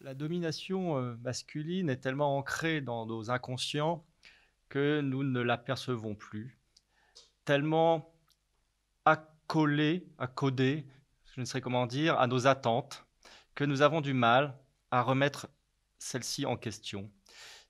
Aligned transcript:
La 0.00 0.14
domination 0.14 0.96
euh, 0.96 1.16
masculine 1.22 1.90
est 1.90 1.96
tellement 1.96 2.38
ancrée 2.38 2.80
dans 2.80 3.04
nos 3.04 3.30
inconscients 3.30 4.06
que 4.68 5.00
nous 5.00 5.24
ne 5.24 5.40
l'apercevons 5.40 6.14
plus, 6.14 6.56
tellement 7.44 8.14
accolée, 9.04 10.06
accodée, 10.18 10.86
je 11.34 11.40
ne 11.40 11.44
sais 11.44 11.60
comment 11.60 11.86
dire, 11.86 12.16
à 12.20 12.28
nos 12.28 12.46
attentes, 12.46 13.06
que 13.56 13.64
nous 13.64 13.82
avons 13.82 14.00
du 14.00 14.14
mal 14.14 14.56
à 14.92 15.02
remettre 15.02 15.48
celle-ci 15.98 16.46
en 16.46 16.56
question. 16.56 17.10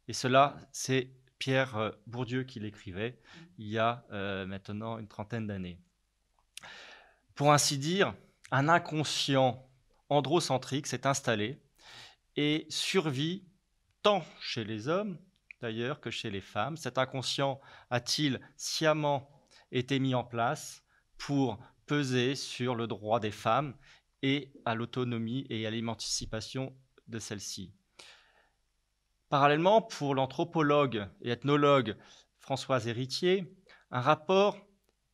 Et 0.06 0.12
cela, 0.12 0.58
c'est 0.70 1.10
Pierre 1.38 1.76
euh, 1.78 1.90
Bourdieu 2.06 2.44
qui 2.44 2.60
l'écrivait 2.60 3.18
il 3.56 3.68
y 3.68 3.78
a 3.78 4.04
euh, 4.12 4.44
maintenant 4.44 4.98
une 4.98 5.08
trentaine 5.08 5.46
d'années. 5.46 5.80
Pour 7.34 7.54
ainsi 7.54 7.78
dire, 7.78 8.14
un 8.50 8.68
inconscient 8.68 9.66
androcentrique 10.10 10.86
s'est 10.86 11.06
installé 11.06 11.58
et 12.38 12.66
survit 12.70 13.44
tant 14.04 14.24
chez 14.40 14.62
les 14.62 14.86
hommes 14.86 15.18
d'ailleurs 15.60 16.00
que 16.00 16.08
chez 16.08 16.30
les 16.30 16.40
femmes. 16.40 16.76
Cet 16.76 16.96
inconscient 16.96 17.60
a-t-il 17.90 18.40
sciemment 18.56 19.28
été 19.72 19.98
mis 19.98 20.14
en 20.14 20.22
place 20.22 20.84
pour 21.16 21.58
peser 21.86 22.36
sur 22.36 22.76
le 22.76 22.86
droit 22.86 23.18
des 23.18 23.32
femmes 23.32 23.74
et 24.22 24.52
à 24.64 24.76
l'autonomie 24.76 25.46
et 25.50 25.66
à 25.66 25.70
l'émancipation 25.70 26.76
de 27.08 27.18
celles-ci? 27.18 27.72
Parallèlement, 29.30 29.82
pour 29.82 30.14
l'anthropologue 30.14 31.08
et 31.22 31.30
ethnologue 31.30 31.96
Françoise 32.38 32.86
Héritier, 32.86 33.52
un 33.90 34.00
rapport 34.00 34.64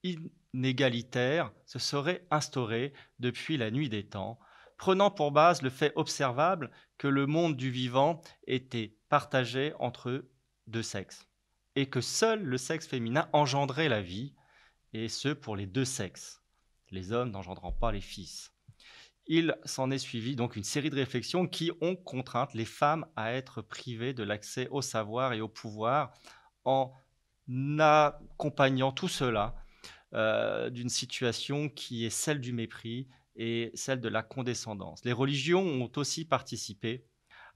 inégalitaire 0.02 1.52
se 1.64 1.78
serait 1.78 2.26
instauré 2.30 2.92
depuis 3.18 3.56
la 3.56 3.70
nuit 3.70 3.88
des 3.88 4.06
temps, 4.06 4.38
prenant 4.84 5.10
pour 5.10 5.32
base 5.32 5.62
le 5.62 5.70
fait 5.70 5.94
observable 5.96 6.70
que 6.98 7.08
le 7.08 7.24
monde 7.24 7.56
du 7.56 7.70
vivant 7.70 8.20
était 8.46 8.98
partagé 9.08 9.72
entre 9.78 10.26
deux 10.66 10.82
sexes, 10.82 11.26
et 11.74 11.88
que 11.88 12.02
seul 12.02 12.42
le 12.42 12.58
sexe 12.58 12.86
féminin 12.86 13.26
engendrait 13.32 13.88
la 13.88 14.02
vie, 14.02 14.34
et 14.92 15.08
ce 15.08 15.30
pour 15.30 15.56
les 15.56 15.64
deux 15.64 15.86
sexes, 15.86 16.42
les 16.90 17.12
hommes 17.12 17.30
n'engendrant 17.30 17.72
pas 17.72 17.92
les 17.92 18.02
fils. 18.02 18.52
Il 19.26 19.56
s'en 19.64 19.90
est 19.90 19.96
suivi 19.96 20.36
donc 20.36 20.54
une 20.54 20.64
série 20.64 20.90
de 20.90 20.96
réflexions 20.96 21.46
qui 21.46 21.70
ont 21.80 21.96
contraint 21.96 22.48
les 22.52 22.66
femmes 22.66 23.06
à 23.16 23.32
être 23.32 23.62
privées 23.62 24.12
de 24.12 24.22
l'accès 24.22 24.68
au 24.68 24.82
savoir 24.82 25.32
et 25.32 25.40
au 25.40 25.48
pouvoir 25.48 26.12
en 26.66 26.92
accompagnant 27.78 28.92
tout 28.92 29.08
cela 29.08 29.54
euh, 30.12 30.68
d'une 30.68 30.90
situation 30.90 31.70
qui 31.70 32.04
est 32.04 32.10
celle 32.10 32.42
du 32.42 32.52
mépris 32.52 33.08
et 33.36 33.70
celle 33.74 34.00
de 34.00 34.08
la 34.08 34.22
condescendance. 34.22 35.04
Les 35.04 35.12
religions 35.12 35.64
ont 35.64 35.90
aussi 35.96 36.24
participé 36.24 37.06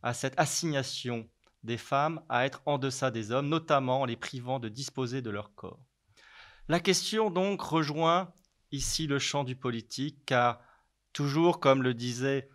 à 0.02 0.14
cette 0.14 0.38
assignation 0.38 1.28
des 1.62 1.76
femmes 1.76 2.22
à 2.28 2.46
être 2.46 2.62
en 2.66 2.78
deçà 2.78 3.10
des 3.10 3.32
hommes, 3.32 3.48
notamment 3.48 4.02
en 4.02 4.04
les 4.04 4.16
privant 4.16 4.60
de 4.60 4.68
disposer 4.68 5.22
de 5.22 5.30
leur 5.30 5.54
corps. 5.54 5.80
La 6.68 6.80
question 6.80 7.30
donc 7.30 7.60
rejoint 7.62 8.32
ici 8.70 9.06
le 9.06 9.18
champ 9.18 9.44
du 9.44 9.56
politique, 9.56 10.24
car 10.26 10.60
toujours 11.12 11.60
comme 11.60 11.82
le 11.82 11.94
disait 11.94 12.48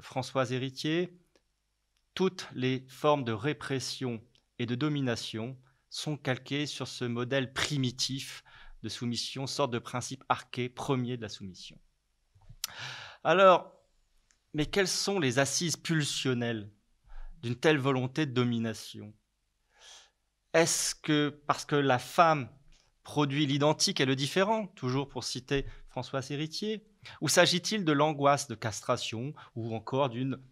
Françoise 0.00 0.52
Héritier, 0.52 1.18
toutes 2.14 2.48
les 2.54 2.86
formes 2.88 3.24
de 3.24 3.32
répression 3.32 4.22
et 4.58 4.66
de 4.66 4.74
domination 4.74 5.58
sont 5.90 6.16
calquées 6.16 6.66
sur 6.66 6.88
ce 6.88 7.04
modèle 7.04 7.52
primitif 7.52 8.42
de 8.82 8.88
soumission, 8.88 9.46
sorte 9.46 9.72
de 9.72 9.78
principe 9.78 10.24
arché 10.28 10.68
premier 10.68 11.16
de 11.16 11.22
la 11.22 11.28
soumission. 11.28 11.78
Alors, 13.24 13.72
mais 14.54 14.66
quelles 14.66 14.88
sont 14.88 15.18
les 15.18 15.38
assises 15.38 15.76
pulsionnelles 15.76 16.70
d'une 17.42 17.56
telle 17.56 17.78
volonté 17.78 18.26
de 18.26 18.32
domination? 18.32 19.12
Est-ce 20.52 20.94
que 20.94 21.28
parce 21.46 21.64
que 21.64 21.76
la 21.76 21.98
femme 21.98 22.48
produit 23.02 23.46
l'identique 23.46 24.00
et 24.00 24.06
le 24.06 24.16
différent, 24.16 24.66
toujours 24.68 25.08
pour 25.08 25.24
citer 25.24 25.66
François 25.88 26.22
Héritier, 26.30 26.84
ou 27.20 27.28
s'agit-il 27.28 27.84
de 27.84 27.92
l'angoisse 27.92 28.48
de 28.48 28.54
castration 28.54 29.32
ou 29.54 29.74
encore 29.74 30.08
d'une 30.08 30.42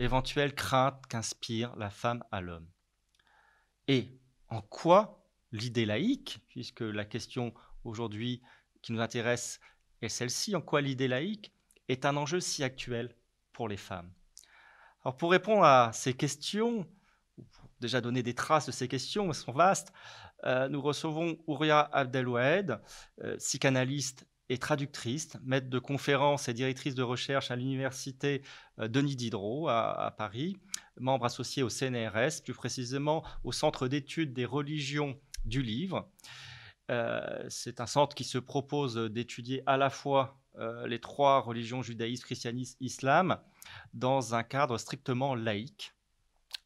éventuelle 0.00 0.54
crainte 0.54 1.06
qu'inspire 1.08 1.76
la 1.76 1.90
femme 1.90 2.24
à 2.32 2.40
l'homme? 2.40 2.68
Et 3.86 4.18
en 4.48 4.60
quoi 4.60 5.24
l'idée 5.52 5.86
laïque, 5.86 6.40
puisque 6.48 6.80
la 6.80 7.04
question 7.04 7.54
aujourd'hui 7.84 8.42
qui 8.82 8.92
nous 8.92 9.00
intéresse 9.00 9.60
est 10.04 10.08
celle-ci, 10.08 10.54
en 10.54 10.60
quoi 10.60 10.80
l'idée 10.80 11.08
laïque 11.08 11.52
est 11.88 12.04
un 12.04 12.16
enjeu 12.16 12.40
si 12.40 12.62
actuel 12.62 13.14
pour 13.52 13.68
les 13.68 13.76
femmes? 13.76 14.10
Alors 15.04 15.16
pour 15.16 15.30
répondre 15.30 15.64
à 15.64 15.90
ces 15.92 16.14
questions, 16.14 16.86
déjà 17.80 18.00
donner 18.00 18.22
des 18.22 18.34
traces 18.34 18.66
de 18.66 18.72
ces 18.72 18.88
questions, 18.88 19.26
elles 19.28 19.34
sont 19.34 19.52
vastes, 19.52 19.92
euh, 20.44 20.68
nous 20.68 20.80
recevons 20.80 21.38
Ouria 21.46 21.80
Abdelwahed, 21.92 22.80
euh, 23.22 23.36
psychanalyste 23.36 24.26
et 24.50 24.58
traductrice, 24.58 25.36
maître 25.42 25.68
de 25.68 25.78
conférences 25.78 26.48
et 26.48 26.54
directrice 26.54 26.94
de 26.94 27.02
recherche 27.02 27.50
à 27.50 27.56
l'université 27.56 28.42
euh, 28.78 28.88
Denis 28.88 29.16
Diderot 29.16 29.68
à, 29.68 30.06
à, 30.06 30.10
Paris, 30.10 30.56
membre 30.98 31.24
associé 31.24 31.62
au 31.62 31.70
CNRS, 31.70 32.42
plus 32.42 32.54
précisément 32.54 33.24
au 33.42 33.52
Centre 33.52 33.88
d'études 33.88 34.32
des 34.32 34.44
religions 34.44 35.18
du 35.44 35.62
livre. 35.62 36.10
C'est 36.88 37.80
un 37.80 37.86
centre 37.86 38.14
qui 38.14 38.24
se 38.24 38.38
propose 38.38 38.96
d'étudier 38.96 39.62
à 39.66 39.76
la 39.76 39.90
fois 39.90 40.38
euh, 40.58 40.86
les 40.86 41.00
trois 41.00 41.40
religions 41.40 41.82
judaïsme, 41.82 42.24
christianisme, 42.24 42.76
islam 42.80 43.38
dans 43.92 44.34
un 44.34 44.44
cadre 44.44 44.78
strictement 44.78 45.34
laïque, 45.34 45.92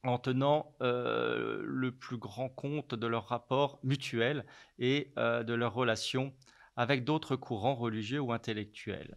en 0.04 0.18
tenant 0.18 0.74
euh, 0.82 1.62
le 1.64 1.92
plus 1.92 2.18
grand 2.18 2.50
compte 2.50 2.94
de 2.94 3.06
leurs 3.06 3.28
rapports 3.28 3.80
mutuels 3.82 4.44
et 4.78 5.12
euh, 5.16 5.42
de 5.42 5.54
leurs 5.54 5.72
relations 5.72 6.34
avec 6.76 7.04
d'autres 7.04 7.34
courants 7.34 7.74
religieux 7.74 8.20
ou 8.20 8.32
intellectuels. 8.32 9.16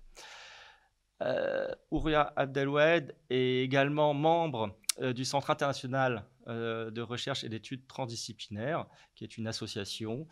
Ouria 1.91 2.33
Abdelwed 2.35 3.15
est 3.29 3.63
également 3.63 4.15
membre 4.15 4.75
du 4.99 5.23
Centre 5.23 5.51
international 5.51 6.25
de 6.47 7.01
recherche 7.01 7.43
et 7.43 7.49
d'études 7.49 7.85
transdisciplinaires, 7.85 8.87
qui 9.13 9.23
est 9.23 9.37
une 9.37 9.45
association. 9.45 10.27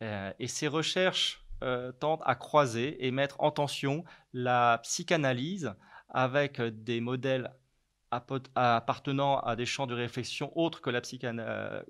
Et 0.00 0.48
ses 0.48 0.68
recherches 0.68 1.44
euh, 1.64 1.92
tente 1.92 2.20
à 2.26 2.34
croiser 2.34 3.06
et 3.06 3.10
mettre 3.10 3.40
en 3.40 3.50
tension 3.50 4.04
la 4.34 4.80
psychanalyse 4.82 5.72
avec 6.10 6.60
des 6.60 7.00
modèles 7.00 7.54
appartenant 8.10 9.38
à 9.38 9.56
des 9.56 9.64
champs 9.64 9.86
de 9.86 9.94
réflexion 9.94 10.56
autres 10.58 10.82
que 10.82 10.90
la 10.90 11.00
euh, 11.24 11.82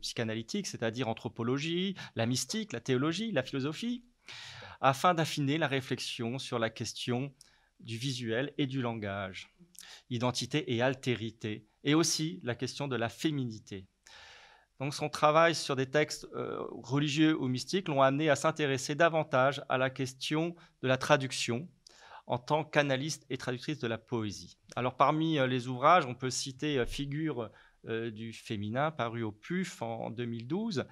psychanalytique, 0.00 0.66
c'est-à-dire 0.66 1.08
anthropologie, 1.08 1.96
la 2.14 2.26
mystique, 2.26 2.72
la 2.72 2.80
théologie, 2.80 3.32
la 3.32 3.42
philosophie, 3.42 4.04
afin 4.80 5.12
d'affiner 5.12 5.58
la 5.58 5.66
réflexion 5.66 6.38
sur 6.38 6.58
la 6.58 6.70
question 6.70 7.34
du 7.80 7.96
visuel 7.96 8.54
et 8.58 8.66
du 8.66 8.80
langage, 8.80 9.50
identité 10.08 10.72
et 10.72 10.82
altérité, 10.82 11.66
et 11.82 11.94
aussi 11.94 12.40
la 12.44 12.54
question 12.54 12.86
de 12.86 12.96
la 12.96 13.08
féminité. 13.08 13.86
Donc 14.80 14.92
son 14.94 15.08
travail 15.08 15.54
sur 15.54 15.74
des 15.74 15.86
textes 15.86 16.26
euh, 16.34 16.62
religieux 16.70 17.36
ou 17.40 17.48
mystiques 17.48 17.88
l'ont 17.88 18.02
amené 18.02 18.28
à 18.28 18.36
s'intéresser 18.36 18.94
davantage 18.94 19.62
à 19.68 19.78
la 19.78 19.88
question 19.88 20.54
de 20.82 20.88
la 20.88 20.98
traduction 20.98 21.68
en 22.26 22.38
tant 22.38 22.64
qu'analyste 22.64 23.24
et 23.30 23.38
traductrice 23.38 23.78
de 23.78 23.86
la 23.86 23.98
poésie. 23.98 24.58
Alors 24.74 24.96
parmi 24.96 25.38
euh, 25.38 25.46
les 25.46 25.68
ouvrages, 25.68 26.04
on 26.04 26.14
peut 26.14 26.30
citer 26.30 26.78
euh, 26.78 26.86
Figure 26.86 27.50
du 27.84 28.32
féminin 28.32 28.90
paru 28.90 29.22
au 29.22 29.30
PUF 29.30 29.80
en 29.80 30.10
2012 30.10 30.86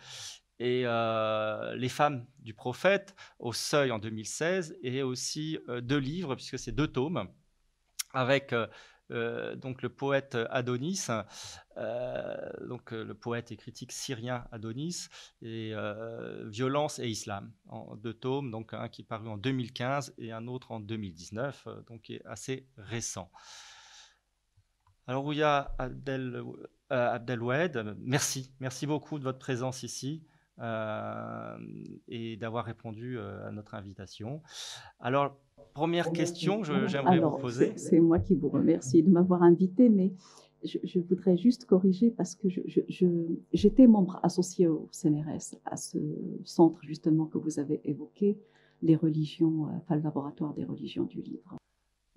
et 0.61 0.83
Les 0.83 1.89
femmes 1.89 2.25
du 2.39 2.55
prophète 2.55 3.17
au 3.41 3.53
Seuil 3.53 3.91
en 3.91 3.99
2016 3.99 4.79
et 4.81 5.03
aussi 5.03 5.59
deux 5.83 5.99
livres 5.99 6.37
puisque 6.37 6.57
c'est 6.57 6.71
deux 6.71 6.87
tomes 6.87 7.29
avec 8.13 8.55
euh, 9.15 9.55
donc 9.55 9.83
le 9.83 9.89
poète 9.89 10.37
Adonis, 10.51 11.07
euh, 11.77 12.51
donc 12.69 12.93
euh, 12.93 13.05
le 13.05 13.15
poète 13.15 13.53
et 13.53 13.57
critique 13.57 13.93
syrien 13.93 14.45
Adonis, 14.51 15.09
et 15.41 15.73
Violence 16.45 16.99
et 16.99 17.09
Islam, 17.09 17.53
en 17.69 17.97
deux 17.97 18.15
tomes, 18.15 18.51
donc 18.51 18.75
un 18.75 18.89
qui 18.89 19.03
est 19.03 19.07
paru 19.07 19.29
en 19.29 19.37
2015 19.37 20.15
et 20.19 20.33
un 20.33 20.47
autre 20.49 20.73
en 20.73 20.81
2019, 20.81 21.69
donc 21.87 22.11
est 22.11 22.25
assez 22.27 22.69
récent. 22.77 23.31
Alors 25.07 25.25
Ouya 25.25 25.75
Abdel, 25.79 26.43
Abdelwed, 26.91 27.97
merci, 27.99 28.53
merci 28.61 28.87
beaucoup 28.87 29.19
de 29.19 29.25
votre 29.25 29.39
présence 29.39 29.83
ici. 29.83 30.27
et 32.09 32.37
d'avoir 32.37 32.65
répondu 32.65 33.19
à 33.19 33.51
notre 33.51 33.75
invitation. 33.75 34.43
Alors, 35.01 35.37
première 35.75 36.13
question 36.13 36.63
que 36.63 36.87
j'aimerais 36.87 37.19
vous 37.19 37.37
poser. 37.37 37.77
C'est 37.77 38.01
moi 38.01 38.19
qui 38.19 38.35
vous 38.35 38.49
remercie 38.49 39.03
de 39.03 39.11
m'avoir 39.11 39.43
invité, 39.43 39.91
mais 39.91 40.13
je, 40.65 40.99
voudrais 41.01 41.37
juste 41.37 41.67
corriger 41.67 42.11
parce 42.11 42.35
que 42.35 42.49
j'étais 43.53 43.87
membre 43.87 44.19
associé 44.23 44.67
au 44.67 44.89
CNRS, 44.93 45.57
à 45.67 45.77
ce 45.77 45.99
centre 46.45 46.81
justement 46.83 47.27
que 47.27 47.39
vous 47.39 47.59
avez 47.59 47.81
évoqué, 47.85 48.39
les 48.83 48.97
religions, 48.97 49.67
euh, 49.67 49.77
enfin 49.77 49.97
le 49.97 50.03
laboratoire 50.03 50.55
des 50.55 50.65
religions 50.65 51.05
du 51.05 51.21
livre. 51.21 51.57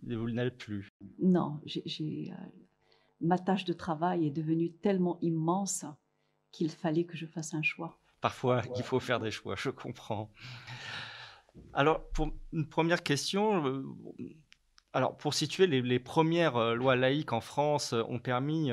Et 0.10 0.16
vous 0.16 0.30
n'êtes 0.30 0.58
plus 0.58 0.90
Non, 1.20 1.60
j'ai, 1.66 2.32
euh, 2.32 2.46
ma 3.22 3.38
tâche 3.38 3.66
de 3.66 3.74
travail 3.74 4.26
est 4.26 4.32
devenue 4.32 4.72
tellement 4.72 5.18
immense 5.22 5.86
qu'il 6.52 6.70
fallait 6.70 7.06
que 7.06 7.18
je 7.18 7.26
fasse 7.26 7.54
un 7.54 7.62
choix. 7.62 8.00
Parfois, 8.22 8.62
il 8.76 8.84
faut 8.84 9.00
faire 9.00 9.20
des 9.20 9.32
choix, 9.32 9.56
je 9.56 9.70
comprends. 9.70 10.30
Alors, 11.74 12.08
pour 12.10 12.34
une 12.54 12.68
première 12.68 13.04
question, 13.04 13.66
euh, 13.68 13.84
alors 14.94 15.16
pour 15.18 15.34
situer, 15.34 15.68
les, 15.68 16.00
premières 16.00 16.56
euh, 16.56 16.74
lois 16.74 16.96
laïques 16.96 17.34
en 17.34 17.42
France 17.42 17.94
euh, 17.94 18.02
ont 18.10 18.20
permis 18.20 18.72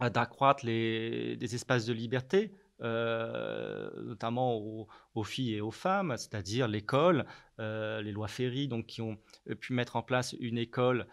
d'accroître 0.00 0.64
les, 0.64 1.36
espaces 1.54 1.86
de 1.86 1.92
liberté, 1.92 2.52
notamment 2.80 4.56
aux, 4.56 5.24
filles 5.24 5.54
et 5.54 5.60
aux 5.60 5.70
femmes, 5.70 6.14
c'est-à-dire 6.16 6.68
l'école, 6.68 7.24
les 7.58 8.12
lois 8.12 8.28
Ferry, 8.28 8.68
donc 8.68 8.86
qui 8.86 9.00
ont 9.00 9.16
pu 9.60 9.72
mettre 9.72 9.96
en 9.96 10.02
place 10.02 10.36
une 10.38 10.58
école 10.58 11.06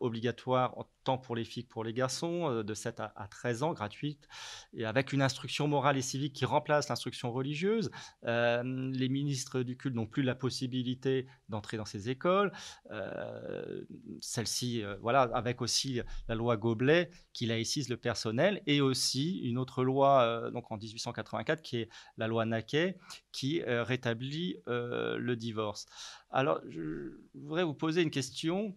obligatoire 0.00 0.86
pour 1.16 1.34
les 1.36 1.44
filles 1.44 1.64
que 1.64 1.70
pour 1.70 1.84
les 1.84 1.94
garçons, 1.94 2.50
euh, 2.50 2.62
de 2.62 2.74
7 2.74 3.00
à, 3.00 3.28
13 3.30 3.62
ans, 3.62 3.72
gratuite, 3.72 4.28
et 4.74 4.84
avec 4.84 5.12
une 5.12 5.22
instruction 5.22 5.66
morale 5.66 5.96
et 5.96 6.02
civique 6.02 6.34
qui 6.34 6.44
remplace 6.44 6.88
l'instruction 6.88 7.32
religieuse. 7.32 7.90
Euh, 8.24 8.62
les 8.92 9.08
ministres 9.08 9.62
du 9.62 9.76
culte 9.76 9.94
n'ont 9.94 10.06
plus 10.06 10.22
la 10.22 10.34
possibilité 10.34 11.26
d'entrer 11.48 11.76
dans 11.76 11.86
ces 11.86 12.10
écoles. 12.10 12.52
Euh, 12.90 13.84
Celle-ci, 14.20 14.82
voilà, 15.00 15.22
avec 15.32 15.62
aussi 15.62 16.00
la 16.28 16.34
loi 16.34 16.56
Goblet 16.56 17.10
qui 17.32 17.46
laïcise 17.46 17.88
le 17.88 17.96
personnel, 17.96 18.62
et 18.66 18.80
aussi 18.80 19.38
une 19.38 19.58
autre 19.58 19.84
loi, 19.84 20.50
donc 20.52 20.70
en 20.72 20.76
1884, 20.76 21.62
qui 21.62 21.76
est 21.78 21.88
la 22.16 22.26
loi 22.26 22.44
Naquet, 22.44 22.98
qui 23.30 23.62
rétablit 23.62 24.56
le 24.66 25.34
divorce. 25.34 25.86
Alors, 26.30 26.60
je 26.68 27.16
voudrais 27.34 27.64
vous 27.64 27.74
poser 27.74 28.02
une 28.02 28.10
question. 28.10 28.76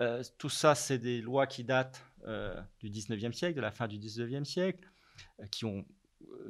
Euh, 0.00 0.22
tout 0.38 0.48
ça, 0.48 0.74
c'est 0.74 0.98
des 0.98 1.20
lois 1.20 1.46
qui 1.46 1.64
datent 1.64 2.04
euh, 2.26 2.60
du 2.80 2.88
19e 2.90 3.32
siècle, 3.32 3.56
de 3.56 3.60
la 3.60 3.70
fin 3.70 3.86
du 3.86 3.98
19e 3.98 4.44
siècle, 4.44 4.88
euh, 5.40 5.46
qui 5.46 5.64
ont 5.64 5.84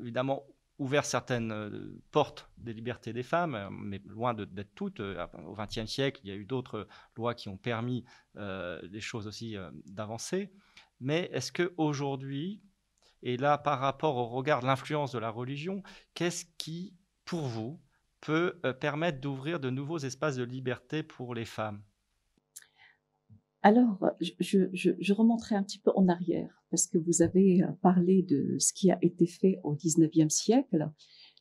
évidemment 0.00 0.44
ouvert 0.78 1.04
certaines 1.04 2.00
portes 2.10 2.48
des 2.56 2.72
libertés 2.72 3.12
des 3.12 3.22
femmes, 3.22 3.68
mais 3.70 4.00
loin 4.06 4.32
d'être 4.32 4.74
toutes. 4.74 5.00
Au 5.00 5.54
XXe 5.54 5.84
siècle, 5.84 6.22
il 6.24 6.30
y 6.30 6.32
a 6.32 6.36
eu 6.36 6.46
d'autres 6.46 6.88
lois 7.18 7.34
qui 7.34 7.50
ont 7.50 7.58
permis 7.58 8.02
des 8.34 9.00
choses 9.02 9.26
aussi 9.26 9.56
d'avancer. 9.84 10.50
Mais 10.98 11.28
est-ce 11.34 11.52
qu'aujourd'hui, 11.52 12.62
et 13.22 13.36
là 13.36 13.58
par 13.58 13.78
rapport 13.78 14.16
au 14.16 14.28
regard 14.28 14.62
de 14.62 14.66
l'influence 14.66 15.12
de 15.12 15.18
la 15.18 15.28
religion, 15.28 15.82
qu'est-ce 16.14 16.46
qui, 16.56 16.94
pour 17.26 17.42
vous, 17.42 17.78
peut 18.22 18.58
permettre 18.80 19.20
d'ouvrir 19.20 19.60
de 19.60 19.68
nouveaux 19.68 19.98
espaces 19.98 20.36
de 20.36 20.44
liberté 20.44 21.02
pour 21.02 21.34
les 21.34 21.44
femmes? 21.44 21.82
Alors, 23.62 23.98
je, 24.20 24.32
je, 24.72 24.90
je, 24.98 25.12
remonterai 25.12 25.54
un 25.54 25.62
petit 25.62 25.78
peu 25.78 25.90
en 25.94 26.08
arrière, 26.08 26.64
parce 26.70 26.86
que 26.86 26.96
vous 26.96 27.20
avez 27.20 27.62
euh, 27.62 27.66
parlé 27.82 28.22
de 28.22 28.56
ce 28.58 28.72
qui 28.72 28.90
a 28.90 28.98
été 29.02 29.26
fait 29.26 29.60
au 29.64 29.74
XIXe 29.74 30.32
siècle. 30.32 30.90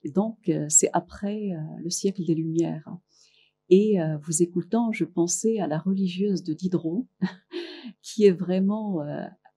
Et 0.04 0.12
donc, 0.12 0.50
euh, 0.50 0.66
c'est 0.68 0.90
après 0.92 1.52
euh, 1.54 1.62
le 1.82 1.90
siècle 1.90 2.26
des 2.26 2.36
Lumières. 2.36 2.90
Et 3.72 4.00
vous 4.24 4.42
écoutant, 4.42 4.92
je 4.92 5.06
pensais 5.06 5.60
à 5.60 5.68
la 5.68 5.78
religieuse 5.78 6.42
de 6.42 6.56
Diderot, 6.56 7.08
qui 8.02 8.26
est 8.26 8.32
vraiment 8.32 9.02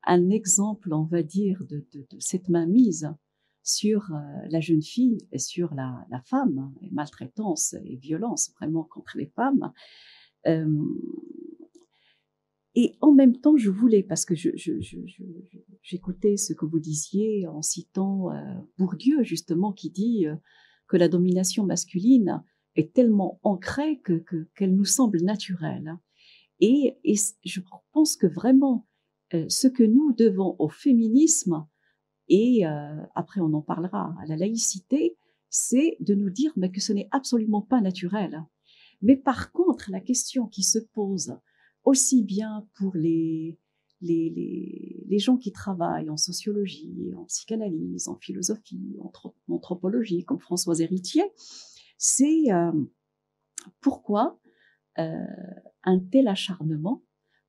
un 0.04 0.28
exemple, 0.28 0.92
on 0.92 1.04
va 1.04 1.22
dire, 1.22 1.64
de, 1.64 1.86
de, 1.94 2.06
de 2.10 2.16
cette 2.18 2.50
mainmise 2.50 3.10
sur 3.62 4.10
la 4.50 4.60
jeune 4.60 4.82
fille 4.82 5.16
et 5.32 5.38
sur 5.38 5.72
la, 5.72 6.04
femme, 6.26 6.74
et 6.82 6.90
maltraitance 6.90 7.74
et 7.86 7.96
violence 7.96 8.52
vraiment 8.60 8.84
contre 8.84 9.16
les 9.16 9.28
femmes. 9.28 9.72
Et 12.74 12.96
en 13.00 13.12
même 13.12 13.36
temps, 13.36 13.56
je 13.56 13.70
voulais, 13.70 14.02
parce 14.02 14.24
que 14.24 14.34
j'écoutais 15.82 16.36
ce 16.36 16.54
que 16.54 16.64
vous 16.64 16.80
disiez 16.80 17.46
en 17.46 17.60
citant 17.60 18.32
euh, 18.32 18.40
Bourdieu, 18.78 19.22
justement, 19.22 19.72
qui 19.72 19.90
dit 19.90 20.26
euh, 20.26 20.36
que 20.88 20.96
la 20.96 21.08
domination 21.08 21.66
masculine 21.66 22.42
est 22.74 22.94
tellement 22.94 23.38
ancrée 23.42 24.00
que 24.00 24.24
qu'elle 24.56 24.74
nous 24.74 24.86
semble 24.86 25.20
naturelle. 25.20 25.98
Et, 26.60 26.96
et, 27.04 27.16
je 27.44 27.60
pense 27.92 28.16
que 28.16 28.26
vraiment, 28.26 28.86
euh, 29.34 29.44
ce 29.50 29.68
que 29.68 29.82
nous 29.82 30.14
devons 30.14 30.56
au 30.58 30.70
féminisme, 30.70 31.66
et 32.28 32.64
après 33.14 33.42
on 33.42 33.52
en 33.52 33.60
parlera 33.60 34.14
à 34.22 34.26
la 34.26 34.36
laïcité, 34.36 35.18
c'est 35.50 35.98
de 36.00 36.14
nous 36.14 36.30
dire 36.30 36.52
mais 36.56 36.70
que 36.70 36.80
ce 36.80 36.94
n'est 36.94 37.08
absolument 37.10 37.60
pas 37.60 37.82
naturel. 37.82 38.42
Mais 39.02 39.16
par 39.16 39.52
contre, 39.52 39.90
la 39.90 40.00
question 40.00 40.46
qui 40.46 40.62
se 40.62 40.78
pose, 40.78 41.36
aussi 41.84 42.22
bien 42.22 42.66
pour 42.74 42.94
les, 42.94 43.58
gens 45.10 45.36
qui 45.36 45.52
travaillent 45.52 46.10
en 46.10 46.16
sociologie, 46.16 47.12
en 47.16 47.24
psychanalyse, 47.24 48.08
en 48.08 48.16
philosophie, 48.16 48.96
en 49.00 49.12
anthropologie, 49.48 50.24
comme 50.24 50.40
Françoise 50.40 50.80
Héritier, 50.80 51.24
c'est 51.98 52.50
euh, 52.50 52.72
pourquoi 53.80 54.40
euh, 54.98 55.24
un 55.84 55.98
tel 56.00 56.28
acharnement, 56.28 57.02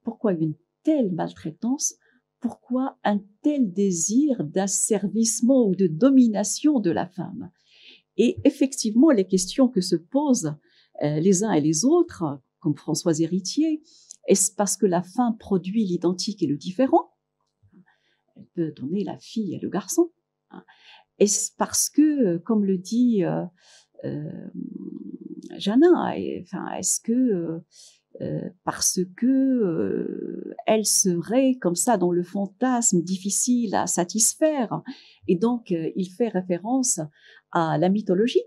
pourquoi 0.04 0.34
une 0.34 0.56
telle 0.84 1.12
maltraitance, 1.12 1.96
pourquoi 2.40 3.00
un 3.04 3.20
tel 3.42 3.72
désir 3.72 4.44
d'asservissement 4.44 5.66
ou 5.66 5.76
de 5.76 5.88
domination 5.88 6.80
de 6.80 6.92
la 6.92 7.08
femme. 7.08 7.52
Et 8.18 8.38
effectivement, 8.44 9.12
les 9.12 9.26
questions 9.26 9.68
que 9.68 9.82
se 9.82 9.96
posent 9.96 10.54
euh, 11.02 11.20
les 11.20 11.44
uns 11.44 11.54
et 11.54 11.62
les 11.62 11.86
autres, 11.86 12.40
comme 12.60 12.76
Françoise 12.76 13.22
Héritier, 13.22 13.82
est-ce 14.28 14.52
parce 14.56 14.78
que 14.78 14.86
la 14.86 15.02
femme 15.02 15.38
produit 15.38 15.86
l'identique 15.86 16.42
et 16.44 16.48
le 16.48 16.58
différent? 16.58 17.12
Elle 18.36 18.48
peut 18.56 18.72
donner 18.72 19.04
la 19.04 19.18
fille 19.18 19.56
et 19.56 19.60
le 19.60 19.70
garçon. 19.70 20.12
Est-ce 21.20 21.52
parce 21.58 21.90
que, 21.90 22.38
comme 22.38 22.66
le 22.66 22.78
dit 22.78 23.24
euh, 23.24 23.44
euh, 24.06 24.50
enfin, 25.56 26.72
est-ce 26.78 27.00
que 27.02 27.62
euh, 28.22 28.50
parce 28.64 29.00
que 29.18 30.54
elle 30.68 30.86
serait 30.86 31.56
comme 31.56 31.76
ça 31.76 31.98
dans 31.98 32.12
le 32.12 32.24
fantasme 32.24 33.02
difficile 33.02 33.74
à 33.76 33.88
satisfaire 33.88 34.82
et 35.28 35.36
donc 35.36 35.72
il 35.72 36.10
fait 36.16 36.28
référence 36.30 37.00
à 37.52 37.78
la 37.78 37.90
mythologie? 37.90 38.44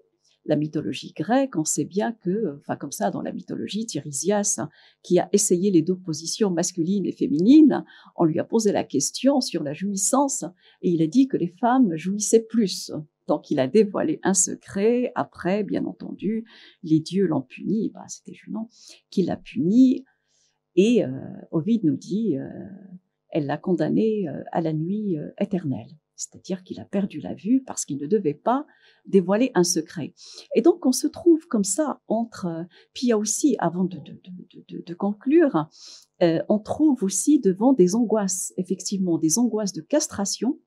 La 0.48 0.56
mythologie 0.56 1.12
grecque, 1.16 1.56
on 1.56 1.64
sait 1.64 1.84
bien 1.84 2.12
que, 2.12 2.56
enfin 2.58 2.76
comme 2.76 2.92
ça 2.92 3.10
dans 3.10 3.22
la 3.22 3.32
mythologie, 3.32 3.86
Tiresias, 3.86 4.60
qui 5.02 5.18
a 5.18 5.28
essayé 5.32 5.70
les 5.70 5.82
deux 5.82 5.96
positions 5.96 6.50
masculines 6.50 7.06
et 7.06 7.12
féminines, 7.12 7.84
on 8.16 8.24
lui 8.24 8.38
a 8.38 8.44
posé 8.44 8.72
la 8.72 8.84
question 8.84 9.40
sur 9.40 9.62
la 9.62 9.72
jouissance 9.72 10.44
et 10.82 10.90
il 10.90 11.02
a 11.02 11.06
dit 11.06 11.28
que 11.28 11.36
les 11.36 11.54
femmes 11.60 11.96
jouissaient 11.96 12.44
plus. 12.48 12.92
Donc 13.26 13.50
il 13.50 13.58
a 13.58 13.66
dévoilé 13.66 14.20
un 14.22 14.34
secret. 14.34 15.12
Après, 15.14 15.64
bien 15.64 15.84
entendu, 15.84 16.44
les 16.82 17.00
dieux 17.00 17.26
l'ont 17.26 17.42
puni. 17.42 17.90
Bah, 17.92 18.04
C'était 18.08 18.34
Junon 18.34 18.68
qui 19.10 19.22
l'a 19.22 19.36
puni. 19.36 20.04
Et 20.76 21.04
euh, 21.04 21.10
Ovide 21.50 21.84
nous 21.84 21.96
dit, 21.96 22.36
euh, 22.36 22.48
elle 23.30 23.46
l'a 23.46 23.58
condamné 23.58 24.28
euh, 24.28 24.42
à 24.52 24.60
la 24.60 24.72
nuit 24.72 25.18
euh, 25.18 25.30
éternelle 25.38 25.90
c'est-à-dire 26.16 26.64
qu'il 26.64 26.80
a 26.80 26.84
perdu 26.84 27.20
la 27.20 27.34
vue 27.34 27.62
parce 27.62 27.84
qu'il 27.84 27.98
ne 27.98 28.06
devait 28.06 28.34
pas 28.34 28.66
dévoiler 29.04 29.52
un 29.54 29.64
secret. 29.64 30.14
Et 30.54 30.62
donc 30.62 30.84
on 30.86 30.92
se 30.92 31.06
trouve 31.06 31.46
comme 31.46 31.64
ça 31.64 32.00
entre, 32.08 32.66
puis 32.92 33.06
il 33.06 33.10
y 33.10 33.12
a 33.12 33.18
aussi, 33.18 33.56
avant 33.58 33.84
de, 33.84 34.94
conclure, 34.94 35.68
euh, 36.22 36.42
on 36.48 36.58
trouve 36.58 37.02
aussi 37.04 37.38
devant 37.38 37.72
des 37.72 37.94
angoisses, 37.94 38.52
effectivement, 38.56 39.18
des 39.18 39.38
angoisses 39.38 39.72
de 39.72 39.82
castration, 39.82 40.58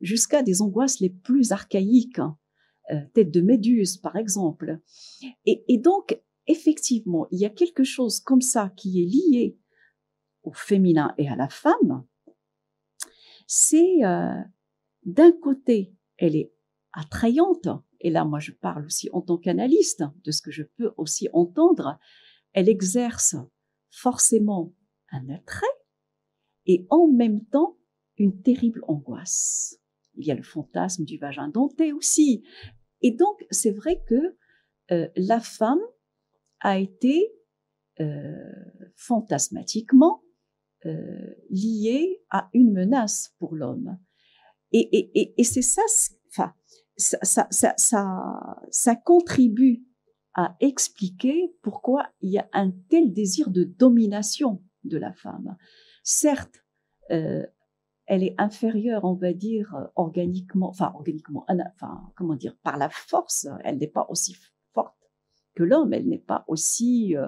jusqu'à 0.00 0.42
des 0.42 0.62
angoisses 0.62 1.00
les 1.00 1.10
plus 1.10 1.52
archaïques, 1.52 2.20
euh, 2.90 3.00
tête 3.14 3.30
de 3.30 3.40
méduse 3.40 3.98
par 3.98 4.16
exemple. 4.16 4.80
Et, 5.44 5.64
et 5.68 5.78
donc, 5.78 6.20
effectivement, 6.46 7.26
il 7.30 7.40
y 7.40 7.44
a 7.44 7.50
quelque 7.50 7.84
chose 7.84 8.20
comme 8.20 8.40
ça 8.40 8.72
qui 8.76 9.02
est 9.02 9.06
lié 9.06 9.58
au 10.42 10.52
féminin 10.52 11.12
et 11.18 11.28
à 11.28 11.36
la 11.36 11.48
femme, 11.48 12.04
c'est 13.46 14.04
euh, 14.04 14.34
d'un 15.06 15.32
côté, 15.32 15.94
elle 16.18 16.36
est 16.36 16.52
attrayante, 16.92 17.68
et 18.00 18.10
là 18.10 18.24
moi 18.24 18.40
je 18.40 18.52
parle 18.52 18.86
aussi 18.86 19.08
en 19.12 19.22
tant 19.22 19.38
qu'analyste 19.38 20.04
de 20.24 20.30
ce 20.32 20.42
que 20.42 20.50
je 20.50 20.64
peux 20.64 20.92
aussi 20.96 21.28
entendre, 21.32 21.98
elle 22.52 22.68
exerce 22.68 23.36
forcément 23.90 24.74
un 25.10 25.28
attrait 25.30 25.66
et 26.66 26.86
en 26.90 27.06
même 27.06 27.44
temps 27.46 27.78
une 28.18 28.42
terrible 28.42 28.82
angoisse. 28.88 29.78
Il 30.16 30.26
y 30.26 30.32
a 30.32 30.34
le 30.34 30.42
fantasme 30.42 31.04
du 31.04 31.18
vagin 31.18 31.48
denté 31.48 31.92
aussi. 31.92 32.44
Et 33.02 33.12
donc 33.12 33.46
c'est 33.50 33.70
vrai 33.70 34.02
que 34.08 34.36
euh, 34.90 35.08
la 35.16 35.40
femme 35.40 35.82
a 36.60 36.78
été 36.78 37.32
euh, 38.00 38.34
fantasmatiquement 38.96 40.22
euh, 40.86 41.34
liée 41.50 42.22
à 42.30 42.48
une 42.52 42.72
menace 42.72 43.34
pour 43.38 43.54
l'homme. 43.54 43.98
Et, 44.72 45.44
c'est 45.44 45.62
ça, 45.62 45.82
enfin, 46.30 46.54
ça, 46.96 48.96
contribue 49.04 49.84
à 50.34 50.56
expliquer 50.60 51.54
pourquoi 51.62 52.08
il 52.20 52.30
y 52.30 52.38
a 52.38 52.48
un 52.52 52.72
tel 52.90 53.12
désir 53.12 53.50
de 53.50 53.64
domination 53.64 54.62
de 54.84 54.98
la 54.98 55.12
femme. 55.12 55.56
Certes, 56.02 56.64
euh, 57.10 57.44
elle 58.06 58.22
est 58.22 58.34
inférieure, 58.38 59.04
on 59.04 59.14
va 59.14 59.32
dire, 59.32 59.74
organiquement, 59.96 60.68
enfin 60.68 60.92
organiquement, 60.94 61.44
enfin 61.48 62.12
comment 62.16 62.36
dire, 62.36 62.56
par 62.62 62.76
la 62.76 62.88
force, 62.88 63.48
elle 63.64 63.78
n'est 63.78 63.88
pas 63.88 64.06
aussi 64.10 64.36
forte 64.74 64.96
que 65.56 65.64
l'homme, 65.64 65.92
elle 65.92 66.06
n'est 66.06 66.18
pas 66.18 66.44
aussi, 66.46 67.16
euh, 67.16 67.26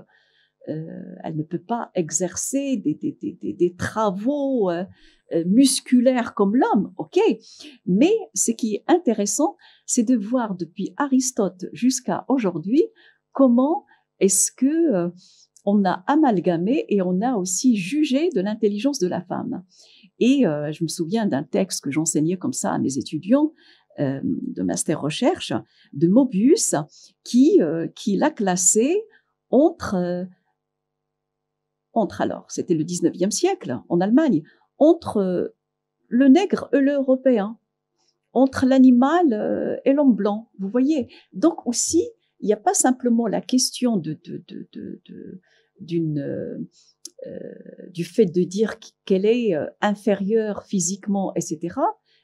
euh, 0.68 1.16
elle 1.25 1.37
ne 1.37 1.42
peut 1.42 1.62
pas 1.62 1.90
exercer 1.95 2.76
des, 2.76 2.95
des 2.95 3.75
travaux 3.75 4.71
euh, 5.35 5.45
musculaires 5.47 6.35
comme 6.35 6.57
l'homme, 6.57 6.93
ok? 6.97 7.19
Mais 7.87 8.15
ce 8.35 8.51
qui 8.51 8.77
est 8.77 8.85
intéressant, 8.87 9.57
c'est 9.87 10.05
de 10.05 10.17
voir 10.17 10.55
depuis 10.55 10.95
Aristote 10.97 11.67
jusqu'à 11.73 12.25
aujourd'hui 12.29 12.83
comment 13.33 13.85
est-ce 14.21 14.51
que 14.51 15.11
on 15.65 15.85
a 15.85 16.03
amalgamé 16.07 16.87
et 16.89 17.03
on 17.03 17.21
a 17.21 17.35
aussi 17.35 17.77
jugé 17.77 18.31
de 18.31 18.41
l'intelligence 18.41 18.99
de 18.99 19.07
la 19.07 19.21
femme. 19.21 19.65
Et 20.19 20.47
euh, 20.47 20.73
je 20.73 20.83
me 20.83 20.89
souviens 20.89 21.27
d'un 21.27 21.43
texte 21.43 21.83
que 21.85 21.91
j'enseignais 21.91 22.37
comme 22.37 22.53
ça 22.53 22.73
à 22.73 22.79
mes 22.79 22.99
étudiants 22.99 23.53
euh, 23.99 24.21
de 24.25 24.63
master 24.63 25.01
recherche 25.01 25.53
de 25.93 26.09
Mobius 26.09 26.75
qui 27.25 27.61
euh, 27.61 27.87
qui 27.95 28.17
l'a 28.17 28.31
classé 28.31 29.03
entre 29.51 30.27
entre 31.93 32.21
alors 32.21 32.47
c'était 32.49 32.75
le 32.75 32.85
19e 32.85 33.31
siècle 33.31 33.79
en 33.89 34.01
Allemagne 34.01 34.43
entre 34.79 35.55
le 36.09 36.29
nègre 36.29 36.69
et 36.73 36.81
l'européen 36.81 37.59
entre 38.33 38.67
l'animal 38.67 39.81
et 39.85 39.93
l'homme 39.93 40.15
blanc 40.15 40.51
vous 40.59 40.69
voyez 40.69 41.09
donc 41.33 41.67
aussi 41.67 42.09
il 42.41 42.47
n'y 42.47 42.53
a 42.53 42.59
pas 42.59 42.75
simplement 42.75 43.27
la 43.27 43.41
question 43.41 43.97
de, 43.97 44.19
de, 44.25 44.43
de, 44.49 44.69
de 44.73 45.41
d'une 45.81 46.67
euh, 47.27 47.39
du 47.91 48.05
fait 48.05 48.27
de 48.27 48.45
dire 48.45 48.77
qu'elle 49.05 49.27
est 49.27 49.55
euh, 49.55 49.67
inférieure 49.81 50.63
physiquement, 50.63 51.35
etc. 51.35 51.75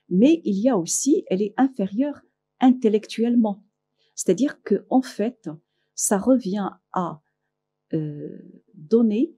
Mais 0.08 0.40
il 0.44 0.54
y 0.54 0.68
a 0.68 0.76
aussi, 0.76 1.24
elle 1.26 1.42
est 1.42 1.52
inférieure 1.56 2.20
intellectuellement. 2.60 3.64
C'est-à-dire 4.14 4.62
que 4.62 4.86
en 4.90 5.02
fait, 5.02 5.48
ça 5.96 6.16
revient 6.16 6.70
à 6.92 7.20
euh, 7.92 8.38
donner 8.74 9.34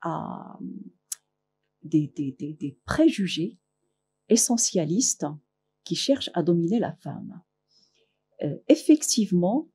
à 0.00 0.58
des, 1.84 2.78
préjugés 2.84 3.58
essentialistes 4.28 5.26
qui 5.84 5.96
cherchent 5.96 6.30
à 6.34 6.42
dominer 6.42 6.78
la 6.78 6.92
femme. 6.92 7.42
effectivement, 8.68 9.68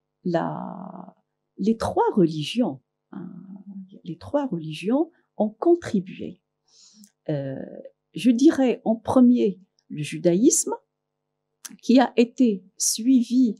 trois 1.77 2.09
religions, 2.15 2.81
hein, 3.11 3.29
les 4.03 4.17
trois 4.17 4.47
religions 4.47 5.11
ont 5.37 5.49
contribué. 5.49 6.41
Euh, 7.29 7.55
je 8.13 8.31
dirais 8.31 8.81
en 8.85 8.95
premier 8.95 9.59
le 9.89 10.01
judaïsme, 10.01 10.73
qui 11.81 11.99
a 11.99 12.13
été 12.15 12.63
suivi 12.77 13.57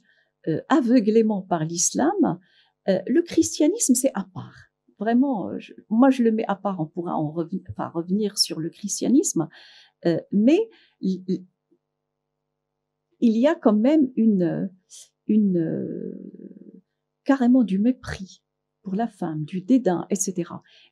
euh, 0.48 0.62
aveuglément 0.70 1.42
par 1.42 1.66
l'islam. 1.66 2.40
Euh, 2.88 3.02
le 3.08 3.22
christianisme, 3.22 3.96
c'est 3.96 4.12
à 4.14 4.26
part. 4.34 4.67
Vraiment, 5.00 5.52
moi 5.90 6.10
je 6.10 6.24
le 6.24 6.32
mets 6.32 6.46
à 6.48 6.56
part, 6.56 6.80
on 6.80 6.88
pourra 6.88 7.16
en 7.16 7.30
revenir 7.30 8.38
sur 8.38 8.60
le 8.60 8.70
christianisme, 8.70 9.48
mais 10.32 10.70
il, 11.02 11.46
y 13.20 13.48
a 13.48 13.56
quand 13.56 13.76
même 13.76 14.12
une, 14.16 14.72
une 15.28 16.14
carrément 17.24 17.64
du 17.64 17.78
mépris 17.78 18.42
pour 18.82 18.96
la 18.96 19.08
femme, 19.08 19.44
du 19.44 19.62
dédain, 19.62 20.08
etc. 20.10 20.50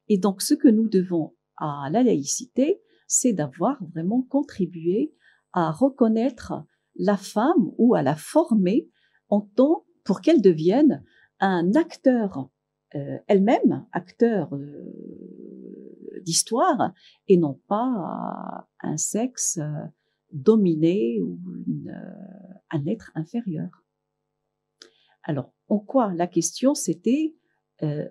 Et 0.10 0.18
donc, 0.18 0.42
ce 0.42 0.54
que 0.54 0.68
nous 0.68 0.90
devons 0.90 1.34
à 1.58 1.88
la 1.90 2.04
laïcité, 2.04 2.82
c'est 3.08 3.34
d'avoir 3.34 3.82
vraiment 3.86 4.22
contribué 4.22 5.14
à 5.54 5.72
reconnaître 5.72 6.54
la 6.98 7.16
femme 7.16 7.72
ou 7.78 7.96
à 7.96 8.02
la 8.02 8.16
former 8.16 8.90
en 9.30 9.42
tant 9.42 9.86
pour 10.04 10.22
qu'elle 10.22 10.42
devienne 10.42 11.04
un 11.40 11.74
acteur 11.76 12.50
euh, 12.96 13.18
elle-même, 13.28 13.86
acteur 13.92 14.54
euh, 14.56 16.22
d'histoire, 16.22 16.94
et 17.28 17.38
non 17.38 17.60
pas 17.68 18.68
un 18.82 18.98
sexe 18.98 19.58
euh, 19.58 19.72
dominé 20.32 21.20
ou 21.22 21.40
un 22.70 22.86
être 22.86 23.12
inférieur. 23.16 23.70
Alors, 25.24 25.54
en 25.70 25.80
quoi 25.80 26.14
la 26.14 26.28
question 26.28 26.74
c'était 26.74 27.36
euh, 27.84 28.08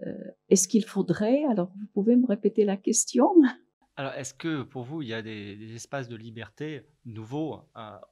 est-ce 0.51 0.69
qu'il 0.69 0.85
faudrait, 0.85 1.45
alors 1.45 1.73
vous 1.79 1.87
pouvez 1.95 2.17
me 2.17 2.27
répéter 2.27 2.65
la 2.65 2.77
question? 2.77 3.29
Alors, 3.97 4.13
est-ce 4.13 4.35
que 4.35 4.63
pour 4.63 4.83
vous, 4.83 5.03
il 5.03 5.09
y 5.09 5.15
a 5.15 5.23
des, 5.23 5.75
espaces 5.75 6.09
de 6.09 6.17
liberté 6.17 6.83
nouveaux 7.05 7.61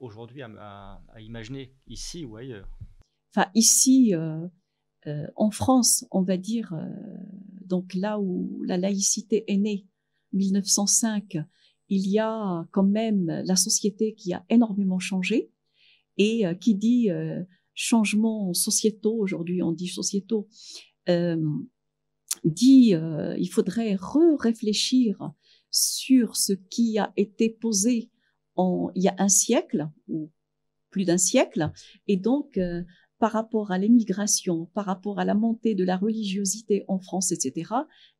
aujourd'hui 0.00 0.42
à, 0.42 1.00
imaginer 1.18 1.74
ici 1.86 2.24
ou 2.24 2.36
ailleurs? 2.36 2.68
Enfin, 3.34 3.50
ici, 3.54 4.14
euh, 4.14 4.46
euh, 5.06 5.26
en 5.36 5.50
France, 5.50 6.04
on 6.10 6.22
va 6.22 6.36
dire, 6.36 6.74
donc 7.64 7.94
là 7.94 8.18
où 8.20 8.62
la 8.64 8.76
laïcité 8.76 9.44
est 9.48 9.56
née, 9.56 9.86
1905, 10.32 11.38
il 11.88 12.08
y 12.08 12.18
a 12.18 12.66
quand 12.70 12.84
même 12.84 13.26
la 13.44 13.56
société 13.56 14.14
qui 14.14 14.32
a 14.32 14.44
énormément 14.48 14.98
changé 14.98 15.50
et 16.16 16.44
qui 16.60 16.74
dit 16.74 17.10
changements 17.74 18.52
sociétaux, 18.54 19.16
aujourd'hui 19.18 19.62
on 19.62 19.72
dit 19.72 19.88
sociétaux, 19.88 20.48
euh, 21.08 21.36
dit 22.44 22.94
euh, 22.94 23.36
il 23.38 23.48
faudrait 23.48 23.94
re-réfléchir 23.94 25.32
sur 25.70 26.36
ce 26.36 26.52
qui 26.52 26.98
a 26.98 27.12
été 27.16 27.48
posé 27.48 28.10
en, 28.56 28.90
il 28.94 29.02
y 29.02 29.08
a 29.08 29.14
un 29.18 29.28
siècle 29.28 29.88
ou 30.08 30.30
plus 30.90 31.04
d'un 31.04 31.18
siècle, 31.18 31.70
et 32.06 32.18
donc 32.18 32.58
euh, 32.58 32.82
par 33.22 33.30
rapport 33.30 33.70
à 33.70 33.78
l'émigration, 33.78 34.66
par 34.74 34.84
rapport 34.84 35.20
à 35.20 35.24
la 35.24 35.34
montée 35.34 35.76
de 35.76 35.84
la 35.84 35.96
religiosité 35.96 36.84
en 36.88 36.98
France, 36.98 37.30
etc. 37.30 37.70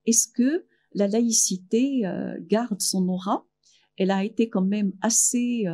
Est-ce 0.07 0.29
que 0.29 0.65
la 0.95 1.09
laïcité 1.09 2.03
garde 2.43 2.81
son 2.81 3.09
aura? 3.09 3.45
Elle 3.97 4.13
a 4.13 4.23
été 4.23 4.49
quand 4.49 4.63
même 4.63 4.93
assez 5.01 5.65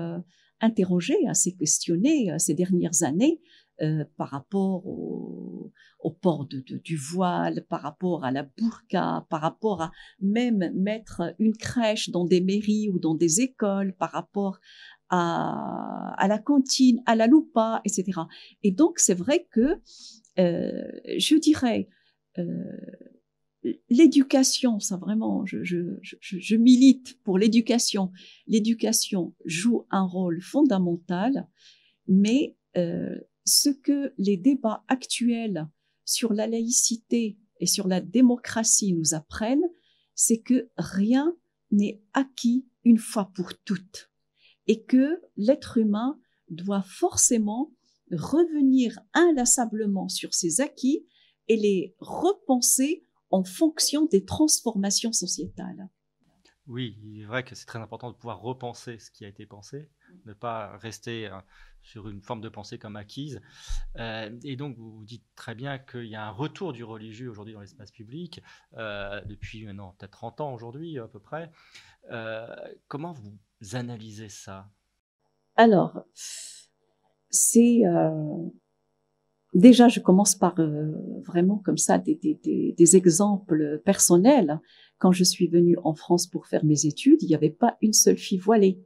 interrogée, 0.62 1.18
assez 1.26 1.54
questionnée 1.54 2.32
ces 2.38 2.54
dernières 2.54 3.02
années 3.02 3.42
euh, 3.80 4.04
par 4.16 4.30
rapport 4.30 4.85
au, 4.87 5.70
port 6.20 6.49
du 6.49 6.97
voile, 6.97 7.64
par 7.68 7.82
rapport 7.82 8.25
à 8.25 8.32
la 8.32 8.42
burqa, 8.42 9.25
par 9.30 9.40
rapport 9.40 9.82
à 9.82 9.92
même 10.20 10.73
mettre 10.75 11.35
une 11.38 11.56
crèche 11.56 12.11
dans 12.11 12.25
des 12.25 12.40
mairies 12.40 12.88
ou 12.88 12.99
dans 12.99 13.14
des 13.14 13.40
écoles, 13.40 13.94
par 13.94 14.11
rapport 14.11 14.58
à, 15.11 16.15
à 16.19 16.29
la 16.29 16.38
cantine, 16.38 17.03
à 17.07 17.17
la 17.17 17.27
loupa, 17.27 17.81
etc. 17.85 18.21
Et 18.62 18.71
donc 18.71 18.99
c'est 18.99 19.15
vrai 19.15 19.47
que 19.50 19.81
euh, 20.38 20.83
je 21.17 21.37
dirais 21.37 21.88
euh, 22.38 22.45
l'éducation, 23.88 24.79
ça 24.81 24.97
vraiment, 24.97 25.45
je, 25.47 25.65
je, 25.65 25.99
je, 26.03 26.17
je 26.21 26.57
milite 26.57 27.21
pour 27.23 27.38
l'éducation. 27.38 28.12
L'éducation 28.47 29.35
joue 29.45 29.87
un 29.91 30.05
rôle 30.05 30.41
fondamental, 30.41 31.49
mais 32.07 32.57
euh, 32.77 33.17
ce 33.45 33.71
que 33.71 34.12
les 34.19 34.37
débats 34.37 34.85
actuels 34.88 35.69
sur 36.05 36.33
la 36.33 36.47
laïcité 36.47 37.38
et 37.61 37.67
sur 37.67 37.88
la 37.88 38.00
démocratie 38.00 38.93
nous 38.93 39.15
apprennent, 39.15 39.69
c'est 40.15 40.38
que 40.38 40.71
rien 40.77 41.35
n'est 41.71 42.00
acquis 42.12 42.67
une 42.85 42.99
fois 42.99 43.31
pour 43.35 43.53
toutes 43.65 44.08
et 44.69 44.83
que 44.85 45.21
l'être 45.37 45.79
humain 45.79 46.19
doit 46.51 46.83
forcément 46.83 47.73
revenir 48.13 48.99
inlassablement 49.15 50.09
sur 50.09 50.35
ses 50.35 50.61
acquis 50.61 51.07
et 51.49 51.57
les 51.57 51.95
repenser 51.99 53.03
en 53.31 53.45
fonction 53.45 54.07
des 54.07 54.25
transformations 54.25 55.13
sociétales. 55.13 55.89
Oui, 56.67 56.99
il 57.03 57.23
est 57.23 57.25
vrai 57.25 57.45
que 57.45 57.55
c'est 57.55 57.65
très 57.65 57.79
important 57.79 58.11
de 58.11 58.17
pouvoir 58.17 58.41
repenser 58.41 58.99
ce 58.99 59.11
qui 59.11 59.25
a 59.25 59.29
été 59.29 59.47
pensé, 59.47 59.89
ne 60.27 60.35
pas 60.35 60.77
rester 60.77 61.27
euh, 61.27 61.41
sur 61.81 62.11
une 62.11 62.21
forme 62.21 62.43
de 62.43 62.51
pensée 62.51 62.79
comme 62.79 62.97
acquise. 62.97 63.41
Euh, 63.97 64.39
et 64.45 64.55
donc, 64.55 64.77
vous 64.77 65.03
dites 65.07 65.25
très 65.35 65.55
bien 65.55 65.79
qu'il 65.79 66.05
y 66.05 66.15
a 66.15 66.27
un 66.27 66.31
retour 66.31 66.75
du 66.75 66.85
religieux 66.85 67.31
aujourd'hui 67.31 67.55
dans 67.55 67.63
l'espace 67.63 67.91
public, 67.91 68.43
euh, 68.75 69.23
depuis 69.25 69.65
maintenant 69.65 69.95
peut-être 69.99 70.13
30 70.13 70.43
ans 70.43 70.53
aujourd'hui 70.53 70.99
à 70.99 71.09
peu 71.09 71.21
près. 71.21 71.51
comment 72.87 73.13
vous 73.13 73.39
analysez 73.73 74.29
ça? 74.29 74.69
Alors, 75.57 76.05
c'est... 77.31 77.83
Déjà, 79.55 79.88
je 79.88 80.00
commence 80.00 80.35
par 80.35 80.55
vraiment 81.27 81.57
comme 81.59 81.79
ça 81.79 81.99
des, 81.99 82.97
exemples 82.97 83.81
personnels 83.85 84.61
quand 84.99 85.12
je 85.12 85.25
suis 85.25 85.49
venue 85.49 85.77
en 85.85 85.95
France 85.95 86.27
pour 86.27 86.47
faire 86.47 86.65
mes 86.65 86.87
études, 86.87 87.23
il 87.23 87.29
n'y 87.29 87.35
avait 87.35 87.50
pas 87.50 87.77
une 87.81 87.93
seule 87.93 88.19
fille 88.19 88.38
voilée. 88.38 88.81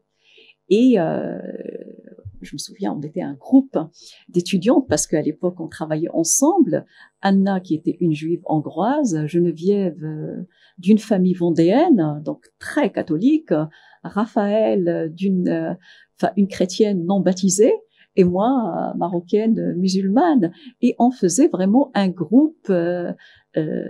Et 0.69 0.99
euh, 1.00 1.38
je 2.41 2.55
me 2.55 2.59
souviens, 2.59 2.93
on 2.93 3.00
était 3.00 3.23
un 3.23 3.35
groupe 3.35 3.79
d'étudiantes 4.29 4.87
parce 4.88 5.07
qu'à 5.07 5.23
l'époque, 5.23 5.61
on 5.61 5.69
travaillait 5.69 6.11
ensemble. 6.12 6.87
Anna, 7.21 7.61
qui 7.61 7.75
était 7.75 7.97
une 8.00 8.14
juive 8.14 8.41
hongroise, 8.45 9.26
Geneviève, 9.26 10.05
euh, 10.05 10.47
d'une 10.79 10.99
famille 10.99 11.35
vendéenne, 11.35 12.23
donc 12.25 12.47
très 12.59 12.91
catholique, 12.93 13.52
Raphaël, 14.02 15.12
d'une, 15.14 15.49
euh, 15.49 15.75
enfin, 16.21 16.32
une 16.37 16.49
chrétienne 16.49 17.04
non 17.04 17.21
baptisée, 17.21 17.75
et 18.16 18.25
moi, 18.25 18.92
marocaine 18.97 19.75
musulmane. 19.76 20.52
Et 20.80 20.94
on 20.99 21.11
faisait 21.11 21.49
vraiment 21.49 21.90
un 21.94 22.09
groupe 22.09 22.68
euh, 22.68 23.12
euh, 23.56 23.85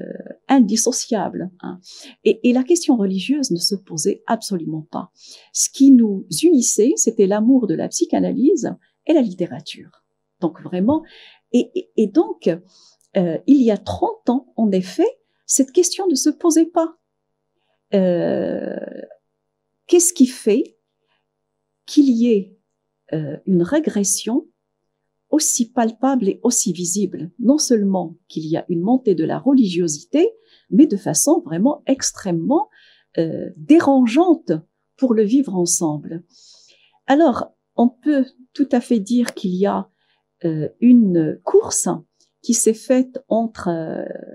indissociable. 0.49 1.51
Hein. 1.61 1.81
Et, 2.25 2.49
et, 2.49 2.53
la 2.53 2.63
question 2.63 2.97
religieuse 2.97 3.51
ne 3.51 3.57
se 3.57 3.75
posait 3.75 4.23
absolument 4.27 4.87
pas. 4.91 5.11
Ce 5.53 5.69
qui 5.71 5.91
nous 5.91 6.27
unissait, 6.43 6.93
c'était 6.97 7.27
l'amour 7.27 7.67
de 7.67 7.75
la 7.75 7.89
psychanalyse 7.89 8.73
et 9.07 9.13
la 9.13 9.23
littérature. 9.23 10.05
Donc 10.41 10.61
vraiment, 10.63 11.03
et, 11.53 11.91
et, 11.97 12.07
donc, 12.07 12.49
euh, 13.17 13.39
il 13.47 13.63
y 13.63 13.71
a 13.71 13.77
30 13.77 14.31
ans, 14.31 14.53
en 14.57 14.71
effet, 14.71 15.09
cette 15.47 15.73
question 15.73 16.07
ne 16.09 16.15
se 16.15 16.31
posait 16.31 16.67
pas. 16.67 16.97
Qu'est-ce 19.93 20.15
qui 20.15 20.27
fait 20.27 20.79
qu'il 21.85 22.09
y 22.09 22.33
ait 22.33 22.57
euh, 23.13 23.37
une 23.45 23.63
régression 23.63 24.47
aussi 25.29 25.71
palpable 25.71 26.31
et 26.31 26.41
aussi 26.43 26.73
visible? 26.73 27.31
Non 27.39 27.59
seulement 27.59 28.17
qu'il 28.27 28.47
y 28.47 28.57
a 28.57 28.65
une 28.71 28.81
montée 28.81 29.15
de 29.15 29.27
la 29.27 29.39
religiosité, 29.39 30.31
mais 30.71 30.87
de 30.87 30.97
façon 30.97 31.43
vraiment 31.45 31.83
extrêmement 31.85 32.71
euh, 33.19 33.51
dérangeante 33.59 34.53
pour 34.97 35.13
le 35.13 35.25
vivre 35.25 35.55
ensemble. 35.55 36.25
Alors, 37.07 37.53
on 37.77 37.91
peut 37.91 38.25
tout 38.55 38.69
à 38.73 38.81
fait 38.81 38.99
dire 38.99 39.35
qu'il 39.35 39.55
y 39.55 39.67
a 39.67 39.91
euh, 40.47 40.71
une 40.81 41.39
course 41.45 41.91
qui 42.41 42.55
s'est 42.55 42.73
faite 42.73 43.23
entre 43.29 43.69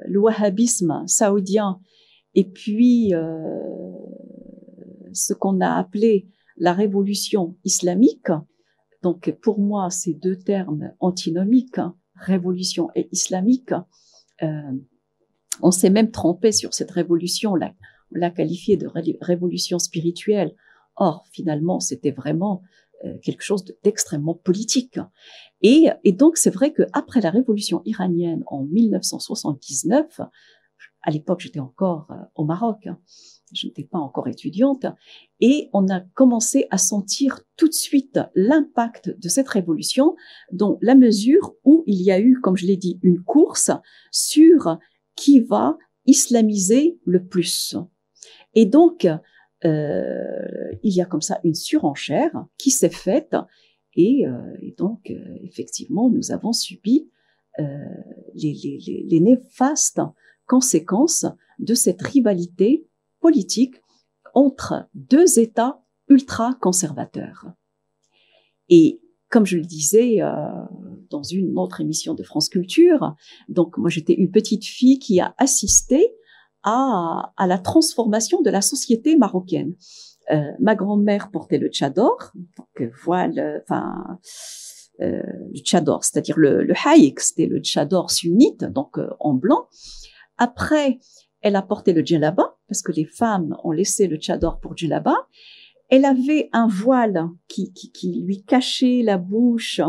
le 0.06 0.20
wahhabisme 0.20 1.04
saoudien 1.08 1.80
et 2.36 2.48
puis 2.48 3.12
ce 5.18 5.34
qu'on 5.34 5.62
a 5.62 5.74
appelé 5.74 6.28
la 6.58 6.74
révolution 6.74 7.56
islamique, 7.64 8.30
donc 9.04 9.32
pour 9.42 9.60
moi, 9.60 9.90
ces 9.90 10.14
deux 10.14 10.38
termes 10.38 10.92
antinomiques, 11.00 11.80
révolution 12.16 12.90
et 12.96 13.08
islamique, 13.12 13.72
euh, 14.42 14.72
on 15.62 15.72
s'est 15.72 15.90
même 15.90 16.12
trompé 16.12 16.52
sur 16.52 16.74
cette 16.74 16.92
révolution, 16.92 17.54
on 17.54 17.56
l'a 18.12 18.30
qualifiée 18.32 18.78
de 18.78 18.88
révolution 19.22 19.80
spirituelle. 19.80 20.56
Or, 20.96 21.26
finalement, 21.32 21.80
c'était 21.80 22.12
vraiment 22.12 22.64
euh, 23.06 23.18
quelque 23.20 23.44
chose 23.44 23.64
d'extrêmement 23.84 24.34
politique. 24.34 25.00
Et, 25.62 25.90
donc, 26.06 26.38
c'est 26.38 26.50
vrai 26.50 26.74
qu'après 26.74 27.22
la 27.22 27.30
révolution 27.30 27.82
iranienne 27.86 28.44
en 28.48 28.64
1979, 28.64 30.22
à 31.02 31.12
l'époque, 31.12 31.40
j'étais 31.40 31.60
encore 31.60 32.08
euh, 32.12 32.16
au 32.36 32.46
Maroc, 32.46 32.88
je 33.54 33.68
n'étais 33.68 33.84
pas 33.84 34.00
encore 34.00 34.28
étudiante, 34.28 34.86
et 35.40 35.70
on 35.74 35.88
a 35.90 36.02
commencé 36.02 36.68
à 36.70 36.78
sentir 36.78 37.42
tout 37.56 37.68
de 37.68 37.74
suite 37.74 38.20
l'impact 38.36 39.18
de 39.18 39.30
cette 39.30 39.48
révolution 39.48 40.16
dans 40.52 40.78
la 40.82 40.96
mesure 40.96 41.56
où 41.64 41.84
il 41.88 42.02
y 42.02 42.12
a 42.12 42.20
eu, 42.20 42.40
comme 42.42 42.58
je 42.58 42.66
l'ai 42.66 42.78
dit, 42.78 43.00
une 43.04 43.22
course 43.22 43.72
sur 44.12 44.78
qui 45.16 45.40
va 45.40 45.78
islamiser 46.06 47.00
le 47.06 47.26
plus. 47.26 47.76
Et 48.54 48.66
donc, 48.66 49.08
euh, 49.66 50.72
il 50.84 50.94
y 50.94 51.02
a 51.02 51.06
comme 51.06 51.22
ça 51.22 51.40
une 51.44 51.56
surenchère 51.56 52.46
qui 52.58 52.72
s'est 52.72 52.90
faite 52.90 53.36
et, 53.96 54.28
euh, 54.28 54.38
donc, 54.78 55.10
euh, 55.10 55.16
effectivement, 55.44 56.10
nous 56.10 56.32
avons 56.32 56.54
subi 56.54 57.10
les 58.36 59.20
néfastes 59.20 60.02
conséquences 60.46 61.26
de 61.58 61.74
cette 61.74 62.04
rivalité 62.04 62.86
politique 63.20 63.76
entre 64.34 64.88
deux 64.94 65.40
États 65.40 65.82
ultra-conservateurs. 66.10 67.46
Et 68.70 69.02
comme 69.30 69.46
je 69.46 69.58
le 69.58 69.66
disais 69.66 70.22
euh, 70.22 70.32
dans 71.10 71.24
une 71.24 71.58
autre 71.58 71.82
émission 71.82 72.14
de 72.14 72.24
France 72.24 72.50
Culture, 72.50 73.16
donc 73.50 73.78
moi 73.78 73.90
j'étais 73.90 74.14
une 74.14 74.32
petite 74.32 74.66
fille 74.66 75.00
qui 75.00 75.20
a 75.20 75.36
assisté 75.38 76.14
à, 76.64 77.34
à 77.36 77.48
la 77.48 77.58
transformation 77.58 78.42
de 78.42 78.50
la 78.50 78.62
société 78.62 79.18
marocaine. 79.18 79.76
Euh, 80.32 80.52
ma 80.60 80.76
grand-mère 80.76 81.32
portait 81.32 81.58
le 81.58 81.70
tchador, 81.70 82.32
donc 82.36 82.92
voile, 83.04 83.64
enfin 83.64 84.20
euh, 85.00 85.22
le 85.54 85.60
tchador, 85.60 86.04
c'est-à-dire 86.04 86.38
le, 86.38 86.64
le 86.64 86.74
haïk, 86.86 87.20
c'était 87.20 87.46
le 87.46 87.60
tchador 87.60 88.12
sunnite, 88.12 88.64
donc 88.66 88.98
euh, 88.98 89.10
en 89.20 89.34
blanc. 89.34 89.68
Après, 90.38 91.00
elle 91.48 91.56
a 91.56 91.62
porté 91.62 91.94
le 91.94 92.06
djellaba, 92.06 92.58
parce 92.68 92.82
que 92.82 92.92
les 92.92 93.06
femmes 93.06 93.56
ont 93.64 93.72
laissé 93.72 94.08
le 94.08 94.18
tchador 94.18 94.60
pour 94.60 94.76
djellaba. 94.76 95.16
Elle 95.90 96.04
avait 96.04 96.50
un 96.52 96.68
voile 96.68 97.30
qui, 97.48 97.72
lui 98.04 98.44
cachait 98.44 99.02
la 99.02 99.18
bouche 99.18 99.80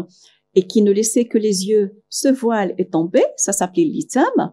et 0.54 0.68
qui 0.68 0.82
ne 0.82 0.92
laissait 0.92 1.24
que 1.24 1.36
les 1.36 1.66
yeux. 1.66 2.00
Ce 2.08 2.28
voile 2.28 2.74
est 2.78 2.92
tombé, 2.92 3.24
ça 3.36 3.52
s'appelait 3.52 3.82
l'itam. 3.84 4.52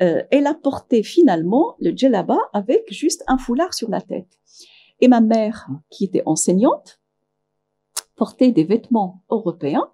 Euh, 0.00 0.22
elle 0.30 0.46
a 0.46 0.54
porté 0.54 1.02
finalement 1.02 1.74
le 1.80 1.90
djellaba 1.90 2.38
avec 2.52 2.92
juste 2.92 3.24
un 3.26 3.38
foulard 3.38 3.74
sur 3.74 3.90
la 3.90 4.00
tête. 4.00 4.38
Et 5.00 5.08
ma 5.08 5.20
mère, 5.20 5.68
qui 5.90 6.04
était 6.04 6.22
enseignante, 6.26 7.00
portait 8.14 8.52
des 8.52 8.64
vêtements 8.64 9.24
européens, 9.30 9.90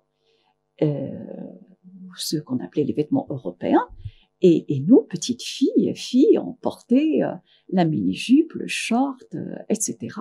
euh, 0.82 1.08
ce 2.14 2.36
qu'on 2.36 2.58
appelait 2.58 2.84
les 2.84 2.92
vêtements 2.92 3.26
européens, 3.30 3.88
et, 4.42 4.74
et, 4.74 4.80
nous, 4.80 5.02
petites 5.02 5.42
filles, 5.42 5.92
filles, 5.94 6.38
on 6.38 6.52
portait 6.54 7.22
euh, 7.22 7.32
la 7.70 7.84
mini-jupe, 7.84 8.52
le 8.54 8.66
short, 8.66 9.24
euh, 9.34 9.54
etc. 9.68 10.16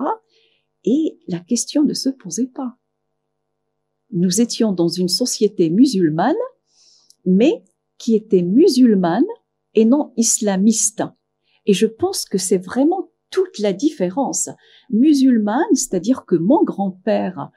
Et 0.84 1.18
la 1.28 1.40
question 1.40 1.82
ne 1.82 1.92
se 1.94 2.08
posait 2.08 2.46
pas. 2.46 2.78
Nous 4.12 4.40
étions 4.40 4.72
dans 4.72 4.88
une 4.88 5.08
société 5.08 5.70
musulmane, 5.70 6.36
mais 7.24 7.64
qui 7.98 8.14
était 8.14 8.42
musulmane 8.42 9.26
et 9.74 9.84
non 9.84 10.12
islamiste. 10.16 11.02
Et 11.66 11.72
je 11.72 11.86
pense 11.86 12.24
que 12.24 12.38
c'est 12.38 12.58
vraiment 12.58 13.10
toute 13.30 13.58
la 13.58 13.72
différence. 13.72 14.50
Musulmane, 14.90 15.74
c'est-à-dire 15.74 16.26
que 16.26 16.36
mon 16.36 16.62
grand-père 16.62 17.50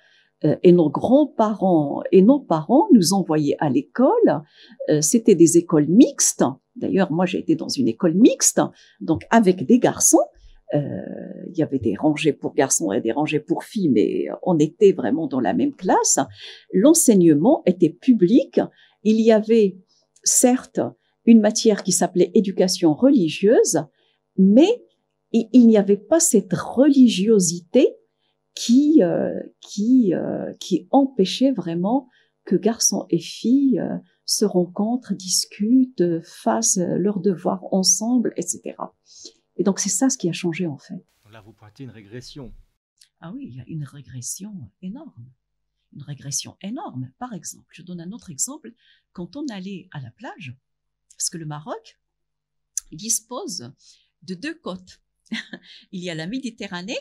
et 0.44 0.72
nos 0.72 0.90
grands-parents 0.90 2.02
et 2.12 2.22
nos 2.22 2.40
parents 2.40 2.88
nous 2.94 3.14
envoyaient 3.14 3.58
à 3.60 3.70
l'école. 3.70 4.44
Euh, 4.90 5.02
c'était 5.02 5.36
des 5.36 5.58
écoles 5.58 5.88
mixtes. 5.88 6.44
D'ailleurs, 6.76 7.12
moi, 7.12 7.26
j'ai 7.26 7.40
été 7.40 7.56
dans 7.56 7.70
une 7.70 7.88
école 7.88 8.16
mixte, 8.16 8.62
donc 9.00 9.26
avec 9.30 9.66
des 9.66 9.80
garçons. 9.80 10.26
Euh, 10.74 10.80
il 11.52 11.58
y 11.58 11.64
avait 11.64 11.80
des 11.80 11.96
rangées 11.96 12.34
pour 12.34 12.54
garçons 12.54 12.92
et 12.92 13.00
des 13.00 13.12
rangées 13.12 13.40
pour 13.40 13.64
filles, 13.64 13.90
mais 13.90 14.26
on 14.44 14.58
était 14.58 14.92
vraiment 14.92 15.28
dans 15.28 15.40
la 15.40 15.54
même 15.54 15.74
classe. 15.74 16.20
L'enseignement 16.74 17.62
était 17.66 17.90
public. 17.90 18.60
Il 19.04 19.22
y 19.22 19.32
avait 19.32 19.78
certes 20.24 20.82
une 21.26 21.40
matière 21.40 21.84
qui 21.84 21.92
s'appelait 21.92 22.32
éducation 22.34 22.94
religieuse, 22.94 23.80
mais 24.38 24.84
il 25.32 25.68
n'y 25.68 25.78
avait 25.78 25.98
pas 25.98 26.20
cette 26.20 26.54
religiosité 26.54 27.96
qui 28.56 29.04
euh, 29.04 29.40
qui 29.62 30.14
euh, 30.16 30.54
qui 30.60 30.88
empêchait 30.92 31.52
vraiment 31.52 32.10
que 32.46 32.56
garçons 32.56 33.06
et 33.10 33.20
filles 33.20 33.80
euh, 33.80 33.98
se 34.26 34.46
rencontrent, 34.46 35.14
discutent, 35.14 36.22
fassent 36.24 36.78
leurs 36.78 37.20
devoirs 37.20 37.64
ensemble, 37.74 38.34
etc. 38.38 38.76
Et 39.58 39.64
donc 39.64 39.80
c'est 39.80 39.90
ça 39.90 40.10
ce 40.10 40.18
qui 40.18 40.30
a 40.30 40.34
changé 40.34 40.66
en 40.66 40.78
fait. 40.78 41.06
Là, 41.32 41.42
vous 41.42 41.52
pointez 41.52 41.84
une 41.84 41.90
régression. 41.90 42.54
Ah 43.20 43.34
oui, 43.34 43.48
il 43.50 43.58
y 43.58 43.60
a 43.60 43.66
une 43.68 43.84
régression 43.84 44.72
énorme. 44.82 45.30
Une 45.94 46.02
régression 46.02 46.56
énorme. 46.62 47.12
Par 47.20 47.34
exemple, 47.34 47.68
je 47.72 47.82
donne 47.82 48.00
un 48.00 48.14
autre 48.14 48.30
exemple. 48.30 48.72
Quand 49.12 49.36
on 49.36 49.46
allait 49.48 49.90
à 49.92 50.00
la 50.00 50.12
plage, 50.12 50.56
parce 51.18 51.30
que 51.30 51.38
le 51.38 51.46
Maroc 51.46 52.00
dispose 52.94 53.74
de 54.22 54.34
deux 54.34 54.56
côtes. 54.56 55.02
il 55.92 56.02
y 56.02 56.10
a 56.10 56.16
la 56.16 56.28
Méditerranée 56.28 57.00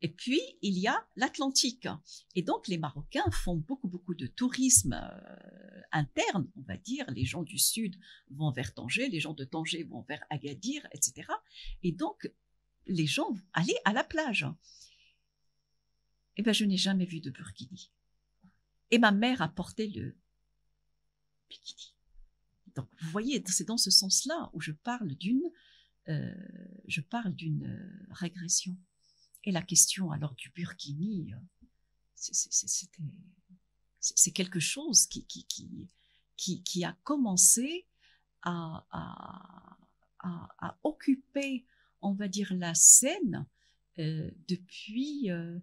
et 0.00 0.08
puis, 0.08 0.40
il 0.62 0.78
y 0.78 0.86
a 0.86 1.06
l'Atlantique. 1.16 1.88
Et 2.36 2.42
donc, 2.42 2.68
les 2.68 2.78
Marocains 2.78 3.30
font 3.32 3.56
beaucoup, 3.56 3.88
beaucoup 3.88 4.14
de 4.14 4.26
tourisme 4.26 4.92
euh, 4.92 5.80
interne, 5.90 6.48
on 6.56 6.62
va 6.62 6.76
dire. 6.76 7.04
Les 7.10 7.24
gens 7.24 7.42
du 7.42 7.58
Sud 7.58 7.96
vont 8.30 8.52
vers 8.52 8.74
Tanger, 8.74 9.08
les 9.08 9.18
gens 9.18 9.34
de 9.34 9.44
Tanger 9.44 9.82
vont 9.82 10.02
vers 10.02 10.22
Agadir, 10.30 10.86
etc. 10.92 11.28
Et 11.82 11.90
donc, 11.90 12.30
les 12.86 13.06
gens 13.06 13.34
allaient 13.52 13.80
à 13.84 13.92
la 13.92 14.04
plage. 14.04 14.46
Eh 16.36 16.42
bien, 16.42 16.52
je 16.52 16.64
n'ai 16.64 16.76
jamais 16.76 17.04
vu 17.04 17.20
de 17.20 17.30
burkini. 17.30 17.90
Et 18.92 18.98
ma 18.98 19.10
mère 19.10 19.42
a 19.42 19.48
porté 19.48 19.88
le 19.88 20.16
bikini. 21.50 21.94
Donc, 22.76 22.88
vous 23.00 23.10
voyez, 23.10 23.42
c'est 23.46 23.66
dans 23.66 23.76
ce 23.76 23.90
sens-là 23.90 24.48
où 24.52 24.60
je 24.60 24.70
parle 24.70 25.16
d'une, 25.16 25.50
euh, 26.08 26.32
je 26.86 27.00
parle 27.00 27.34
d'une 27.34 27.66
euh, 27.66 28.06
régression. 28.12 28.76
Et 29.48 29.50
la 29.50 29.62
question 29.62 30.10
alors 30.10 30.34
du 30.34 30.50
burkini, 30.50 31.32
euh, 31.32 31.38
C'est 33.98 34.30
quelque 34.30 34.60
chose 34.60 35.06
qui, 35.06 36.84
a 36.84 36.92
commencé 37.02 37.86
à, 38.42 39.78
occuper, 40.82 41.64
on 42.02 42.12
va 42.12 42.28
dire, 42.28 42.52
la 42.52 42.74
scène 42.74 43.46
euh, 43.98 44.30
depuis, 44.48 45.30
euh, 45.30 45.58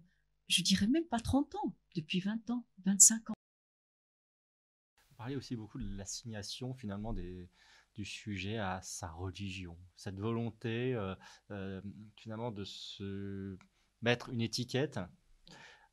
je 0.48 0.62
dirais 0.62 0.88
même 0.88 1.06
pas 1.06 1.20
30 1.20 1.54
ans, 1.54 1.76
depuis 1.94 2.18
20 2.18 2.50
ans, 2.50 2.66
25 2.86 3.30
ans. 3.30 3.34
Vous 5.10 5.16
parlez 5.16 5.36
aussi 5.36 5.54
beaucoup 5.54 5.78
de 5.78 5.96
l'assignation 5.96 6.74
finalement 6.74 7.12
du 7.12 8.04
sujet 8.04 8.58
à 8.58 8.82
sa 8.82 9.12
religion, 9.12 9.78
cette 9.94 10.18
volonté 10.18 10.98
finalement 12.16 12.50
de 12.50 12.64
se 12.64 13.56
mettre 14.02 14.30
une 14.30 14.40
étiquette 14.40 15.00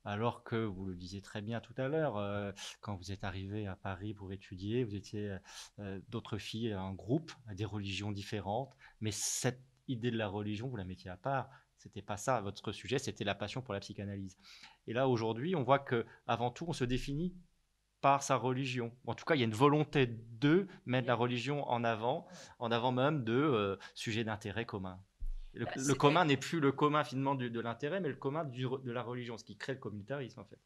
alors 0.04 0.44
que, 0.44 0.56
vous 0.56 0.84
le 0.84 0.94
disiez 0.94 1.22
très 1.22 1.40
bien 1.40 1.60
tout 1.60 1.72
à 1.78 1.88
l'heure, 1.88 2.18
euh, 2.18 2.52
quand 2.80 2.94
vous 2.94 3.10
êtes 3.10 3.24
arrivé 3.24 3.66
à 3.66 3.74
Paris 3.74 4.12
pour 4.12 4.32
étudier, 4.32 4.84
vous 4.84 4.94
étiez 4.94 5.38
euh, 5.78 6.00
d'autres 6.08 6.36
filles 6.36 6.74
en 6.74 6.92
groupe, 6.92 7.32
à 7.48 7.54
des 7.54 7.64
religions 7.64 8.12
différentes, 8.12 8.76
mais 9.00 9.10
cette 9.10 9.62
idée 9.88 10.10
de 10.10 10.18
la 10.18 10.28
religion, 10.28 10.68
vous 10.68 10.76
la 10.76 10.84
mettiez 10.84 11.10
à 11.10 11.16
part. 11.16 11.48
C'était 11.78 12.02
pas 12.02 12.16
ça 12.16 12.40
votre 12.40 12.72
sujet, 12.72 12.98
c'était 12.98 13.24
la 13.24 13.34
passion 13.34 13.60
pour 13.60 13.74
la 13.74 13.80
psychanalyse. 13.80 14.38
Et 14.86 14.92
là 14.92 15.08
aujourd'hui, 15.08 15.54
on 15.56 15.62
voit 15.62 15.78
que 15.78 16.06
avant 16.26 16.50
tout, 16.50 16.66
on 16.68 16.72
se 16.72 16.84
définit 16.84 17.34
par 18.00 18.22
sa 18.22 18.36
religion. 18.36 18.92
En 19.06 19.14
tout 19.14 19.24
cas, 19.24 19.34
il 19.34 19.38
y 19.38 19.42
a 19.42 19.46
une 19.46 19.54
volonté 19.54 20.06
de 20.06 20.66
mettre 20.84 21.08
la 21.08 21.14
religion 21.14 21.66
en 21.68 21.84
avant, 21.84 22.26
en 22.58 22.70
avant 22.70 22.92
même 22.92 23.24
de 23.24 23.32
euh, 23.32 23.76
sujets 23.94 24.24
d'intérêt 24.24 24.66
commun. 24.66 25.00
Le, 25.54 25.64
bah, 25.64 25.94
commun 25.98 26.24
n'est 26.24 26.36
plus 26.36 26.60
le 26.60 26.72
commun 26.72 27.04
finalement 27.04 27.34
de 27.34 27.60
l'intérêt, 27.60 28.00
mais 28.00 28.08
le 28.08 28.16
commun 28.16 28.44
de 28.44 28.90
la 28.90 29.02
religion, 29.02 29.38
ce 29.38 29.44
qui 29.44 29.56
crée 29.56 29.74
le 29.74 29.78
communautarisme 29.78 30.40
en 30.40 30.44
fait. 30.44 30.58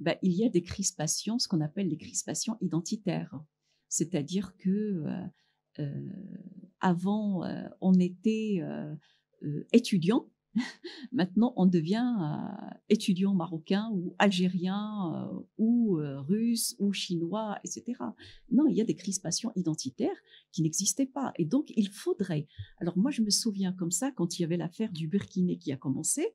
Bah, 0.00 0.16
il 0.22 0.32
y 0.32 0.44
a 0.44 0.48
des 0.48 0.62
crispations, 0.62 1.38
ce 1.38 1.48
qu'on 1.48 1.60
appelle 1.60 1.88
des 1.88 1.96
crispations 1.96 2.56
identitaires. 2.60 3.34
C'est-à-dire 3.88 4.56
que 4.58 4.70
euh, 4.70 5.26
euh, 5.78 6.10
avant, 6.80 7.44
euh, 7.44 7.68
on 7.80 7.94
était 7.94 8.60
étudiant 9.72 10.28
Maintenant, 11.12 11.52
on 11.56 11.66
devient 11.66 12.14
euh, 12.20 12.76
étudiant 12.88 13.34
marocain 13.34 13.90
ou 13.92 14.14
algérien 14.18 15.12
euh, 15.14 15.40
ou 15.58 15.98
euh, 15.98 16.20
russe 16.20 16.76
ou 16.78 16.92
chinois, 16.92 17.58
etc. 17.64 17.98
Non, 18.50 18.66
il 18.66 18.76
y 18.76 18.80
a 18.80 18.84
des 18.84 18.96
crispations 18.96 19.52
identitaires 19.56 20.16
qui 20.52 20.62
n'existaient 20.62 21.06
pas. 21.06 21.32
Et 21.36 21.44
donc, 21.44 21.72
il 21.76 21.88
faudrait. 21.88 22.46
Alors, 22.78 22.96
moi, 22.96 23.10
je 23.10 23.22
me 23.22 23.30
souviens 23.30 23.72
comme 23.72 23.90
ça, 23.90 24.10
quand 24.10 24.38
il 24.38 24.42
y 24.42 24.44
avait 24.44 24.56
l'affaire 24.56 24.92
du 24.92 25.08
Burkiné 25.08 25.58
qui 25.58 25.72
a 25.72 25.76
commencé, 25.76 26.34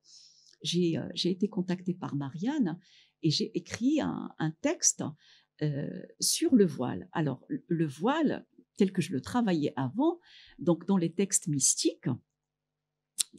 j'ai 0.63 0.99
été 1.23 1.49
contactée 1.49 1.95
par 1.95 2.15
Marianne 2.15 2.79
et 3.23 3.31
j'ai 3.31 3.55
écrit 3.57 3.99
un, 3.99 4.29
un 4.38 4.51
texte 4.62 5.03
sur 6.19 6.55
le 6.55 6.65
voile. 6.65 7.07
Alors, 7.13 7.43
le 7.49 7.88
voile, 7.88 8.45
tel 8.77 8.91
que 8.91 9.01
je 9.01 9.12
le 9.12 9.21
travaillais 9.21 9.73
avant, 9.75 10.19
donc 10.60 10.86
dans 10.86 10.97
les 10.97 11.12
textes 11.12 11.47
mystiques, 11.47 12.10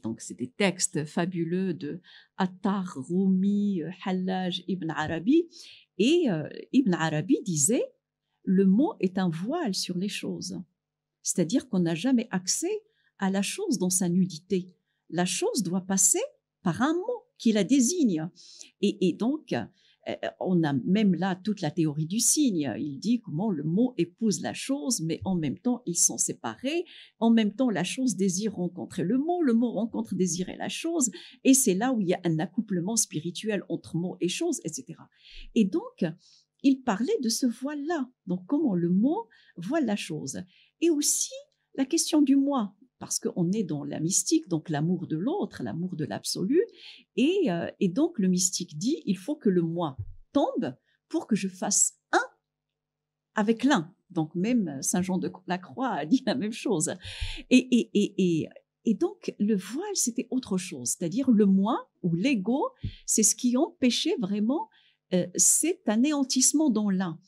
donc, 0.03 0.21
c'est 0.21 0.35
des 0.35 0.51
textes 0.51 1.05
fabuleux 1.05 1.75
de 1.75 2.01
Attar, 2.37 2.97
Rumi, 3.09 3.83
Hallaj, 4.05 4.65
Ibn 4.67 4.91
Arabi. 4.91 5.49
Et 5.99 6.31
euh, 6.31 6.49
Ibn 6.73 6.95
Arabi 6.95 7.43
disait 7.43 7.85
le 8.45 8.67
mot 8.67 8.95
est 9.01 9.19
un 9.19 9.29
voile 9.29 9.75
sur 9.75 9.97
les 9.97 10.09
choses. 10.09 10.61
C'est-à-dire 11.23 11.69
qu'on 11.69 11.81
n'a 11.81 11.95
jamais 11.95 12.27
accès 12.31 12.83
à 13.19 13.31
la 13.31 13.43
chose 13.43 13.79
dans 13.79 13.91
sa 13.91 14.09
nudité. 14.09 14.73
La 15.11 15.27
chose 15.27 15.63
doit 15.63 15.83
passer 15.83 16.23
par 16.63 16.83
un 16.83 16.95
mot 16.95 17.25
qui 17.39 17.53
la 17.53 17.63
désigne. 17.63 18.29
et 18.81 19.13
donc, 19.13 19.53
euh, 19.53 19.65
on 20.41 20.63
a 20.65 20.73
même 20.73 21.15
là 21.15 21.37
toute 21.37 21.61
la 21.61 21.71
théorie 21.71 22.07
du 22.07 22.19
signe. 22.19 22.75
Il 22.79 22.99
dit 22.99 23.21
comment 23.21 23.51
le 23.51 23.63
mot 23.63 23.95
épouse 23.99 24.41
la 24.41 24.55
chose, 24.55 25.01
mais 25.01 25.21
en 25.25 25.35
même 25.35 25.59
temps, 25.59 25.83
ils 25.87 25.99
sont 25.99 26.19
séparés. 26.19 26.85
En 27.21 27.31
même 27.31 27.55
temps, 27.55 27.71
la 27.71 27.85
chose 27.85 28.17
désire 28.17 28.55
rencontrer 28.55 29.05
le 29.05 29.19
mot, 29.19 29.43
le 29.43 29.55
mot 29.55 29.71
rencontre 29.71 30.15
désirer 30.15 30.57
la 30.57 30.69
chose. 30.69 31.11
Et 31.45 31.55
c'est 31.55 31.75
là 31.75 31.93
où 31.93 32.01
il 32.01 32.09
y 32.09 32.15
a 32.15 32.21
un 32.25 32.39
accouplement 32.39 32.97
spirituel 32.97 33.63
entre 33.69 33.97
mot 33.97 34.17
et 34.21 34.29
chose, 34.29 34.61
etc. 34.65 34.99
Et 35.55 35.65
donc, 35.65 36.05
il 36.63 36.83
parlait 36.83 37.19
de 37.23 37.29
ce 37.29 37.47
voile-là. 37.47 38.09
Donc, 38.27 38.45
comment 38.47 38.75
le 38.75 38.89
mot 38.89 39.29
voit 39.57 39.81
la 39.81 39.97
chose. 39.97 40.43
Et 40.81 40.91
aussi, 40.91 41.35
la 41.75 41.85
question 41.85 42.23
du 42.23 42.37
moi 42.37 42.75
parce 43.03 43.19
qu'on 43.19 43.51
est 43.51 43.65
dans 43.65 43.83
la 43.83 43.99
mystique, 43.99 44.47
donc 44.47 44.69
l'amour 44.69 45.09
de 45.09 45.17
l'autre, 45.17 45.65
l'amour 45.65 45.97
de 45.97 46.05
l'absolu. 46.05 46.63
Euh, 47.19 47.69
et, 47.81 47.89
donc 47.89 48.17
le 48.17 48.29
mystique 48.29 48.79
dit, 48.79 49.03
il 49.07 49.19
faut 49.19 49.35
que 49.35 49.49
le 49.49 49.61
moi 49.61 49.97
tombe 50.33 50.77
pour 51.09 51.27
que 51.27 51.35
je 51.35 51.49
fasse 51.49 51.95
un 52.13 52.25
avec 53.35 53.65
l'un. 53.65 53.93
Donc 54.11 54.37
même 54.37 54.81
Saint 54.83 55.03
Jean 55.03 55.19
de 55.19 55.33
la 55.49 55.59
Croix 55.59 55.89
a 55.89 56.07
dit 56.07 56.23
la 56.25 56.37
même 56.37 56.53
chose. 56.53 56.95
Et, 57.51 57.91
et, 58.85 58.95
donc 58.95 59.35
le 59.41 59.57
voile, 59.57 59.97
c'était 59.97 60.29
autre 60.31 60.57
chose, 60.57 60.91
c'est-à-dire 60.91 61.29
le 61.29 61.47
moi 61.47 61.91
ou 62.03 62.15
l'ego, 62.15 62.71
c'est 63.05 63.25
ce 63.25 63.35
qui 63.35 63.57
empêchait 63.57 64.15
vraiment 64.21 64.69
euh, 65.13 65.27
cet 65.35 65.89
anéantissement 65.89 66.71
dans 66.71 66.89
l'un. 66.89 67.19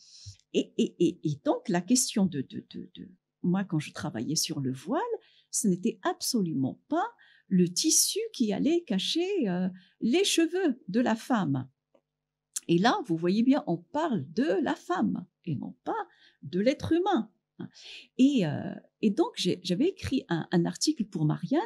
Et, 0.53 1.41
donc 1.45 1.69
la 1.69 1.81
question 1.81 2.27
de, 2.27 2.43
de, 2.43 2.65
de 2.71 3.11
moi, 3.45 3.65
quand 3.65 3.79
je 3.79 3.93
travaillais 3.93 4.37
sur 4.37 4.61
le 4.61 4.73
voile, 4.73 5.03
ce 5.55 5.69
n'était 5.69 6.01
absolument 6.03 6.81
pas 6.89 7.07
le 7.47 7.69
tissu 7.69 8.19
qui 8.33 8.53
allait 8.53 8.83
cacher 8.83 9.49
euh, 9.49 9.69
les 10.01 10.25
cheveux 10.25 10.83
de 10.89 11.01
la 11.01 11.15
femme. 11.15 11.69
Et 12.67 12.79
là, 12.79 12.99
vous 13.07 13.17
voyez 13.17 13.45
bien, 13.45 13.63
on 13.69 13.77
parle 13.77 14.27
de 14.33 14.61
la 14.63 14.75
femme 14.75 15.27
et 15.45 15.55
non 15.55 15.77
pas 15.85 16.09
de 16.43 16.59
l'être 16.59 16.93
humain. 16.93 17.31
Et, 18.19 18.45
euh, 18.47 18.75
donc, 19.11 19.33
j'avais 19.37 19.89
écrit 19.89 20.25
un, 20.29 20.49
un, 20.51 20.65
article 20.65 21.05
pour 21.05 21.25
Marianne 21.25 21.61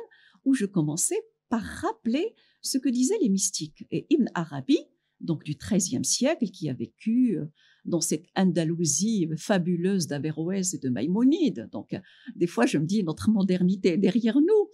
où 0.44 0.52
je 0.52 0.66
commençais 0.66 1.22
par 1.48 1.62
rappeler 1.62 2.34
ce 2.60 2.76
que 2.76 2.90
disaient 2.90 3.18
les 3.22 3.30
mystiques. 3.30 3.86
Et 3.90 4.06
Ibn 4.10 4.28
Arabi, 4.34 4.78
donc 5.20 5.44
du 5.44 5.54
XIIIe 5.54 6.04
siècle, 6.04 6.50
qui 6.50 6.68
a 6.68 6.74
vécu 6.74 7.38
euh, 7.38 7.46
dans 7.88 8.00
cette 8.00 8.26
Andalousie 8.36 9.28
fabuleuse 9.36 10.06
d'Averroès 10.06 10.74
et 10.74 10.78
de 10.78 10.88
Maïmonide. 10.88 11.68
Donc, 11.72 11.96
des 12.36 12.46
fois, 12.46 12.66
je 12.66 12.78
me 12.78 12.86
dis, 12.86 13.02
notre 13.02 13.30
modernité 13.30 13.90
est 13.90 13.98
derrière 13.98 14.40
nous. 14.40 14.70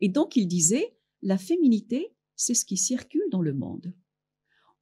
Et 0.00 0.08
donc, 0.08 0.36
il 0.36 0.46
disait, 0.46 0.96
la 1.22 1.38
féminité, 1.38 2.14
c'est 2.34 2.54
ce 2.54 2.64
qui 2.64 2.76
circule 2.76 3.28
dans 3.30 3.42
le 3.42 3.54
monde. 3.54 3.94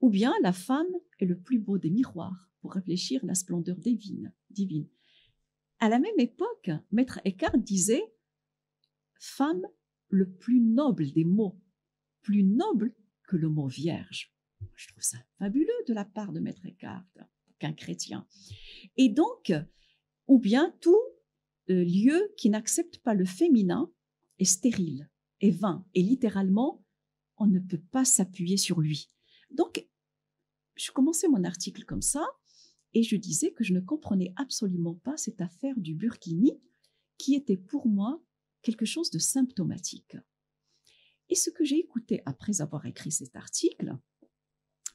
Ou 0.00 0.10
bien, 0.10 0.34
la 0.42 0.52
femme 0.52 0.87
est 1.18 1.26
le 1.26 1.38
plus 1.38 1.58
beau 1.58 1.78
des 1.78 1.90
miroirs 1.90 2.50
pour 2.60 2.72
réfléchir 2.72 3.22
à 3.24 3.26
la 3.26 3.34
splendeur 3.34 3.76
divine. 3.76 4.32
divine. 4.50 4.88
À 5.78 5.88
la 5.88 5.98
même 5.98 6.18
époque, 6.18 6.70
Maître 6.92 7.20
Eckhart 7.24 7.58
disait, 7.58 8.04
femme 9.18 9.62
le 10.08 10.30
plus 10.30 10.60
noble 10.60 11.10
des 11.12 11.24
mots, 11.24 11.60
plus 12.22 12.42
noble 12.42 12.94
que 13.26 13.37
le 13.37 13.48
mot 13.48 13.66
vierge. 13.66 14.34
Je 14.74 14.88
trouve 14.88 15.02
ça 15.02 15.18
fabuleux 15.38 15.68
de 15.87 15.94
la 15.94 16.04
part 16.04 16.32
de 16.32 16.40
Maître 16.40 16.66
Eckhart 16.66 17.04
qu'un 17.58 17.72
chrétien. 17.72 18.26
Et 18.96 19.08
donc, 19.08 19.52
ou 20.26 20.38
bien 20.38 20.74
tout 20.80 21.00
euh, 21.70 21.84
lieu 21.84 22.32
qui 22.36 22.50
n'accepte 22.50 22.98
pas 22.98 23.14
le 23.14 23.24
féminin 23.24 23.90
est 24.38 24.44
stérile, 24.44 25.10
est 25.40 25.50
vain, 25.50 25.86
et 25.94 26.02
littéralement, 26.02 26.84
on 27.36 27.46
ne 27.46 27.58
peut 27.58 27.82
pas 27.90 28.04
s'appuyer 28.04 28.56
sur 28.56 28.80
lui. 28.80 29.10
Donc, 29.50 29.86
je 30.76 30.90
commençais 30.90 31.28
mon 31.28 31.44
article 31.44 31.84
comme 31.84 32.02
ça, 32.02 32.26
et 32.92 33.02
je 33.02 33.16
disais 33.16 33.52
que 33.52 33.64
je 33.64 33.74
ne 33.74 33.80
comprenais 33.80 34.32
absolument 34.36 34.94
pas 34.94 35.16
cette 35.16 35.40
affaire 35.40 35.78
du 35.78 35.94
Burkini, 35.94 36.52
qui 37.18 37.34
était 37.34 37.56
pour 37.56 37.88
moi 37.88 38.22
quelque 38.62 38.84
chose 38.84 39.10
de 39.10 39.18
symptomatique. 39.18 40.16
Et 41.28 41.34
ce 41.34 41.50
que 41.50 41.64
j'ai 41.64 41.78
écouté 41.78 42.22
après 42.26 42.60
avoir 42.60 42.86
écrit 42.86 43.10
cet 43.10 43.34
article, 43.36 43.96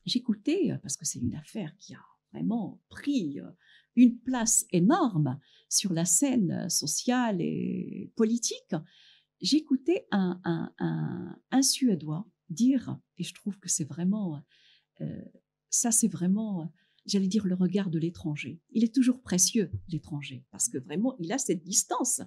j'écoutais, 0.06 0.78
parce 0.82 0.96
que 0.96 1.06
c'est 1.06 1.20
une 1.20 1.36
affaire 1.36 1.76
qui 1.78 1.94
a 1.94 2.02
vraiment 2.32 2.82
pris 2.90 3.40
euh, 3.40 3.50
une 3.96 4.20
place 4.20 4.66
énorme 4.72 5.40
sur 5.68 5.94
la 5.94 6.06
scène 6.06 6.70
sociale 6.70 7.42
et 7.42 8.12
politique, 8.16 8.76
j'écoutais 9.42 10.08
un, 10.12 10.40
un, 10.80 11.62
Suédois 11.62 12.28
dire, 12.50 12.98
et 13.18 13.24
je 13.24 13.34
trouve 13.34 13.60
que 13.60 13.70
c'est 13.70 13.84
vraiment, 13.84 14.42
euh, 15.02 15.22
ça 15.70 15.92
c'est 15.92 16.08
vraiment, 16.08 16.72
j'allais 17.06 17.28
dire, 17.28 17.46
le 17.46 17.56
regard 17.56 17.90
de 17.90 18.00
l'étranger. 18.00 18.62
Il 18.72 18.84
est 18.84 18.94
toujours 18.94 19.22
précieux, 19.22 19.72
l'étranger, 19.90 20.46
parce 20.52 20.70
que 20.70 20.78
vraiment, 20.78 21.16
il 21.20 21.32
a 21.32 21.38
cette 21.38 21.64
distance 21.64 22.22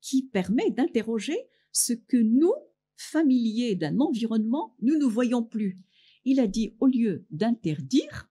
qui 0.00 0.22
permet 0.22 0.70
d'interroger 0.70 1.36
ce 1.72 1.92
que 1.92 2.16
nous, 2.16 2.54
familiers 2.96 3.74
d'un 3.74 4.00
environnement, 4.00 4.74
nous 4.80 4.96
ne 4.96 5.04
voyons 5.04 5.42
plus. 5.42 5.78
Il 6.24 6.40
a 6.40 6.46
dit, 6.46 6.74
au 6.80 6.86
lieu 6.86 7.26
d'interdire, 7.30 8.30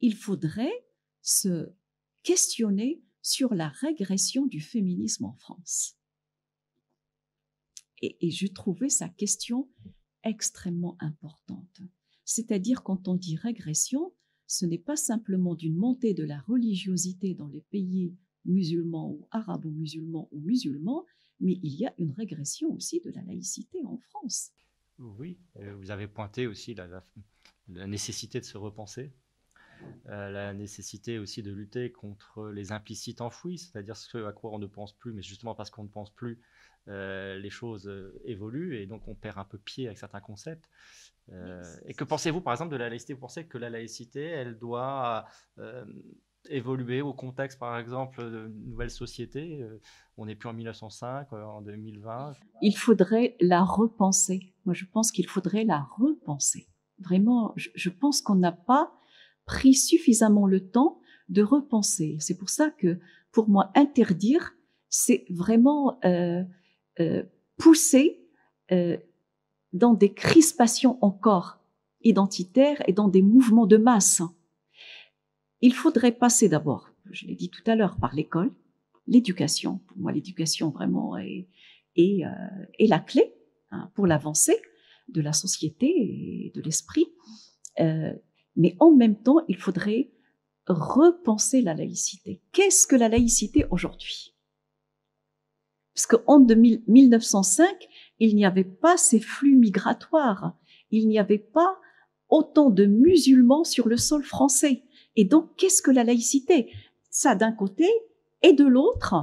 il 0.00 0.14
faudrait 0.14 0.86
se 1.22 1.72
questionner 2.22 3.02
sur 3.22 3.54
la 3.54 3.68
régression 3.68 4.46
du 4.46 4.60
féminisme 4.60 5.24
en 5.24 5.34
France. 5.34 5.96
Et, 8.02 8.30
je 8.30 8.46
trouvais 8.46 8.88
sa 8.88 9.08
question 9.08 9.68
extrêmement 10.22 10.96
importante. 11.00 11.82
C'est-à-dire 12.24 12.82
quand 12.82 13.08
on 13.08 13.14
dit 13.14 13.36
régression, 13.36 14.14
ce 14.46 14.64
n'est 14.64 14.78
pas 14.78 14.96
simplement 14.96 15.54
d'une 15.54 15.76
montée 15.76 16.14
de 16.14 16.24
la 16.24 16.40
religiosité 16.40 17.34
dans 17.34 17.48
les 17.48 17.60
pays 17.70 18.16
musulmans 18.44 19.10
ou 19.10 19.28
arabo-musulmans 19.30 20.28
ou 20.32 20.40
musulmans, 20.40 21.04
mais 21.40 21.58
il 21.62 21.74
y 21.74 21.86
a 21.86 21.94
une 21.98 22.12
régression 22.12 22.72
aussi 22.72 23.00
de 23.00 23.10
la 23.10 23.22
laïcité 23.22 23.84
en 23.84 23.98
France. 23.98 24.52
Oui, 24.98 25.38
euh, 25.56 25.74
vous 25.76 25.90
avez 25.90 26.06
pointé 26.06 26.46
aussi 26.46 26.74
la, 26.74 27.02
nécessité 27.86 28.40
de 28.40 28.44
se 28.44 28.58
repenser, 28.58 29.12
la 30.06 30.52
nécessité 30.54 31.18
aussi 31.18 31.42
de 31.42 31.52
lutter 31.52 31.92
contre 31.92 32.48
les 32.48 32.72
implicites 32.72 33.20
enfouis, 33.20 33.58
c'est-à-dire 33.58 33.96
ce 33.96 34.18
à 34.26 34.32
quoi 34.32 34.52
on 34.52 34.58
ne 34.58 34.66
pense 34.66 34.92
plus, 34.92 35.12
mais 35.12 35.22
justement 35.22 35.54
parce 35.54 35.70
qu'on 35.70 35.84
ne 35.84 35.88
pense 35.88 36.10
plus, 36.10 36.40
euh, 36.88 37.38
les 37.38 37.50
choses 37.50 37.92
évoluent 38.24 38.76
et 38.76 38.86
donc 38.86 39.06
on 39.06 39.14
perd 39.14 39.38
un 39.38 39.44
peu 39.44 39.58
pied 39.58 39.86
avec 39.86 39.98
certains 39.98 40.20
concepts. 40.20 40.68
et 41.86 41.94
que 41.94 42.04
pensez-vous 42.04 42.40
par 42.40 42.52
exemple 42.52 42.72
de 42.72 42.76
la 42.76 42.88
laïcité? 42.88 43.12
Vous 43.14 43.20
pensez 43.20 43.46
que 43.46 43.58
la 43.58 43.70
laïcité, 43.70 44.22
elle 44.24 44.58
doit 44.58 45.26
évoluer 46.48 47.02
au 47.02 47.12
contexte, 47.12 47.58
par 47.58 47.78
exemple, 47.78 48.22
d'une 48.22 48.70
nouvelle 48.70 48.90
société 48.90 49.62
euh, 49.62 49.80
On 50.16 50.26
n'est 50.26 50.34
plus 50.34 50.48
en 50.48 50.54
1905, 50.54 51.32
euh, 51.32 51.44
en 51.44 51.60
2020. 51.60 52.34
Il 52.62 52.76
faudrait 52.76 53.36
la 53.40 53.62
repenser. 53.62 54.54
Moi, 54.64 54.74
je 54.74 54.84
pense 54.84 55.12
qu'il 55.12 55.26
faudrait 55.26 55.64
la 55.64 55.86
repenser. 55.98 56.68
Vraiment, 56.98 57.52
je, 57.56 57.88
pense 57.88 58.20
qu'on 58.20 58.34
n'a 58.36 58.52
pas 58.52 58.92
pris 59.44 59.74
suffisamment 59.74 60.46
le 60.46 60.68
temps 60.68 61.00
de 61.28 61.42
repenser. 61.42 62.16
C'est 62.20 62.36
pour 62.36 62.50
ça 62.50 62.70
que, 62.70 62.98
pour 63.32 63.48
moi, 63.48 63.70
interdire, 63.74 64.54
c'est 64.88 65.24
vraiment 65.30 65.98
euh, 66.04 66.42
pousser 67.56 68.16
dans 69.72 69.94
des 69.94 70.12
crispations 70.12 70.98
encore 71.04 71.58
identitaires 72.02 72.82
et 72.86 72.92
dans 72.92 73.08
des 73.08 73.22
mouvements 73.22 73.66
de 73.66 73.76
masse 73.76 74.22
il 75.60 75.74
faudrait 75.74 76.12
passer 76.12 76.48
d'abord, 76.48 76.90
je 77.10 77.26
l'ai 77.26 77.34
dit 77.34 77.50
tout 77.50 77.62
à 77.66 77.76
l'heure, 77.76 77.96
par 77.96 78.14
l'école, 78.14 78.52
l'éducation. 79.06 79.78
Pour 79.86 79.98
moi, 79.98 80.12
l'éducation 80.12 80.70
vraiment 80.70 81.16
est, 81.16 81.48
est, 81.96 82.24
euh, 82.24 82.86
la 82.86 82.98
clé 82.98 83.34
hein, 83.70 83.90
pour 83.94 84.06
l'avancée 84.06 84.56
de 85.08 85.20
la 85.20 85.32
société 85.32 85.86
et 85.88 86.52
de 86.54 86.62
l'esprit. 86.62 87.06
Mais 88.56 88.76
en 88.80 88.90
même 88.90 89.16
temps, 89.16 89.40
il 89.48 89.56
faudrait 89.56 90.10
repenser 90.66 91.62
la 91.62 91.74
laïcité. 91.74 92.42
Qu'est-ce 92.52 92.86
que 92.86 92.96
la 92.96 93.08
laïcité 93.08 93.64
aujourd'hui? 93.70 94.34
Parce 95.94 96.06
qu'en 96.06 96.40
1905, 96.40 97.88
il 98.18 98.36
n'y 98.36 98.44
avait 98.44 98.64
pas 98.64 98.96
ces 98.96 99.20
flux 99.20 99.56
migratoires, 99.56 100.56
il 100.90 101.08
n'y 101.08 101.18
avait 101.18 101.38
pas 101.38 101.76
autant 102.28 102.70
de 102.70 102.86
musulmans 102.86 103.64
sur 103.64 103.88
le 103.88 103.96
sol 103.96 104.22
français. 104.22 104.84
Et 105.16 105.24
donc, 105.24 105.56
qu'est-ce 105.56 105.82
que 105.82 105.90
la 105.90 106.04
laïcité? 106.04 106.72
Ça 107.10 107.34
d'un 107.34 107.52
côté, 107.52 107.88
et 108.42 108.52
de 108.52 108.64
l'autre, 108.64 109.14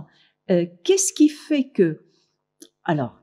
euh, 0.49 0.65
qu'est-ce 0.83 1.13
qui 1.13 1.29
fait 1.29 1.69
que... 1.69 2.03
Alors, 2.83 3.21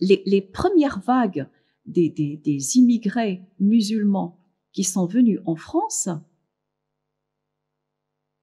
les, 0.00 0.42
premières 0.42 1.00
vagues 1.00 1.48
des, 1.86 2.76
immigrés 2.76 3.42
musulmans 3.58 4.43
qui 4.74 4.84
sont 4.84 5.06
venus 5.06 5.40
en 5.46 5.56
France 5.56 6.10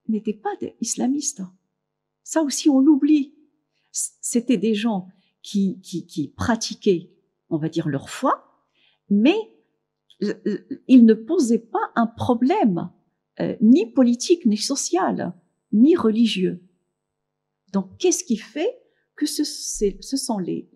n'étaient 0.08 0.34
pas 0.34 0.56
des 0.60 0.76
islamistes. 0.82 1.44
Ça 2.24 2.42
aussi, 2.42 2.70
on 2.70 2.80
l'oublie. 2.80 3.36
C'était 3.92 4.58
des 4.58 4.74
gens 4.74 5.08
qui, 5.44 6.34
pratiquaient, 6.36 7.12
on 7.50 7.58
va 7.58 7.70
dire, 7.70 7.88
leur 7.88 8.10
foi, 8.10 8.66
mais 9.10 9.38
ils 10.88 11.06
ne 11.06 11.14
posaient 11.14 11.60
pas 11.60 11.92
un 11.96 12.08
problème 12.08 12.90
euh, 13.40 13.56
ni 13.60 13.92
politique, 13.92 14.46
ni 14.46 14.58
social, 14.58 15.34
ni 15.74 15.96
religieux. 15.96 16.64
Donc, 17.74 17.98
qu'est-ce 17.98 18.24
qui 18.24 18.38
fait 18.38 18.78
que 19.16 19.26
ce 19.26 19.44
sont 19.44 20.38
les, 20.38 20.70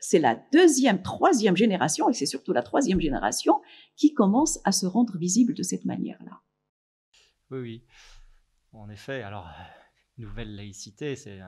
c'est 0.00 0.18
la 0.18 0.42
deuxième, 0.52 1.02
troisième 1.02 1.56
génération, 1.56 2.08
et 2.08 2.12
c'est 2.12 2.26
surtout 2.26 2.52
la 2.52 2.62
troisième 2.62 3.00
génération 3.00 3.60
qui 3.96 4.14
commence 4.14 4.60
à 4.64 4.72
se 4.72 4.86
rendre 4.86 5.16
visible 5.18 5.54
de 5.54 5.62
cette 5.62 5.84
manière-là. 5.84 6.40
Oui, 7.50 7.58
oui. 7.60 7.84
En 8.72 8.88
effet, 8.88 9.22
alors, 9.22 9.48
nouvelle 10.16 10.54
laïcité, 10.54 11.16
c'est 11.16 11.40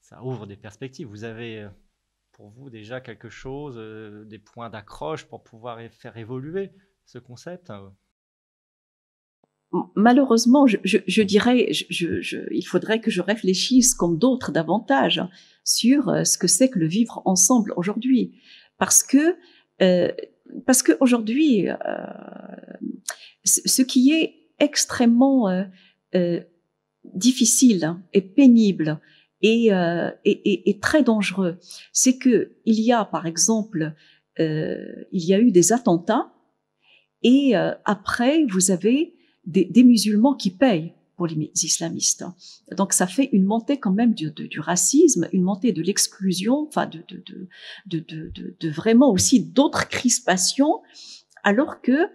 ça 0.00 0.22
ouvre 0.22 0.46
des 0.46 0.56
perspectives. 0.56 1.08
Vous 1.08 1.24
avez 1.24 1.60
euh, 1.60 1.68
pour 2.32 2.50
vous 2.50 2.70
déjà 2.70 3.00
quelque 3.00 3.30
chose, 3.30 3.76
euh, 3.78 4.24
des 4.24 4.38
points 4.38 4.68
d'accroche 4.68 5.24
pour 5.24 5.42
pouvoir 5.42 5.80
faire 5.90 6.16
évoluer 6.16 6.72
ce 7.04 7.18
concept 7.18 7.72
malheureusement, 9.94 10.66
je, 10.66 11.22
dirais, 11.22 11.70
il 11.70 12.66
faudrait 12.66 13.00
que 13.00 13.10
je 13.10 13.22
réfléchisse 13.22 13.94
comme 13.94 14.18
d'autres 14.18 14.52
davantage 14.52 15.22
sur 15.64 16.08
euh, 16.08 16.24
ce 16.24 16.38
que 16.38 16.46
c'est 16.46 16.68
que 16.68 16.78
le 16.78 16.86
vivre 16.86 17.22
ensemble 17.24 17.72
aujourd'hui, 17.76 18.34
parce 18.78 19.02
que 19.02 19.36
euh, 19.80 20.12
parce 20.66 20.82
que 20.82 20.92
aujourd'hui, 21.00 21.68
euh, 21.68 21.76
ce 23.44 23.82
qui 23.82 24.12
est 24.12 24.34
extrêmement 24.58 25.48
difficile 27.14 27.96
et 28.12 28.20
pénible 28.20 29.00
et, 29.40 29.70
et, 30.24 30.78
très 30.80 31.02
dangereux, 31.02 31.58
c'est 31.92 32.18
que 32.18 32.52
il 32.66 32.80
y 32.80 32.92
a, 32.92 33.04
par 33.06 33.26
exemple, 33.26 33.94
il 34.38 35.00
y 35.12 35.32
a 35.32 35.40
eu 35.40 35.50
des 35.50 35.72
attentats 35.72 36.32
et 37.22 37.54
après 37.56 38.44
vous 38.44 38.70
avez 38.70 39.14
des, 39.46 39.84
musulmans 39.84 40.34
qui 40.34 40.50
payent 40.50 40.92
pour 41.16 41.26
les 41.26 41.50
islamistes. 41.62 42.24
Donc 42.76 42.92
ça 42.92 43.06
fait 43.06 43.28
une 43.32 43.44
montée 43.44 43.78
quand 43.78 43.92
même 43.92 44.14
du, 44.14 44.30
du 44.30 44.60
racisme, 44.60 45.28
une 45.32 45.42
montée 45.42 45.72
de 45.72 45.82
l'exclusion, 45.82 46.66
enfin 46.68 46.86
de, 46.86 47.04
de, 47.06 48.32
de, 48.60 48.70
vraiment 48.70 49.10
aussi 49.10 49.40
d'autres 49.40 49.88
crispations, 49.88 50.80
alors 51.44 51.80
que 51.80 52.08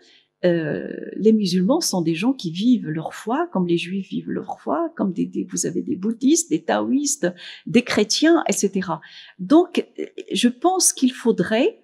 euh, 0.45 0.93
les 1.15 1.33
musulmans 1.33 1.81
sont 1.81 2.01
des 2.01 2.13
gens 2.13 2.31
qui 2.31 2.51
vivent 2.51 2.87
leur 2.87 3.15
foi 3.15 3.47
comme 3.51 3.65
les 3.65 3.77
juifs 3.77 4.09
vivent 4.09 4.29
leur 4.29 4.59
foi, 4.59 4.91
comme 4.95 5.11
des, 5.11 5.47
vous 5.49 5.65
avez 5.65 5.81
des 5.81 5.95
bouddhistes, 5.95 6.51
des 6.51 6.63
taoïstes, 6.63 7.27
des 7.65 7.83
chrétiens, 7.83 8.43
etc. 8.47 8.91
Donc 9.39 9.87
je 10.31 10.47
pense 10.47 10.93
qu'il 10.93 11.11
faudrait, 11.11 11.79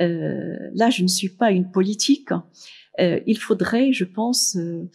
euh, 0.00 0.56
là 0.74 0.88
je 0.88 1.02
ne 1.02 1.08
suis 1.08 1.28
pas 1.28 1.50
une 1.50 1.70
politique, 1.70 2.30
euh, 3.00 3.20
il 3.26 3.38
faudrait, 3.38 3.92
je 3.92 4.04
pense, 4.04 4.56
euh, 4.56 4.88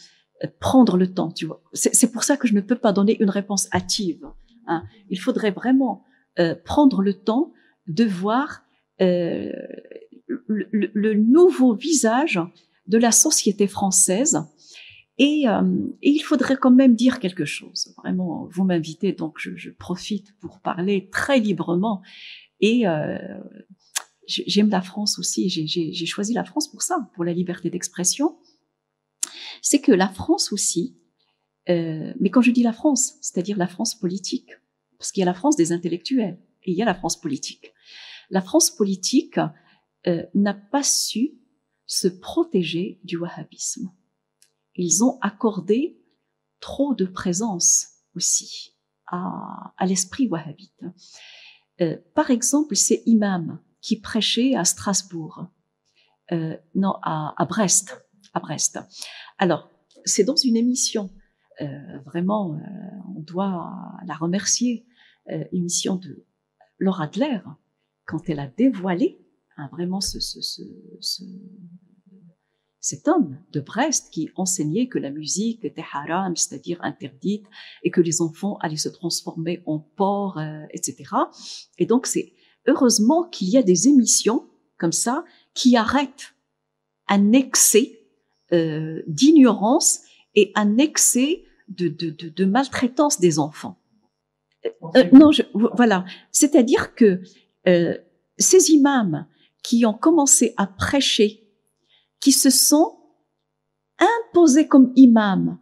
prendre 0.59 0.97
le 0.97 1.13
temps. 1.13 1.31
Tu 1.31 1.45
vois, 1.45 1.61
c'est 1.73 2.11
pour 2.11 2.23
ça 2.23 2.37
que 2.37 2.47
je 2.47 2.53
ne 2.53 2.61
peux 2.61 2.77
pas 2.77 2.93
donner 2.93 3.21
une 3.21 3.29
réponse 3.29 3.67
hâtive. 3.73 4.25
Hein. 4.67 4.83
Il 5.09 5.19
faudrait 5.19 5.51
vraiment 5.51 6.03
euh, 6.39 6.55
prendre 6.55 7.01
le 7.01 7.13
temps 7.13 7.53
de 7.87 8.05
voir 8.05 8.63
le, 8.99 9.53
le, 10.47 11.13
nouveau 11.13 11.73
visage 11.73 12.39
de 12.87 12.97
la 12.97 13.11
société 13.11 13.65
française. 13.65 14.43
Et, 15.17 15.45
et, 15.45 16.09
il 16.09 16.19
faudrait 16.19 16.57
quand 16.57 16.71
même 16.71 16.95
dire 16.95 17.19
quelque 17.19 17.45
chose. 17.45 17.93
Vraiment, 17.97 18.47
vous 18.51 18.65
m'invitez, 18.65 19.13
donc 19.13 19.35
je, 19.37 19.55
je, 19.55 19.69
profite 19.69 20.35
pour 20.39 20.59
parler 20.59 21.09
très 21.11 21.39
librement. 21.39 22.01
Et 22.61 22.87
euh, 22.87 23.17
j'aime 24.29 24.69
la 24.69 24.81
France 24.81 25.19
aussi, 25.19 25.49
j'ai 25.49 26.05
choisi 26.05 26.33
la 26.33 26.43
France 26.43 26.69
pour 26.69 26.81
ça, 26.81 27.09
pour 27.15 27.23
la 27.23 27.33
liberté 27.33 27.69
d'expression, 27.69 28.37
c'est 29.61 29.81
que 29.81 29.91
la 29.91 30.09
France 30.09 30.53
aussi, 30.53 30.97
euh, 31.69 32.13
mais 32.19 32.29
quand 32.29 32.41
je 32.41 32.51
dis 32.51 32.63
la 32.63 32.73
France, 32.73 33.15
c'est-à-dire 33.21 33.57
la 33.57 33.67
France 33.67 33.95
politique, 33.95 34.51
parce 34.97 35.11
qu'il 35.11 35.21
y 35.21 35.23
a 35.23 35.25
la 35.25 35.33
France 35.33 35.55
des 35.55 35.71
intellectuels 35.71 36.39
et 36.63 36.71
il 36.71 36.77
y 36.77 36.81
a 36.81 36.85
la 36.85 36.95
France 36.95 37.19
politique. 37.19 37.73
La 38.29 38.41
France 38.41 38.71
politique 38.71 39.39
euh, 40.07 40.25
n'a 40.33 40.53
pas 40.53 40.83
su 40.83 41.39
se 41.85 42.07
protéger 42.07 42.99
du 43.03 43.17
wahhabisme. 43.17 43.91
Ils 44.75 45.03
ont 45.03 45.17
accordé 45.21 45.99
trop 46.59 46.93
de 46.93 47.05
présence 47.05 47.87
aussi 48.15 48.75
à, 49.07 49.73
l'esprit 49.85 50.27
wahhabite. 50.27 50.83
Euh, 51.81 51.97
par 52.13 52.29
exemple, 52.29 52.75
ces 52.75 53.01
imams 53.05 53.59
qui 53.81 53.99
prêchait 53.99 54.55
à 54.55 54.65
Strasbourg, 54.65 55.47
euh, 56.31 56.57
non, 56.75 56.95
à, 57.01 57.45
Brest, 57.47 58.05
à 58.33 58.39
Brest. 58.39 58.79
Alors, 59.37 59.69
c'est 60.05 60.23
dans 60.23 60.35
une 60.35 60.57
émission, 60.57 61.09
euh, 61.61 61.99
vraiment, 62.05 62.53
euh, 62.53 62.59
on 63.15 63.21
doit 63.21 63.71
la 64.05 64.15
remercier, 64.15 64.85
émission 65.51 65.95
de 65.95 66.25
Laura 66.79 67.03
Adler, 67.03 67.41
quand 68.07 68.29
elle 68.29 68.39
a 68.39 68.47
dévoilé 68.47 69.23
hein, 69.57 69.69
vraiment 69.71 70.01
ce, 70.01 70.19
ce, 70.19 70.41
ce, 70.41 70.63
ce, 71.01 71.23
cet 72.79 73.07
homme 73.07 73.37
de 73.51 73.59
Brest 73.59 74.11
qui 74.11 74.31
enseignait 74.35 74.87
que 74.87 74.97
la 74.97 75.11
musique 75.11 75.63
était 75.63 75.83
haram, 75.93 76.35
c'est-à-dire 76.35 76.79
interdite, 76.81 77.45
et 77.83 77.91
que 77.91 78.01
les 78.01 78.23
enfants 78.23 78.57
allaient 78.61 78.75
se 78.75 78.89
transformer 78.89 79.61
en 79.67 79.77
porcs, 79.77 80.41
etc. 80.71 81.13
Et 81.77 81.85
donc 81.85 82.07
c'est 82.07 82.33
heureusement 82.67 83.23
qu'il 83.23 83.49
y 83.49 83.57
a 83.57 83.63
des 83.63 83.87
émissions 83.87 84.47
comme 84.77 84.91
ça 84.91 85.25
qui 85.53 85.75
arrêtent 85.75 86.33
un 87.07 87.31
excès 87.33 87.99
euh, 88.51 89.01
d'ignorance 89.07 90.01
et 90.35 90.51
un 90.55 90.77
excès 90.77 91.43
de, 91.67 91.87
de, 91.87 92.09
de, 92.09 92.29
de 92.29 92.45
maltraitance 92.45 93.19
des 93.19 93.39
enfants. 93.39 93.77
Euh, 94.95 95.09
non, 95.13 95.31
je, 95.31 95.43
voilà. 95.53 96.05
C'est-à-dire 96.31 96.95
que 96.95 97.21
euh, 97.67 97.97
ces 98.37 98.71
imams 98.71 99.27
qui 99.63 99.85
ont 99.85 99.93
commencé 99.93 100.53
à 100.57 100.67
prêcher, 100.67 101.47
qui 102.19 102.31
se 102.31 102.49
sont 102.49 102.97
imposés 103.99 104.67
comme 104.67 104.91
imams, 104.95 105.59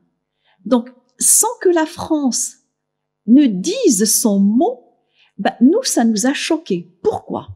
donc 0.66 0.90
sans 1.20 1.48
que 1.62 1.70
la 1.70 1.86
France 1.86 2.58
ne 3.26 3.46
dise 3.46 4.06
son 4.06 4.40
mot, 4.40 4.87
ben, 5.38 5.54
nous, 5.62 5.84
ça 5.84 6.04
nous 6.04 6.26
a 6.26 6.34
choqués. 6.34 6.92
Pourquoi? 7.02 7.48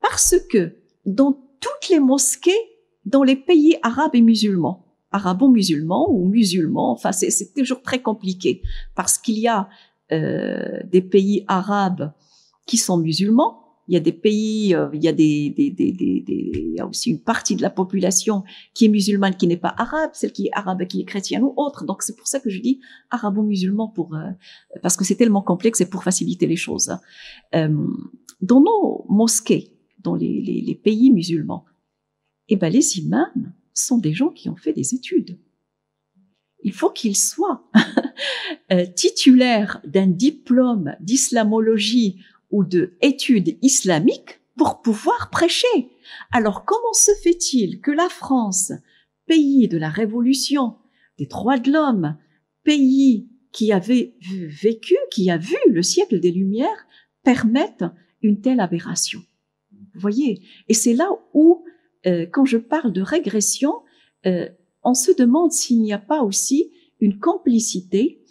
Parce 0.00 0.36
que 0.50 0.76
dans 1.06 1.32
toutes 1.60 1.88
les 1.90 2.00
mosquées, 2.00 2.58
dans 3.04 3.22
les 3.22 3.36
pays 3.36 3.78
arabes 3.82 4.14
et 4.14 4.20
musulmans, 4.20 4.84
arabo-musulmans 5.10 6.10
ou 6.10 6.28
musulmans, 6.28 6.92
enfin 6.92 7.12
c'est 7.12 7.54
toujours 7.54 7.82
très 7.82 8.02
compliqué, 8.02 8.62
parce 8.94 9.16
qu'il 9.16 9.38
y 9.38 9.48
a 9.48 9.68
euh, 10.12 10.80
des 10.84 11.00
pays 11.00 11.44
arabes 11.48 12.12
qui 12.66 12.76
sont 12.76 12.98
musulmans, 12.98 13.67
il 13.88 13.94
y 13.94 13.96
a 13.96 14.00
des 14.00 14.12
pays, 14.12 14.74
euh, 14.74 14.90
il 14.92 15.02
y 15.02 15.08
a 15.08 15.12
des, 15.12 15.48
des, 15.48 15.70
des, 15.70 15.92
des, 15.92 16.22
il 16.26 16.74
y 16.76 16.80
a 16.80 16.86
aussi 16.86 17.10
une 17.10 17.20
partie 17.20 17.56
de 17.56 17.62
la 17.62 17.70
population 17.70 18.44
qui 18.74 18.84
est 18.84 18.88
musulmane, 18.88 19.34
qui 19.34 19.46
n'est 19.46 19.56
pas 19.56 19.74
arabe, 19.78 20.10
celle 20.12 20.32
qui 20.32 20.46
est 20.46 20.50
arabe, 20.52 20.86
qui 20.86 21.00
est 21.00 21.04
chrétienne 21.04 21.42
ou 21.42 21.54
autre. 21.56 21.86
Donc 21.86 22.02
c'est 22.02 22.14
pour 22.14 22.28
ça 22.28 22.38
que 22.38 22.50
je 22.50 22.60
dis 22.60 22.80
arabo-musulman 23.10 23.88
pour, 23.88 24.14
euh, 24.14 24.30
parce 24.82 24.96
que 24.96 25.04
c'est 25.04 25.14
tellement 25.14 25.40
complexe 25.40 25.80
et 25.80 25.88
pour 25.88 26.04
faciliter 26.04 26.46
les 26.46 26.56
choses. 26.56 26.94
Euh, 27.54 27.86
dans 28.42 28.60
nos 28.60 29.06
mosquées, 29.08 29.72
dans 30.00 30.14
les, 30.14 30.42
les, 30.42 30.60
les 30.60 30.74
pays 30.74 31.10
musulmans, 31.10 31.64
eh 32.48 32.56
ben 32.56 32.70
les 32.70 32.98
imams 32.98 33.54
sont 33.72 33.98
des 33.98 34.12
gens 34.12 34.28
qui 34.28 34.50
ont 34.50 34.56
fait 34.56 34.74
des 34.74 34.94
études. 34.94 35.38
Il 36.62 36.72
faut 36.72 36.90
qu'ils 36.90 37.16
soient 37.16 37.70
titulaires 38.96 39.80
d'un 39.86 40.08
diplôme 40.08 40.94
d'islamologie 41.00 42.18
ou 42.50 42.64
de 42.64 42.96
études 43.00 43.58
islamiques 43.62 44.40
pour 44.56 44.82
pouvoir 44.82 45.30
prêcher. 45.30 45.90
Alors 46.32 46.64
comment 46.64 46.92
se 46.92 47.12
fait-il 47.22 47.80
que 47.80 47.90
la 47.90 48.08
France, 48.08 48.72
pays 49.26 49.68
de 49.68 49.78
la 49.78 49.90
Révolution, 49.90 50.76
des 51.18 51.26
droits 51.26 51.58
de 51.58 51.70
l'homme, 51.70 52.16
pays 52.64 53.28
qui 53.52 53.72
avait 53.72 54.14
vécu, 54.62 54.96
qui 55.10 55.30
a 55.30 55.38
vu 55.38 55.56
le 55.68 55.82
siècle 55.82 56.20
des 56.20 56.32
Lumières, 56.32 56.86
permette 57.22 57.84
une 58.22 58.40
telle 58.40 58.60
aberration? 58.60 59.20
Vous 59.94 60.00
voyez? 60.00 60.42
Et 60.68 60.74
c'est 60.74 60.94
là 60.94 61.08
où, 61.34 61.64
euh, 62.06 62.26
quand 62.26 62.44
je 62.44 62.58
parle 62.58 62.92
de 62.92 63.02
régression, 63.02 63.72
euh, 64.26 64.48
on 64.82 64.94
se 64.94 65.12
demande 65.12 65.52
s'il 65.52 65.80
n'y 65.82 65.92
a 65.92 65.98
pas 65.98 66.22
aussi 66.22 66.72
une 67.00 67.18
complicité 67.18 68.24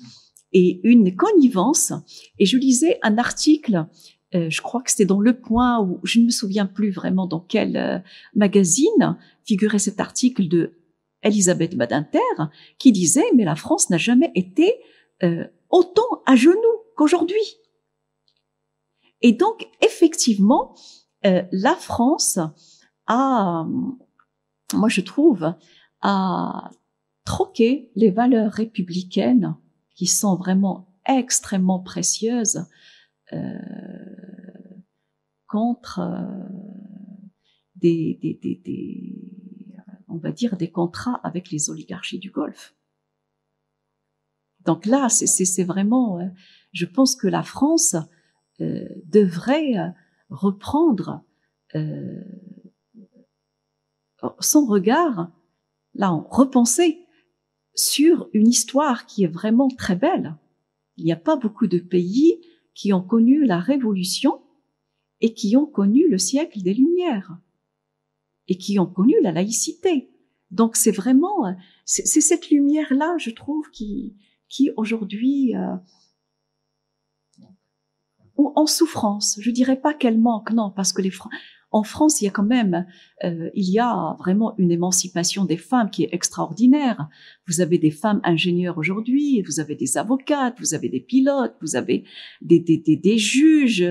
et 0.58 0.82
une 0.84 1.16
connivence. 1.16 1.94
Et 2.40 2.48
je 2.48 2.58
lisais 2.58 2.98
un 3.04 3.20
article, 3.20 3.86
euh, 4.34 4.50
je 4.50 4.62
crois 4.64 4.82
que 4.82 4.90
c'était 4.90 5.06
dans 5.06 5.22
Le 5.22 5.40
Point, 5.40 5.80
ou 5.82 6.00
je 6.04 6.20
ne 6.20 6.26
me 6.26 6.32
souviens 6.32 6.66
plus 6.66 6.90
vraiment 6.90 7.28
dans 7.28 7.40
quel 7.40 7.78
euh, 7.78 8.00
magazine 8.34 9.18
figurait 9.46 9.78
cet 9.78 10.00
article 10.00 10.48
de 10.48 10.74
Elisabeth 11.22 11.76
Badinter, 11.76 12.20
qui 12.80 12.92
disait 12.92 13.32
mais 13.36 13.46
la 13.46 13.56
France 13.56 13.92
n'a 13.92 14.00
jamais 14.00 14.32
été 14.34 14.74
euh, 15.22 15.46
autant 15.70 16.24
à 16.26 16.36
genoux 16.36 16.78
qu'aujourd'hui. 16.96 17.60
Et 19.22 19.34
donc 19.34 19.68
effectivement, 19.82 20.76
la 21.24 21.76
France 21.76 22.40
a, 23.08 23.68
moi 24.74 24.90
je 24.90 25.02
trouve, 25.02 25.54
a 26.02 26.72
troqué 27.26 27.92
les 27.96 28.12
valeurs 28.12 28.54
républicaines 28.54 29.58
qui 29.98 30.06
sont 30.06 30.36
vraiment 30.36 30.96
extrêmement 31.08 31.80
précieuses 31.80 32.66
euh, 33.34 33.58
contre 35.48 36.00
euh, 36.00 36.22
des, 37.76 38.20
des, 38.22 39.16
on 40.08 40.18
va 40.18 40.32
dire, 40.32 40.56
des 40.56 40.72
contrats 40.72 41.20
avec 41.24 41.50
les 41.50 41.70
oligarchies 41.72 42.20
du 42.20 42.30
Golfe. 42.30 42.76
Donc 44.66 44.86
là, 44.86 45.10
c'est 45.10 45.64
vraiment, 45.64 46.20
euh, 46.20 46.28
je 46.74 46.86
pense 46.86 47.16
que 47.16 47.28
la 47.28 47.42
France 47.42 47.96
euh, 48.62 48.88
devrait 49.06 49.94
reprendre 50.30 51.24
euh, 51.74 52.24
son 54.40 54.66
regard, 54.66 55.32
là, 55.96 56.10
repenser 56.30 57.07
sur 57.78 58.30
une 58.34 58.48
histoire 58.48 59.06
qui 59.06 59.24
est 59.24 59.28
vraiment 59.28 59.70
très 59.70 59.96
belle. 59.96 60.36
Il 60.98 61.06
n'y 61.06 61.12
a 61.12 61.18
pas 61.18 61.38
beaucoup 61.38 61.68
de 61.68 61.80
pays 61.80 62.42
qui 62.74 62.92
ont 62.92 63.04
connu 63.04 63.46
la 63.46 63.60
Révolution 63.60 64.42
et 65.22 65.34
qui 65.34 65.56
ont 65.56 65.66
connu 65.66 66.10
le 66.10 66.18
siècle 66.18 66.62
des 66.62 66.74
Lumières 66.74 67.38
et 68.48 68.58
qui 68.58 68.80
ont 68.80 68.88
connu 68.88 69.16
la 69.22 69.32
laïcité. 69.32 70.10
Donc 70.52 70.76
c'est 70.76 70.92
vraiment, 70.92 71.56
c'est 71.86 72.22
cette 72.22 72.50
lumière-là, 72.50 73.16
je 73.18 73.32
trouve, 73.32 73.70
qui, 73.72 74.16
qui 74.48 74.72
aujourd'hui, 74.78 75.56
euh, 75.56 75.76
ou 78.38 78.54
en 78.56 78.66
souffrance. 78.66 79.38
Je 79.42 79.52
dirais 79.52 79.80
pas 79.80 79.94
qu'elle 79.94 80.20
manque, 80.20 80.52
non, 80.52 80.72
parce 80.72 80.94
que 80.94 81.02
les, 81.02 81.12
en 81.72 81.84
France, 81.84 82.22
il 82.22 82.26
y 82.26 82.28
a 82.28 82.32
quand 82.32 82.46
même, 82.46 82.86
euh, 83.24 83.50
il 83.54 83.70
y 83.70 83.78
a 83.80 84.16
vraiment 84.20 84.56
une 84.58 84.72
émancipation 84.72 85.44
des 85.44 85.58
femmes 85.58 85.90
qui 85.90 86.04
est 86.04 86.14
extraordinaire. 86.14 87.10
Vous 87.46 87.60
avez 87.60 87.78
des 87.78 87.92
femmes 87.92 88.22
ingénieures 88.24 88.78
aujourd'hui, 88.78 89.42
vous 89.42 89.60
avez 89.60 89.76
des 89.76 89.98
avocates, 89.98 90.56
vous 90.60 90.74
avez 90.74 90.88
des 90.88 91.02
pilotes, 91.02 91.56
vous 91.62 91.76
avez 91.76 92.06
des, 92.42 92.60
des, 92.60 92.78
des, 92.78 92.96
des 92.96 93.18
juges, 93.18 93.86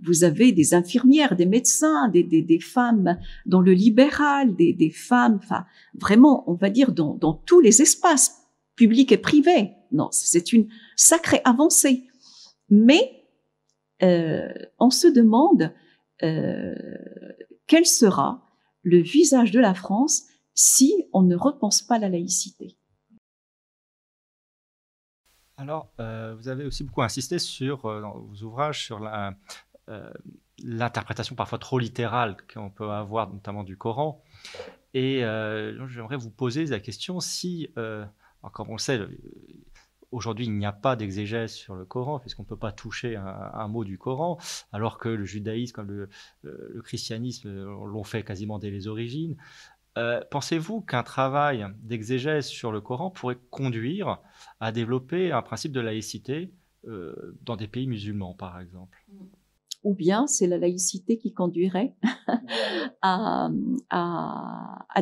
vous 0.00 0.24
avez 0.24 0.50
des 0.50 0.74
infirmières, 0.74 1.36
des 1.36 1.46
médecins, 1.46 2.08
des, 2.08 2.24
des, 2.24 2.42
des 2.42 2.60
femmes 2.60 3.18
dans 3.46 3.60
le 3.60 3.72
libéral, 3.72 4.56
des, 4.56 4.72
des 4.72 4.90
femmes, 4.90 5.38
enfin, 5.42 5.64
vraiment, 5.94 6.44
on 6.50 6.54
va 6.54 6.68
dire 6.68 6.92
dans, 6.92 7.14
dans 7.14 7.34
tous 7.34 7.60
les 7.60 7.80
espaces 7.80 8.38
publics 8.74 9.12
et 9.12 9.18
privés. 9.18 9.72
Non, 9.92 10.08
c'est 10.10 10.52
une 10.52 10.68
sacrée 10.96 11.42
avancée. 11.44 12.04
Mais 12.70 13.24
euh, 14.02 14.48
on 14.78 14.90
se 14.90 15.06
demande 15.08 15.72
euh, 16.22 16.74
quel 17.70 17.86
sera 17.86 18.42
le 18.82 18.98
visage 18.98 19.52
de 19.52 19.60
la 19.60 19.74
France 19.74 20.24
si 20.54 21.06
on 21.12 21.22
ne 21.22 21.36
repense 21.36 21.82
pas 21.82 22.00
la 22.00 22.08
laïcité? 22.08 22.76
Alors, 25.56 25.92
euh, 26.00 26.34
vous 26.36 26.48
avez 26.48 26.64
aussi 26.64 26.82
beaucoup 26.82 27.02
insisté 27.02 27.38
sur, 27.38 27.86
euh, 27.86 28.00
dans 28.00 28.18
vos 28.18 28.42
ouvrages, 28.42 28.84
sur 28.84 28.98
la, 28.98 29.36
l'interprétation 30.58 31.36
parfois 31.36 31.58
trop 31.58 31.78
littérale 31.78 32.36
qu'on 32.52 32.70
peut 32.70 32.90
avoir, 32.90 33.32
notamment 33.32 33.62
du 33.62 33.76
Coran. 33.76 34.20
Et 34.92 35.20
j'aimerais 35.20 36.16
vous 36.16 36.30
poser 36.30 36.66
la 36.66 36.80
question 36.80 37.20
si, 37.20 37.68
comme 37.74 38.68
on 38.68 38.72
le 38.72 38.78
sait, 38.78 39.00
Aujourd'hui, 40.12 40.46
il 40.46 40.56
n'y 40.56 40.66
a 40.66 40.72
pas 40.72 40.96
d'exégèse 40.96 41.52
sur 41.52 41.76
le 41.76 41.84
Coran, 41.84 42.18
puisqu'on 42.18 42.42
ne 42.42 42.48
peut 42.48 42.56
pas 42.56 42.72
toucher 42.72 43.14
un, 43.16 43.68
mot 43.68 43.84
du 43.84 43.96
Coran, 43.96 44.38
alors 44.72 44.98
que 44.98 45.08
le 45.08 45.24
judaïsme, 45.24 45.82
le, 45.82 46.08
christianisme 46.82 47.48
l'ont 47.50 48.04
fait 48.04 48.24
quasiment 48.24 48.58
dès 48.58 48.70
les 48.70 48.88
origines. 48.88 49.36
Euh, 49.98 50.20
pensez-vous 50.30 50.80
qu'un 50.82 51.02
travail 51.02 51.66
d'exégèse 51.82 52.46
sur 52.46 52.70
le 52.72 52.80
Coran 52.80 53.10
pourrait 53.10 53.38
conduire 53.50 54.18
à 54.60 54.72
développer 54.72 55.32
un 55.32 55.42
principe 55.42 55.72
de 55.72 55.80
laïcité 55.80 56.52
euh, 56.86 57.36
dans 57.42 57.56
des 57.56 57.66
pays 57.66 57.86
musulmans, 57.86 58.34
par 58.34 58.60
exemple? 58.60 59.04
Ou 59.82 59.94
bien 59.94 60.26
c'est 60.26 60.46
la 60.46 60.58
laïcité 60.58 61.18
qui 61.18 61.32
conduirait 61.32 61.94
à, 63.02 63.50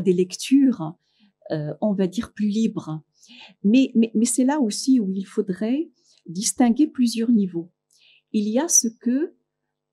des 0.03 0.13
lectures, 0.13 0.95
euh, 1.51 1.75
on 1.81 1.93
va 1.93 2.07
dire, 2.07 2.33
plus 2.33 2.49
libres 2.49 3.03
mais, 3.63 3.93
c'est 4.25 4.45
là 4.45 4.61
aussi 4.61 5.01
où 5.01 5.11
il 5.13 5.27
faudrait 5.27 5.91
distinguer 6.27 6.87
plusieurs 6.87 7.31
niveaux. 7.31 7.71
Il 8.33 8.49
y 8.49 8.59
a 8.59 8.69
ce 8.69 8.89
que 8.89 9.35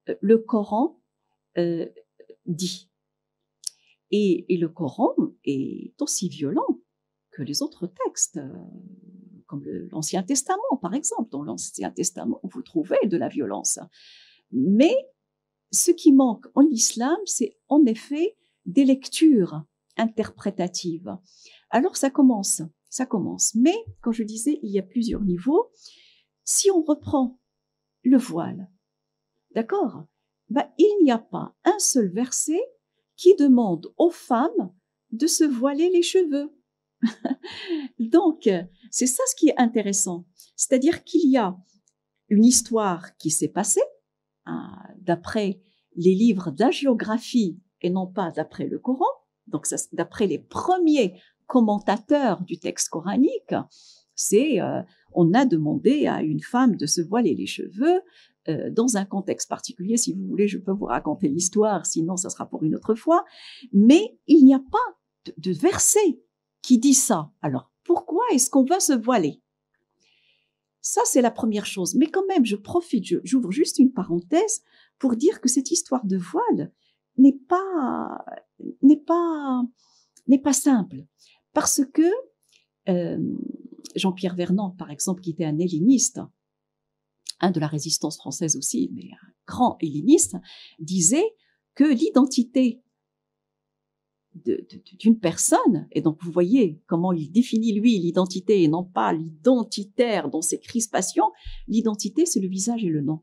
euh, 0.09 0.15
le 0.21 0.37
Coran 0.37 1.01
euh, 1.57 1.87
dit. 2.45 2.89
Et, 4.11 4.45
et, 4.53 4.57
le 4.57 4.69
Coran 4.69 5.15
est 5.45 5.99
aussi 6.01 6.29
violent 6.29 6.81
que 7.31 7.41
les 7.41 7.61
autres 7.61 7.87
textes, 7.87 8.37
euh, 8.37 8.53
comme 9.47 9.63
l'Ancien 9.91 10.23
Testament, 10.23 10.77
par 10.81 10.93
exemple. 10.93 11.29
Dans 11.31 11.43
l'Ancien 11.43 11.91
Testament, 11.91 12.39
vous 12.43 12.61
trouvez 12.61 13.07
de 13.07 13.17
la 13.17 13.29
violence. 13.29 13.79
Mais 14.51 14.95
ce 15.71 15.91
qui 15.91 16.11
manque 16.11 16.45
en 16.55 16.63
islam, 16.69 17.17
c'est 17.25 17.57
en 17.67 17.85
effet 17.85 18.37
des 18.65 18.85
lectures 18.85 19.63
interprétatives. 19.97 21.17
Alors 21.69 21.97
ça 21.97 22.09
commence 22.09 22.61
ça 22.95 23.05
commence. 23.05 23.53
Mais, 23.55 23.75
quand 23.99 24.13
je 24.13 24.23
disais, 24.23 24.57
il 24.63 24.71
y 24.71 24.79
a 24.79 24.81
plusieurs 24.81 25.21
niveaux. 25.21 25.69
Si 26.45 26.71
on 26.71 26.81
reprend 26.81 27.41
le 28.03 28.17
voile, 28.17 28.71
d'accord 29.53 30.05
bah, 30.49 30.71
Il 30.77 31.03
n'y 31.03 31.11
a 31.11 31.17
pas 31.17 31.53
un 31.65 31.77
seul 31.77 32.07
verset 32.07 32.61
qui 33.17 33.35
demande 33.35 33.93
aux 33.97 34.11
femmes 34.11 34.73
de 35.11 35.27
se 35.27 35.43
voiler 35.43 35.89
les 35.89 36.03
cheveux. 36.03 36.55
Donc, 37.99 38.49
c'est 38.91 39.07
ça 39.07 39.23
ce 39.27 39.35
qui 39.35 39.49
est 39.49 39.59
intéressant. 39.59 40.25
C'est-à-dire 40.55 41.03
qu'il 41.03 41.29
y 41.29 41.35
a 41.35 41.57
une 42.29 42.45
histoire 42.45 43.17
qui 43.17 43.29
s'est 43.29 43.49
passée 43.49 43.83
hein, 44.45 44.71
d'après 44.99 45.61
les 45.97 46.15
livres 46.15 46.49
d'agiographie 46.49 47.59
et 47.81 47.89
non 47.89 48.07
pas 48.07 48.31
d'après 48.31 48.67
le 48.67 48.79
Coran. 48.79 49.05
Donc, 49.47 49.67
d'après 49.91 50.27
les 50.27 50.39
premiers 50.39 51.19
commentateurs 51.47 52.41
du 52.43 52.57
texte 52.57 52.89
coranique, 52.89 53.53
c'est 54.15 54.61
euh, 54.61 54.81
on 55.13 55.33
a 55.33 55.45
demandé 55.45 56.07
à 56.07 56.21
une 56.21 56.41
femme 56.41 56.75
de 56.75 56.85
se 56.85 57.01
voiler 57.01 57.35
les 57.35 57.47
cheveux 57.47 58.01
euh, 58.47 58.69
dans 58.69 58.97
un 58.97 59.05
contexte 59.05 59.49
particulier. 59.49 59.97
Si 59.97 60.13
vous 60.13 60.25
voulez, 60.27 60.47
je 60.47 60.57
peux 60.57 60.71
vous 60.71 60.85
raconter 60.85 61.27
l'histoire, 61.27 61.85
sinon 61.85 62.15
ça 62.15 62.29
sera 62.29 62.47
pour 62.47 62.63
une 62.63 62.75
autre 62.75 62.95
fois. 62.95 63.25
Mais 63.73 64.17
il 64.27 64.45
n'y 64.45 64.53
a 64.53 64.59
pas 64.59 65.31
de, 65.37 65.51
verset 65.51 66.21
qui 66.61 66.77
dit 66.77 66.93
ça. 66.93 67.31
Alors, 67.41 67.71
pourquoi 67.83 68.23
est-ce 68.31 68.49
qu'on 68.49 68.63
va 68.63 68.79
se 68.79 68.93
voiler? 68.93 69.41
Ça, 70.81 71.01
c'est 71.05 71.21
la 71.21 71.31
première 71.31 71.65
chose. 71.65 71.95
Mais 71.95 72.07
quand 72.07 72.25
même, 72.27 72.45
je 72.45 72.55
profite, 72.55 73.05
j'ouvre 73.23 73.51
juste 73.51 73.79
une 73.79 73.91
parenthèse 73.91 74.61
pour 74.99 75.15
dire 75.15 75.41
que 75.41 75.49
cette 75.49 75.71
histoire 75.71 76.05
de 76.05 76.17
voile 76.17 76.71
n'est 77.17 77.39
pas, 77.49 78.23
n'est 78.83 78.99
pas, 78.99 79.63
n'est 80.27 80.41
pas 80.41 80.53
simple. 80.53 81.05
Parce 81.55 81.81
que 81.93 82.03
euh, 82.89 83.17
Jean-Pierre 83.95 84.35
Vernant, 84.35 84.71
par 84.71 84.91
exemple, 84.91 85.21
qui 85.21 85.31
était 85.31 85.45
un 85.45 85.57
helléniste, 85.57 86.19
un 87.39 87.49
de 87.49 87.61
la 87.61 87.67
résistance 87.67 88.17
française 88.17 88.57
aussi, 88.57 88.91
mais 88.93 89.05
un 89.05 89.31
grand 89.47 89.77
helléniste, 89.81 90.35
disait 90.79 91.33
que 91.73 91.85
l'identité 91.85 92.83
d'une 94.99 95.17
personne, 95.17 95.87
et 95.93 96.01
donc 96.01 96.21
vous 96.21 96.31
voyez 96.31 96.81
comment 96.87 97.13
il 97.13 97.31
définit 97.31 97.71
lui 97.71 97.97
l'identité 97.99 98.61
et 98.61 98.67
non 98.67 98.83
pas 98.83 99.13
l'identitaire 99.13 100.29
dans 100.29 100.41
ses 100.41 100.59
crispations, 100.59 101.31
l'identité 101.69 102.25
c'est 102.25 102.41
le 102.41 102.49
visage 102.49 102.83
et 102.83 102.89
le 102.89 102.99
nom. 102.99 103.21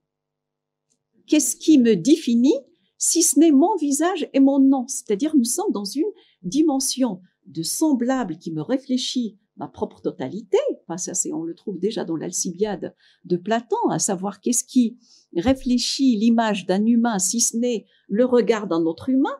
Qu'est-ce 1.26 1.54
qui 1.54 1.76
me 1.76 1.96
définit 1.96 2.56
si 2.96 3.22
ce 3.22 3.38
n'est 3.38 3.52
mon 3.52 3.76
visage 3.76 4.26
et 4.32 4.40
mon 4.40 4.58
nom? 4.58 4.88
C'est-à-dire 4.88 5.36
nous 5.36 5.44
sommes 5.44 5.70
dans 5.70 5.84
une 5.84 6.10
dimension 6.42 7.20
de 7.46 7.62
semblable 7.62 8.38
qui 8.38 8.52
me 8.52 8.62
réfléchit 8.62 9.38
ma 9.56 9.68
propre 9.68 10.00
totalité. 10.00 10.58
Enfin, 10.82 10.96
ça, 10.96 11.14
c'est, 11.14 11.32
on 11.32 11.44
le 11.44 11.54
trouve 11.54 11.78
déjà 11.78 12.04
dans 12.04 12.16
l'Alcibiade 12.16 12.94
de 13.24 13.36
Platon, 13.36 13.88
à 13.90 13.98
savoir 13.98 14.40
qu'est-ce 14.40 14.64
qui 14.64 14.98
réfléchit 15.36 16.16
l'image 16.16 16.66
d'un 16.66 16.84
humain, 16.84 17.18
si 17.18 17.40
ce 17.40 17.56
n'est 17.56 17.86
le 18.08 18.24
regard 18.24 18.66
d'un 18.66 18.82
autre 18.82 19.08
humain. 19.08 19.36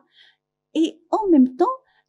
Et 0.75 1.01
en 1.11 1.29
même 1.29 1.55
temps, 1.55 1.65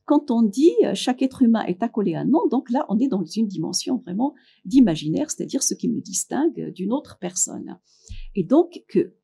quand 0.06 0.30
on 0.30 0.42
dit 0.42 0.74
euh, 0.84 0.94
chaque 0.94 1.22
être 1.22 1.42
humain 1.42 1.64
est 1.64 1.82
accolé 1.82 2.14
à 2.14 2.20
un 2.20 2.24
nom, 2.24 2.46
donc 2.48 2.70
là, 2.70 2.84
on 2.88 2.98
est 2.98 3.08
dans 3.08 3.24
une 3.24 3.48
dimension 3.48 3.98
vraiment 3.98 4.34
d'imaginaire, 4.64 5.30
c'est-à-dire 5.30 5.62
ce 5.62 5.74
qui 5.74 5.88
me 5.88 6.00
distingue 6.00 6.72
d'une 6.72 6.92
autre 6.92 7.18
personne. 7.20 7.78
Et 8.34 8.44
donc 8.44 8.84
que, 8.88 9.14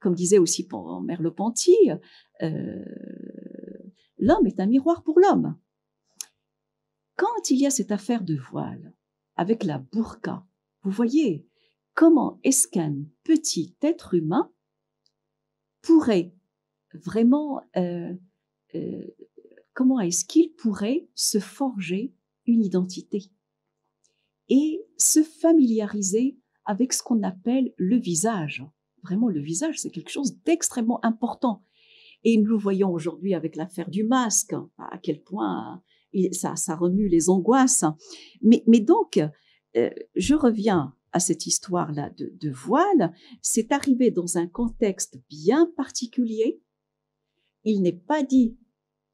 comme 0.00 0.14
disait 0.14 0.38
aussi 0.38 0.68
Merleau-Ponty, 1.04 1.76
euh, 2.42 2.84
l'homme 4.18 4.46
est 4.46 4.60
un 4.60 4.66
miroir 4.66 5.02
pour 5.02 5.18
l'homme. 5.18 5.56
Quand 7.16 7.50
il 7.50 7.58
y 7.58 7.66
a 7.66 7.70
cette 7.70 7.92
affaire 7.92 8.22
de 8.22 8.36
voile 8.36 8.94
avec 9.36 9.64
la 9.64 9.78
burqa, 9.78 10.46
vous 10.82 10.90
voyez 10.90 11.46
comment 11.94 12.40
est-ce 12.42 12.68
qu'un 12.68 13.04
petit 13.22 13.76
être 13.82 14.14
humain 14.14 14.50
pourrait 15.82 16.34
vraiment, 16.92 17.60
euh, 17.76 18.14
euh, 18.74 19.06
comment 19.72 20.00
est-ce 20.00 20.24
qu'il 20.24 20.52
pourrait 20.54 21.08
se 21.14 21.38
forger 21.38 22.14
une 22.46 22.64
identité 22.64 23.30
et 24.48 24.84
se 24.98 25.22
familiariser 25.22 26.38
avec 26.64 26.92
ce 26.92 27.02
qu'on 27.02 27.22
appelle 27.22 27.72
le 27.76 27.96
visage. 27.96 28.64
Vraiment, 29.02 29.28
le 29.28 29.40
visage, 29.40 29.78
c'est 29.78 29.90
quelque 29.90 30.10
chose 30.10 30.40
d'extrêmement 30.44 31.04
important. 31.04 31.62
Et 32.24 32.38
nous 32.38 32.46
le 32.46 32.56
voyons 32.56 32.90
aujourd'hui 32.90 33.34
avec 33.34 33.54
l'affaire 33.56 33.90
du 33.90 34.04
masque, 34.04 34.54
à 34.78 34.98
quel 34.98 35.22
point 35.22 35.82
ça, 36.32 36.76
remue 36.76 37.08
les 37.08 37.28
angoisses. 37.28 37.84
Mais, 38.42 38.62
mais 38.66 38.80
donc, 38.80 39.20
euh, 39.76 39.90
je 40.14 40.34
reviens 40.34 40.94
à 41.12 41.20
cette 41.20 41.46
histoire-là 41.46 42.10
de, 42.10 42.32
de 42.34 42.50
voile. 42.50 43.12
C'est 43.42 43.72
arrivé 43.72 44.10
dans 44.10 44.38
un 44.38 44.46
contexte 44.46 45.18
bien 45.28 45.70
particulier. 45.76 46.60
Il 47.64 47.82
n'est 47.82 47.92
pas 47.92 48.22
dit 48.22 48.58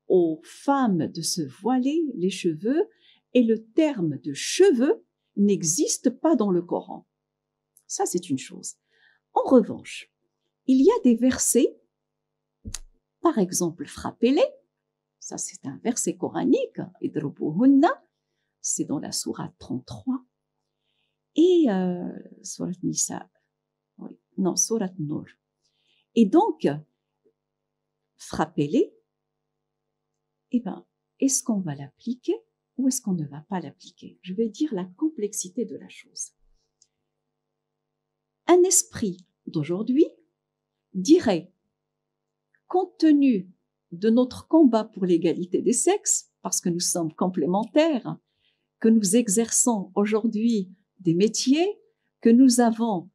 aux 0.08 0.40
femmes 0.42 1.06
de 1.06 1.22
se 1.22 1.42
voiler 1.42 2.02
les 2.14 2.30
cheveux 2.30 2.88
et 3.34 3.42
le 3.42 3.64
terme 3.64 4.18
de 4.18 4.32
cheveux 4.32 5.04
n'existe 5.36 6.10
pas 6.10 6.34
dans 6.34 6.50
le 6.50 6.62
Coran. 6.62 7.06
Ça, 7.86 8.06
c'est 8.06 8.28
une 8.28 8.38
chose. 8.38 8.74
En 9.34 9.42
revanche, 9.48 10.12
il 10.66 10.82
y 10.84 10.90
a 10.90 11.02
des 11.04 11.14
versets, 11.14 11.76
par 13.20 13.38
exemple, 13.38 13.86
frappez-les, 13.86 14.44
ça, 15.20 15.36
c'est 15.38 15.66
un 15.66 15.76
verset 15.84 16.16
coranique, 16.16 16.80
c'est 18.62 18.84
dans 18.84 18.98
la 18.98 19.12
sourate 19.12 19.54
33. 19.58 20.24
Et 21.36 21.66
euh, 21.68 22.08
non, 24.38 24.56
sourate 24.56 24.98
Nur. 24.98 25.26
Et 26.14 26.26
donc, 26.26 26.66
frappez-les, 28.16 28.92
eh 30.52 30.60
bien, 30.60 30.86
est-ce 31.20 31.42
qu'on 31.42 31.60
va 31.60 31.74
l'appliquer 31.74 32.36
ou 32.78 32.88
est-ce 32.88 33.02
qu'on 33.02 33.12
ne 33.12 33.26
va 33.26 33.42
pas 33.42 33.60
l'appliquer? 33.60 34.18
Je 34.22 34.34
vais 34.34 34.48
dire 34.48 34.74
la 34.74 34.86
complexité 34.96 35.66
de 35.66 35.76
la 35.76 35.88
chose. 35.88 36.32
Un 38.46 38.62
esprit 38.62 39.26
d'aujourd'hui 39.46 40.06
dirait, 40.94 41.52
compte 42.66 42.98
tenu 42.98 43.50
de 43.92 44.10
notre 44.10 44.46
combat 44.46 44.84
pour 44.84 45.04
l'égalité 45.04 45.62
des 45.62 45.72
sexes, 45.72 46.30
parce 46.42 46.60
que 46.60 46.68
nous 46.68 46.80
sommes 46.80 47.12
complémentaires, 47.12 48.16
que 48.80 48.88
nous 48.88 49.16
exerçons 49.16 49.90
aujourd'hui 49.94 50.70
des 51.00 51.14
métiers, 51.14 51.78
que 52.20 52.30
nous 52.30 52.60
avons 52.60 53.10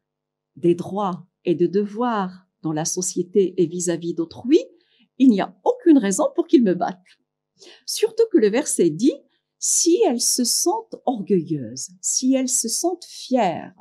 des 0.56 0.76
droits 0.76 1.28
et 1.44 1.56
des 1.56 1.68
devoirs 1.68 2.48
dans 2.62 2.74
la 2.74 2.86
société 2.86 3.62
et 3.62 3.68
vis-à-vis 3.68 4.14
d'autrui, 4.14 4.60
il 5.18 5.30
n'y 5.30 5.42
a 5.42 5.56
aucune 5.64 5.98
raison 5.98 6.26
pour 6.36 6.48
qu'ils 6.48 6.64
me 6.64 6.74
battent. 6.74 7.00
Surtout 7.86 8.24
que 8.32 8.38
le 8.38 8.50
verset 8.50 8.90
dit, 8.90 9.14
si 9.60 10.02
elles 10.08 10.22
se 10.22 10.44
sentent 10.44 10.96
orgueilleuses, 11.06 11.92
si 12.02 12.34
elles 12.34 12.50
se 12.50 12.68
sentent 12.68 13.06
fières, 13.06 13.76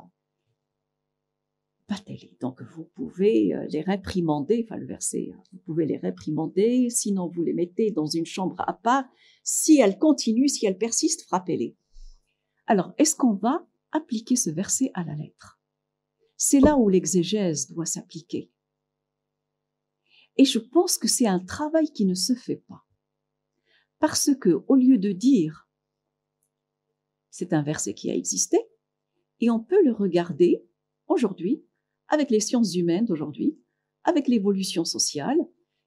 donc 2.41 2.61
vous 2.63 2.85
pouvez 2.95 3.53
euh, 3.53 3.65
les 3.69 3.81
réprimander, 3.81 4.65
enfin 4.65 4.77
le 4.77 4.87
verset, 4.87 5.31
hein, 5.33 5.43
vous 5.51 5.59
pouvez 5.59 5.85
les 5.85 5.97
réprimander, 5.97 6.89
sinon 6.89 7.27
vous 7.27 7.43
les 7.43 7.53
mettez 7.53 7.91
dans 7.91 8.07
une 8.07 8.25
chambre 8.25 8.55
à 8.59 8.73
part. 8.73 9.05
Si 9.43 9.79
elles 9.79 9.99
continuent, 9.99 10.47
si 10.47 10.65
elles 10.65 10.77
persistent, 10.77 11.23
frappez-les. 11.23 11.75
Alors, 12.67 12.93
est-ce 12.97 13.15
qu'on 13.15 13.33
va 13.33 13.67
appliquer 13.91 14.35
ce 14.35 14.49
verset 14.49 14.89
à 14.95 15.03
la 15.03 15.15
lettre? 15.15 15.59
C'est 16.37 16.59
là 16.59 16.77
où 16.77 16.89
l'exégèse 16.89 17.67
doit 17.67 17.85
s'appliquer. 17.85 18.51
Et 20.37 20.45
je 20.45 20.59
pense 20.59 20.97
que 20.97 21.07
c'est 21.07 21.27
un 21.27 21.39
travail 21.39 21.91
qui 21.91 22.05
ne 22.05 22.15
se 22.15 22.33
fait 22.33 22.63
pas. 22.67 22.83
Parce 23.99 24.31
que, 24.41 24.63
au 24.67 24.75
lieu 24.75 24.97
de 24.97 25.11
dire, 25.11 25.69
c'est 27.29 27.53
un 27.53 27.61
verset 27.61 27.93
qui 27.93 28.09
a 28.09 28.15
existé, 28.15 28.57
et 29.39 29.49
on 29.49 29.59
peut 29.59 29.83
le 29.83 29.93
regarder 29.93 30.65
aujourd'hui 31.07 31.63
avec 32.07 32.29
les 32.29 32.39
sciences 32.39 32.75
humaines 32.75 33.05
d'aujourd'hui, 33.05 33.57
avec 34.03 34.27
l'évolution 34.27 34.85
sociale, 34.85 35.37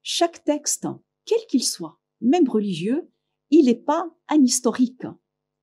chaque 0.01 0.43
texte, 0.43 0.87
quel 1.25 1.39
qu'il 1.47 1.63
soit, 1.63 1.99
même 2.21 2.49
religieux, 2.49 3.09
il 3.49 3.65
n'est 3.65 3.75
pas 3.75 4.09
historique. 4.43 5.05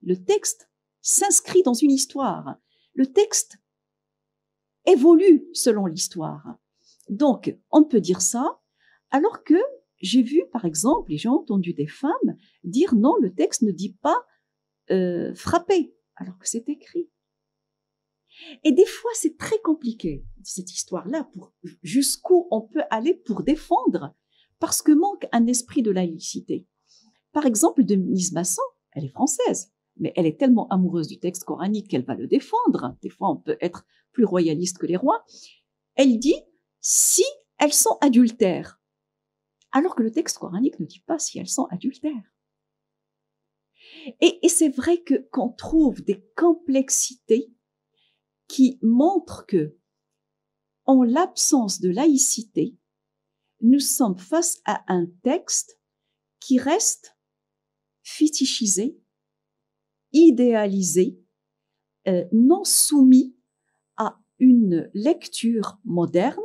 Le 0.02 0.16
texte 0.16 0.68
s'inscrit 1.02 1.62
dans 1.62 1.74
une 1.74 1.90
histoire. 1.90 2.56
Le 2.94 3.06
texte 3.06 3.58
évolue 4.86 5.46
selon 5.52 5.86
l'histoire. 5.86 6.56
Donc, 7.08 7.56
on 7.70 7.84
peut 7.84 8.00
dire 8.00 8.20
ça, 8.20 8.60
alors 9.10 9.44
que 9.44 9.54
j'ai 10.00 10.22
vu, 10.22 10.42
par 10.52 10.64
exemple, 10.64 11.12
et 11.12 11.18
j'ai 11.18 11.28
entendu 11.28 11.72
des 11.72 11.86
femmes 11.86 12.36
dire 12.64 12.94
non, 12.94 13.16
le 13.20 13.32
texte 13.32 13.62
ne 13.62 13.70
dit 13.70 13.94
pas 14.02 14.24
euh, 14.90 15.34
frapper, 15.34 15.94
alors 16.16 16.38
que 16.38 16.48
c'est 16.48 16.68
écrit. 16.68 17.08
Et 18.64 18.72
des 18.72 18.86
fois, 18.86 19.10
c'est 19.14 19.36
très 19.36 19.58
compliqué, 19.60 20.24
cette 20.42 20.72
histoire-là, 20.72 21.30
jusqu'où 21.82 22.46
on 22.50 22.62
peut 22.62 22.82
aller 22.90 23.14
pour 23.14 23.42
défendre, 23.42 24.14
parce 24.58 24.82
que 24.82 24.92
manque 24.92 25.26
un 25.32 25.46
esprit 25.46 25.82
de 25.82 25.90
laïcité. 25.90 26.66
Par 27.32 27.46
exemple, 27.46 27.84
Denise 27.84 28.32
Masson, 28.32 28.62
elle 28.92 29.04
est 29.04 29.12
française, 29.12 29.72
mais 29.96 30.12
elle 30.16 30.26
est 30.26 30.38
tellement 30.38 30.68
amoureuse 30.68 31.08
du 31.08 31.18
texte 31.18 31.44
coranique 31.44 31.88
qu'elle 31.88 32.04
va 32.04 32.14
le 32.14 32.26
défendre. 32.26 32.96
Des 33.02 33.10
fois, 33.10 33.30
on 33.30 33.36
peut 33.36 33.58
être 33.60 33.86
plus 34.12 34.24
royaliste 34.24 34.78
que 34.78 34.86
les 34.86 34.96
rois. 34.96 35.24
Elle 35.94 36.18
dit 36.18 36.40
si 36.80 37.24
elles 37.58 37.72
sont 37.72 37.98
adultères, 38.00 38.80
alors 39.72 39.94
que 39.94 40.02
le 40.02 40.10
texte 40.10 40.38
coranique 40.38 40.78
ne 40.80 40.86
dit 40.86 41.02
pas 41.06 41.18
si 41.18 41.38
elles 41.38 41.48
sont 41.48 41.66
adultères. 41.70 42.32
Et, 44.20 44.38
et 44.44 44.48
c'est 44.48 44.68
vrai 44.68 45.02
que 45.02 45.28
qu'on 45.30 45.50
trouve 45.50 46.02
des 46.02 46.24
complexités 46.36 47.52
qui 48.48 48.78
montrent 48.82 49.46
que, 49.46 49.76
en 50.84 51.02
l'absence 51.02 51.80
de 51.80 51.90
laïcité, 51.90 52.76
nous 53.60 53.80
sommes 53.80 54.18
face 54.18 54.60
à 54.64 54.84
un 54.92 55.06
texte 55.22 55.80
qui 56.40 56.58
reste 56.58 57.16
fétichisé, 58.02 59.00
idéalisé, 60.12 61.20
euh, 62.06 62.24
non 62.32 62.62
soumis 62.64 63.36
à 63.96 64.20
une 64.38 64.90
lecture 64.94 65.78
moderne, 65.84 66.42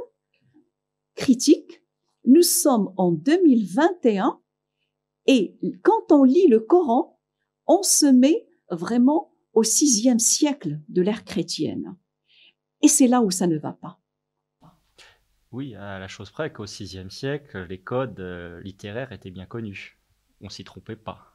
critique. 1.15 1.83
Nous 2.25 2.41
sommes 2.41 2.93
en 2.97 3.11
2021 3.11 4.41
et 5.27 5.59
quand 5.83 6.11
on 6.11 6.23
lit 6.23 6.47
le 6.47 6.59
Coran, 6.59 7.19
on 7.67 7.83
se 7.83 8.05
met 8.05 8.47
vraiment 8.69 9.30
au 9.53 9.63
sixième 9.63 10.19
siècle 10.19 10.79
de 10.89 11.01
l'ère 11.01 11.25
chrétienne. 11.25 11.95
Et 12.81 12.87
c'est 12.87 13.07
là 13.07 13.21
où 13.21 13.31
ça 13.31 13.47
ne 13.47 13.57
va 13.57 13.73
pas. 13.73 13.99
Oui, 15.51 15.75
à 15.75 15.99
la 15.99 16.07
chose 16.07 16.31
près 16.31 16.51
qu'au 16.51 16.65
VIe 16.65 17.09
siècle, 17.09 17.67
les 17.69 17.81
codes 17.81 18.19
euh, 18.21 18.61
littéraires 18.61 19.11
étaient 19.11 19.31
bien 19.31 19.45
connus. 19.45 19.99
On 20.39 20.49
s'y 20.49 20.63
trompait 20.63 20.95
pas. 20.95 21.27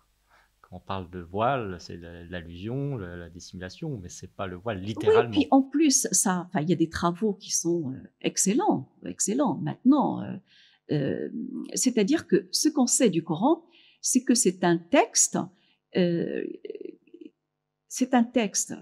Quand 0.63 0.77
on 0.77 0.81
parle 0.81 1.11
de 1.11 1.21
voile, 1.21 1.77
c'est 1.79 1.99
l'allusion, 2.29 2.97
la 2.97 3.29
dissimulation, 3.29 3.99
mais 4.03 4.09
c'est 4.09 4.35
pas 4.35 4.47
le 4.47 4.57
voile 4.57 4.81
littéralement. 4.81 5.31
Oui, 5.31 5.43
puis 5.43 5.49
en 5.51 5.63
plus, 5.63 6.09
ça, 6.11 6.49
il 6.61 6.69
y 6.69 6.73
a 6.73 6.77
des 6.77 6.89
travaux 6.89 7.35
qui 7.35 7.53
sont 7.53 7.93
euh, 7.93 8.03
excellents, 8.23 8.91
excellents. 9.05 9.59
Maintenant, 9.59 10.25
euh, 10.91 11.29
c'est-à-dire 11.75 12.27
que 12.27 12.49
ce 12.51 12.69
qu'on 12.69 12.87
sait 12.87 13.11
du 13.11 13.23
Coran, 13.23 13.65
c'est 14.01 14.25
que 14.25 14.35
c'est 14.35 14.65
un 14.65 14.79
texte 14.79 15.39
c'est 17.97 18.15
un 18.15 18.25
texte, 18.25 18.75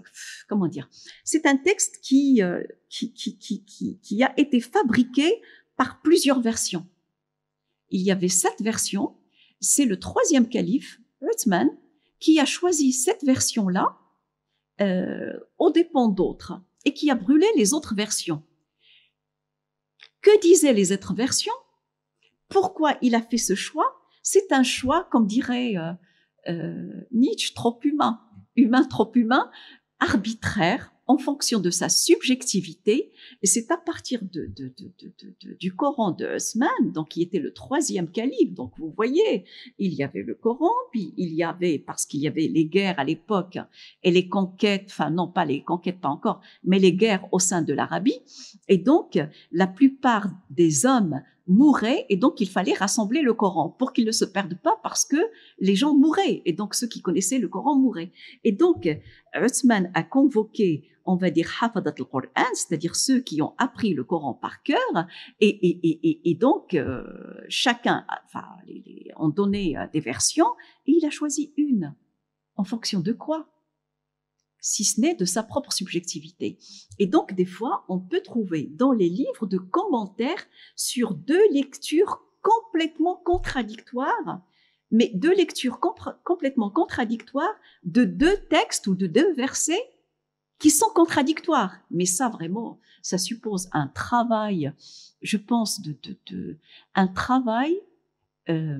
qui, 2.01 2.41
a 2.41 4.33
été 4.35 4.59
fabriqué 4.59 5.41
par 5.77 6.01
plusieurs 6.01 6.41
versions. 6.41 6.85
Il 7.91 8.01
y 8.01 8.11
avait 8.11 8.27
sept 8.27 8.59
versions. 8.59 9.15
C'est 9.61 9.85
le 9.85 9.99
troisième 9.99 10.49
calife, 10.49 10.99
Uthman, 11.21 11.69
qui 12.19 12.41
a 12.41 12.45
choisi 12.45 12.91
cette 12.91 13.23
version-là 13.23 13.97
euh, 14.81 15.39
aux 15.59 15.71
dépens 15.71 16.09
d'autres 16.09 16.61
et 16.83 16.93
qui 16.93 17.09
a 17.09 17.15
brûlé 17.15 17.47
les 17.55 17.73
autres 17.73 17.95
versions. 17.95 18.43
Que 20.21 20.41
disaient 20.41 20.73
les 20.73 20.91
autres 20.91 21.13
versions? 21.13 21.53
Pourquoi 22.49 22.97
il 23.01 23.15
a 23.15 23.21
fait 23.21 23.37
ce 23.37 23.55
choix? 23.55 23.95
C'est 24.23 24.51
un 24.51 24.63
choix, 24.63 25.07
comme 25.09 25.25
dirait 25.25 25.77
euh, 25.77 25.93
euh 26.49 27.07
Nietzsche, 27.11 27.53
trop 27.53 27.79
humain 27.81 28.19
humain 28.55 28.83
trop 28.83 29.11
humain, 29.15 29.49
arbitraire 29.99 30.91
en 31.07 31.17
fonction 31.17 31.59
de 31.59 31.69
sa 31.69 31.89
subjectivité. 31.89 33.11
Et 33.43 33.47
c'est 33.47 33.69
à 33.71 33.77
partir 33.77 34.21
de, 34.23 34.51
du 35.59 35.75
Coran 35.75 36.11
de 36.11 36.25
Osman, 36.25 36.69
donc 36.93 37.09
qui 37.09 37.21
était 37.21 37.39
le 37.39 37.53
troisième 37.53 38.09
calife. 38.09 38.53
Donc 38.53 38.71
vous 38.77 38.91
voyez, 38.95 39.45
il 39.77 39.93
y 39.93 40.03
avait 40.03 40.23
le 40.23 40.33
Coran, 40.33 40.71
puis 40.91 41.13
il 41.17 41.33
y 41.33 41.43
avait, 41.43 41.77
parce 41.77 42.05
qu'il 42.05 42.21
y 42.21 42.27
avait 42.27 42.47
les 42.47 42.65
guerres 42.65 42.99
à 42.99 43.03
l'époque 43.03 43.59
et 44.03 44.11
les 44.11 44.27
conquêtes, 44.27 44.87
enfin 44.89 45.11
non 45.11 45.27
pas 45.27 45.45
les 45.45 45.63
conquêtes 45.63 46.01
pas 46.01 46.09
encore, 46.09 46.41
mais 46.63 46.79
les 46.79 46.93
guerres 46.93 47.27
au 47.31 47.39
sein 47.39 47.61
de 47.61 47.73
l'Arabie. 47.73 48.19
Et 48.67 48.77
donc 48.77 49.19
la 49.51 49.67
plupart 49.67 50.29
des 50.49 50.85
hommes 50.85 51.21
mouraient 51.47 52.05
et 52.09 52.17
donc 52.17 52.41
il 52.41 52.49
fallait 52.49 52.73
rassembler 52.73 53.21
le 53.21 53.33
Coran 53.33 53.69
pour 53.69 53.93
qu'il 53.93 54.05
ne 54.05 54.11
se 54.11 54.25
perde 54.25 54.55
pas 54.55 54.79
parce 54.83 55.05
que 55.05 55.17
les 55.59 55.75
gens 55.75 55.95
mouraient 55.95 56.41
et 56.45 56.53
donc 56.53 56.73
ceux 56.75 56.87
qui 56.87 57.01
connaissaient 57.01 57.39
le 57.39 57.47
Coran 57.47 57.77
mouraient. 57.77 58.11
Et 58.43 58.51
donc 58.51 58.87
Uthman 59.35 59.91
a 59.93 60.03
convoqué, 60.03 60.87
on 61.05 61.15
va 61.15 61.29
dire, 61.29 61.51
Hafadat 61.61 61.93
al-Qur'an, 61.97 62.45
c'est-à-dire 62.53 62.95
ceux 62.95 63.19
qui 63.19 63.41
ont 63.41 63.53
appris 63.57 63.93
le 63.93 64.03
Coran 64.03 64.33
par 64.33 64.63
cœur 64.63 64.79
et, 65.39 65.47
et, 65.49 65.89
et, 65.89 66.31
et 66.31 66.35
donc 66.35 66.73
euh, 66.73 67.03
chacun, 67.47 68.05
enfin, 68.25 68.45
les, 68.67 69.11
ont 69.17 69.29
donné 69.29 69.77
euh, 69.77 69.85
des 69.93 69.99
versions 69.99 70.49
et 70.87 70.93
il 70.93 71.05
a 71.05 71.09
choisi 71.09 71.53
une. 71.57 71.95
En 72.57 72.63
fonction 72.63 73.01
de 73.01 73.11
quoi? 73.11 73.47
Si 74.65 74.83
ce 74.83 74.99
n'est 74.99 75.13
de 75.13 75.25
sa 75.25 75.43
propre 75.43 75.71
subjectivité. 75.71 76.57
Et 76.97 77.05
donc, 77.05 77.33
des 77.33 77.45
fois, 77.45 77.85
on 77.87 77.99
peut 77.99 78.21
trouver 78.21 78.63
dans 78.71 78.93
les 78.93 79.09
livres 79.09 79.45
de 79.45 79.59
commentaires 79.59 80.43
sur 80.75 81.13
deux 81.13 81.51
lectures 81.51 82.23
complètement 82.41 83.21
contradictoires, 83.23 84.41
mais 84.89 85.11
deux 85.13 85.35
lectures 85.35 85.79
complètement 86.23 86.71
contradictoires 86.71 87.55
de 87.83 88.05
deux 88.05 88.37
textes 88.49 88.87
ou 88.87 88.95
de 88.95 89.05
deux 89.05 89.33
versets 89.35 89.87
qui 90.57 90.71
sont 90.71 90.89
contradictoires. 90.95 91.75
Mais 91.91 92.07
ça, 92.07 92.29
vraiment, 92.29 92.79
ça 93.03 93.19
suppose 93.19 93.69
un 93.71 93.87
travail, 93.87 94.73
je 95.21 95.37
pense, 95.37 95.79
de, 95.79 96.57
un 96.95 97.07
travail 97.07 97.79
euh, 98.49 98.79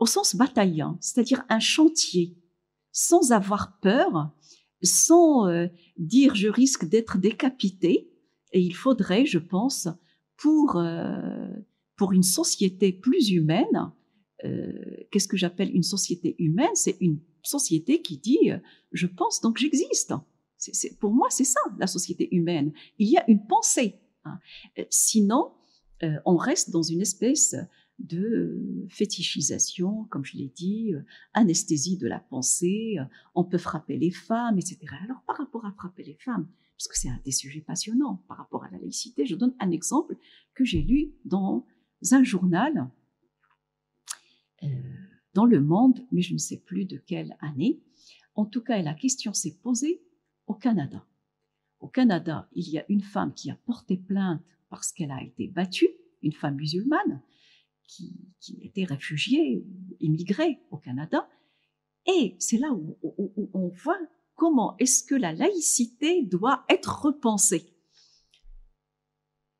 au 0.00 0.06
sens 0.06 0.34
bataillant, 0.34 0.98
c'est-à-dire 1.00 1.44
un 1.48 1.60
chantier, 1.60 2.36
sans 2.90 3.30
avoir 3.30 3.78
peur 3.78 4.32
sans 4.84 5.48
euh, 5.48 5.66
dire 5.98 6.34
je 6.34 6.48
risque 6.48 6.86
d'être 6.86 7.18
décapité. 7.18 8.10
Et 8.52 8.60
il 8.60 8.74
faudrait, 8.74 9.26
je 9.26 9.38
pense, 9.38 9.88
pour, 10.36 10.76
euh, 10.76 11.48
pour 11.96 12.12
une 12.12 12.22
société 12.22 12.92
plus 12.92 13.30
humaine, 13.30 13.92
euh, 14.44 14.72
qu'est-ce 15.10 15.28
que 15.28 15.36
j'appelle 15.36 15.74
une 15.74 15.82
société 15.82 16.36
humaine? 16.38 16.74
C'est 16.74 16.96
une 17.00 17.20
société 17.42 18.00
qui 18.00 18.18
dit 18.18 18.50
je 18.92 19.06
pense 19.06 19.40
donc 19.40 19.58
j'existe. 19.58 20.14
C'est, 20.56 20.98
pour 20.98 21.12
moi, 21.12 21.28
c'est 21.30 21.44
ça 21.44 21.60
la 21.78 21.86
société 21.86 22.34
humaine. 22.34 22.72
Il 22.98 23.08
y 23.08 23.18
a 23.18 23.28
une 23.28 23.46
pensée. 23.46 24.00
Hein. 24.24 24.38
Sinon, 24.88 25.52
on 26.24 26.36
reste 26.36 26.70
dans 26.70 26.82
une 26.82 27.02
espèce 27.02 27.54
de 27.98 28.86
fétichisation, 28.88 30.04
comme 30.10 30.24
je 30.24 30.36
l'ai 30.36 30.48
dit, 30.48 30.92
euh, 30.94 31.02
anesthésie 31.32 31.96
de 31.96 32.06
la 32.06 32.18
pensée, 32.18 32.96
euh, 32.98 33.04
on 33.34 33.44
peut 33.44 33.58
frapper 33.58 33.96
les 33.96 34.10
femmes, 34.10 34.58
etc. 34.58 34.78
Alors 35.02 35.22
par 35.26 35.36
rapport 35.36 35.64
à 35.64 35.72
frapper 35.72 36.02
les 36.02 36.16
femmes, 36.16 36.48
parce 36.76 36.88
que 36.88 36.98
c'est 36.98 37.08
un 37.08 37.20
des 37.24 37.30
sujets 37.30 37.60
passionnants 37.60 38.24
par 38.28 38.36
rapport 38.36 38.64
à 38.64 38.70
la 38.70 38.78
laïcité, 38.78 39.26
je 39.26 39.36
donne 39.36 39.54
un 39.60 39.70
exemple 39.70 40.16
que 40.54 40.64
j'ai 40.64 40.82
lu 40.82 41.12
dans 41.24 41.66
un 42.10 42.24
journal 42.24 42.90
euh, 44.62 44.66
dans 45.32 45.46
Le 45.46 45.60
Monde, 45.60 46.04
mais 46.10 46.22
je 46.22 46.32
ne 46.32 46.38
sais 46.38 46.58
plus 46.58 46.84
de 46.84 46.96
quelle 46.96 47.36
année. 47.40 47.80
En 48.34 48.44
tout 48.44 48.60
cas, 48.60 48.80
la 48.82 48.94
question 48.94 49.32
s'est 49.32 49.58
posée 49.62 50.02
au 50.46 50.54
Canada. 50.54 51.06
Au 51.80 51.88
Canada, 51.88 52.48
il 52.52 52.68
y 52.68 52.78
a 52.78 52.84
une 52.88 53.02
femme 53.02 53.34
qui 53.34 53.50
a 53.50 53.56
porté 53.66 53.96
plainte 53.96 54.42
parce 54.68 54.92
qu'elle 54.92 55.10
a 55.10 55.22
été 55.22 55.46
battue, 55.46 55.88
une 56.22 56.32
femme 56.32 56.56
musulmane, 56.56 57.22
qui, 57.86 58.30
étaient 58.62 58.84
réfugiés 58.84 59.58
ou 59.58 59.96
immigrés 60.00 60.60
au 60.70 60.76
Canada. 60.76 61.28
Et 62.06 62.36
c'est 62.38 62.58
là 62.58 62.72
où, 62.72 62.98
on 63.52 63.68
voit 63.68 63.98
comment 64.34 64.76
est-ce 64.78 65.04
que 65.04 65.14
la 65.14 65.32
laïcité 65.32 66.22
doit 66.22 66.64
être 66.68 67.04
repensée. 67.04 67.72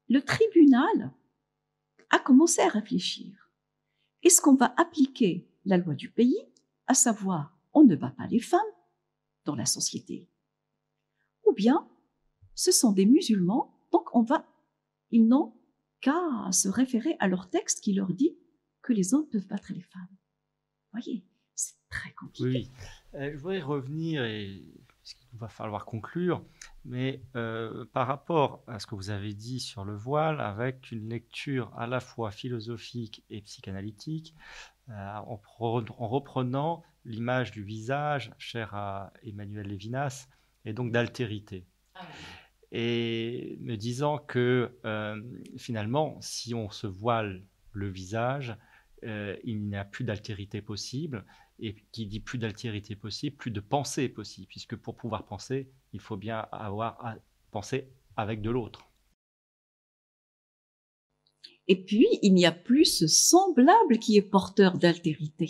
Le 0.09 0.21
tribunal 0.21 1.15
a 2.11 2.19
commencé 2.19 2.61
à 2.61 2.69
réfléchir. 2.69 3.51
Est-ce 4.23 4.41
qu'on 4.41 4.55
va 4.55 4.75
appliquer 4.77 5.49
la 5.65 5.79
loi 5.79 5.95
du 5.95 6.11
pays, 6.11 6.39
à 6.87 6.95
savoir 6.95 7.59
on 7.73 7.85
ne 7.85 7.97
bat 7.97 8.15
pas 8.17 8.27
les 8.27 8.41
femmes 8.41 8.61
dans 9.45 9.55
la 9.55 9.67
société? 9.67 10.29
Ou 11.47 11.53
bien 11.53 11.89
ce 12.55 12.71
sont 12.71 12.93
des 12.93 13.07
musulmans, 13.07 13.75
donc 13.91 14.15
on 14.15 14.23
va, 14.23 14.47
ils 15.11 15.27
n'ont 15.27 15.53
qu'à 16.05 16.53
se 16.53 16.69
référer 16.69 17.17
à 17.19 17.29
leur 17.29 17.49
texte 17.49 17.83
qui 17.83 17.95
leur 17.95 18.13
dit 18.13 18.37
que 18.83 18.93
les 18.93 19.15
hommes 19.15 19.27
peuvent 19.27 19.47
battre 19.47 19.73
les 19.73 19.81
femmes. 19.81 20.07
Vous 20.11 21.01
voyez, 21.01 21.25
c'est 21.55 21.77
très 21.89 22.13
compliqué. 22.13 22.45
Oui, 22.45 22.71
euh, 23.15 23.33
je 23.33 23.39
voudrais 23.39 23.63
revenir, 23.63 24.23
et 24.23 24.63
qu'il 25.03 25.39
va 25.39 25.49
falloir 25.49 25.87
conclure, 25.87 26.45
mais 26.85 27.23
euh, 27.37 27.87
par 27.87 28.07
rapport 28.07 28.63
à 28.67 28.79
ce 28.79 28.87
que 28.87 28.95
vous 28.95 29.09
avez 29.09 29.33
dit 29.33 29.61
sur 29.61 29.87
le 29.87 29.97
voile, 29.97 30.43
avec 30.43 30.93
une 30.93 31.09
lecture 31.09 31.73
à 31.75 31.87
la 31.87 32.01
fois 32.01 32.31
philosophique 32.31 33.25
et 33.31 33.41
psychanalytique, 33.41 34.35
euh, 34.91 34.93
en, 34.93 35.41
en, 35.59 36.09
reprenant 36.09 36.83
l'image 37.07 37.51
du 37.51 37.63
visage 37.63 38.31
cher 38.37 38.75
à 38.75 39.11
Emmanuel 39.23 39.69
Lévinas, 39.69 40.29
et 40.67 40.75
donc 40.75 40.93
d'altérité. 40.93 41.67
Ah 41.95 42.03
et 42.77 43.57
me 43.61 43.77
disant 43.77 44.19
que 44.19 44.77
euh, 44.85 45.23
finalement, 45.57 46.19
si 46.21 46.55
on 46.55 46.71
se 46.71 46.89
voile 46.89 47.45
le 47.73 47.89
visage, 47.89 48.57
euh, 49.05 49.37
il 49.45 49.63
n'y 49.69 49.77
a 49.77 49.85
plus 49.85 50.03
d'altérité 50.03 50.61
possible. 50.61 51.25
Et 51.61 51.77
qui 51.93 52.07
dit 52.07 52.19
plus 52.19 52.37
d'altérité 52.37 52.97
possible, 52.97 53.37
plus 53.37 53.53
de 53.53 53.61
pensée 53.61 54.09
possible, 54.09 54.49
puisque 54.49 54.75
pour 54.75 54.97
pouvoir 54.97 55.25
penser, 55.25 55.71
il 55.93 56.01
faut 56.01 56.17
bien 56.17 56.49
avoir 56.51 56.99
à 57.07 57.15
penser 57.53 57.93
avec 58.17 58.43
de 58.43 58.51
l'autre. 58.51 58.91
Et 61.69 61.85
puis, 61.85 62.09
il 62.23 62.35
n'y 62.35 62.45
a 62.45 62.51
plus 62.51 62.87
ce 62.87 63.07
semblable 63.07 64.01
qui 64.01 64.17
est 64.17 64.23
porteur 64.23 64.79
d'altérité. 64.79 65.49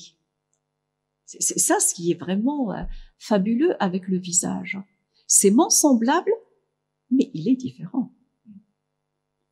C'est 1.25 1.59
ça 1.59 1.81
ce 1.81 1.95
qui 1.95 2.11
est 2.11 2.21
vraiment 2.21 2.75
euh, 2.75 2.83
fabuleux 3.19 3.83
avec 3.83 4.09
le 4.09 4.19
visage. 4.19 4.79
C'est 5.27 5.51
mon 5.51 5.71
semblable, 5.71 6.33
mais 7.15 7.31
il 7.35 7.49
est 7.49 7.57
différent. 7.57 8.13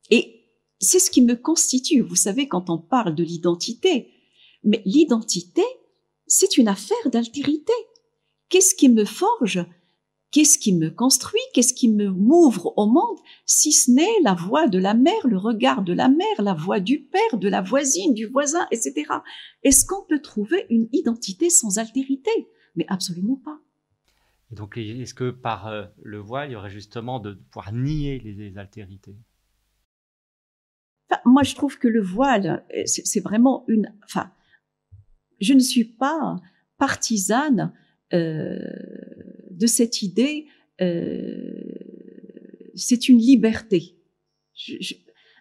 Et 0.09 0.43
c'est 0.79 0.99
ce 0.99 1.09
qui 1.09 1.21
me 1.21 1.35
constitue. 1.35 2.01
Vous 2.01 2.15
savez, 2.15 2.47
quand 2.47 2.69
on 2.69 2.77
parle 2.77 3.15
de 3.15 3.23
l'identité, 3.23 4.11
mais 4.63 4.81
l'identité, 4.85 5.63
c'est 6.27 6.57
une 6.57 6.67
affaire 6.67 7.09
d'altérité. 7.11 7.73
Qu'est-ce 8.49 8.75
qui 8.75 8.89
me 8.89 9.05
forge? 9.05 9.65
Qu'est-ce 10.31 10.57
qui 10.57 10.73
me 10.73 10.89
construit? 10.89 11.41
Qu'est-ce 11.53 11.75
qui 11.75 11.89
me 11.89 12.09
m'ouvre 12.09 12.73
au 12.75 12.87
monde 12.87 13.19
Si 13.45 13.71
ce 13.71 13.91
n'est 13.91 14.19
la 14.23 14.33
voix 14.33 14.67
de 14.67 14.79
la 14.79 14.95
mère, 14.95 15.27
le 15.27 15.37
regard 15.37 15.83
de 15.83 15.93
la 15.93 16.09
mère, 16.09 16.41
la 16.41 16.55
voix 16.55 16.79
du 16.79 17.03
père, 17.03 17.37
de 17.37 17.47
la 17.47 17.61
voisine, 17.61 18.15
du 18.15 18.25
voisin, 18.25 18.67
etc. 18.71 19.05
Est-ce 19.61 19.85
qu'on 19.85 20.03
peut 20.09 20.21
trouver 20.21 20.65
une 20.71 20.89
identité 20.91 21.51
sans 21.51 21.77
altérité? 21.77 22.31
Mais 22.75 22.85
absolument 22.89 23.39
pas. 23.45 23.59
Donc, 24.53 24.77
est-ce 24.77 25.13
que 25.13 25.31
par 25.31 25.67
euh, 25.67 25.85
le 26.01 26.19
voile, 26.19 26.49
il 26.49 26.53
y 26.53 26.55
aurait 26.55 26.69
justement 26.69 27.19
de 27.19 27.33
pouvoir 27.33 27.73
nier 27.73 28.19
les, 28.19 28.57
altérités? 28.57 29.15
Moi, 31.25 31.43
je 31.43 31.55
trouve 31.55 31.77
que 31.77 31.87
le 31.87 32.01
voile, 32.01 32.65
euh, 32.75 32.83
c'est 32.85 33.19
vraiment 33.19 33.65
une. 33.67 33.93
Enfin, 34.05 34.31
je 35.39 35.53
ne 35.53 35.59
suis 35.59 35.85
pas 35.85 36.37
partisane 36.77 37.73
euh, 38.13 38.59
de 39.51 39.67
cette 39.67 40.01
idée, 40.01 40.47
c'est 42.75 43.07
une 43.07 43.19
liberté. 43.19 43.95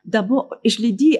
D'abord, 0.04 0.54
je 0.64 0.80
l'ai 0.82 0.92
dit 0.92 1.18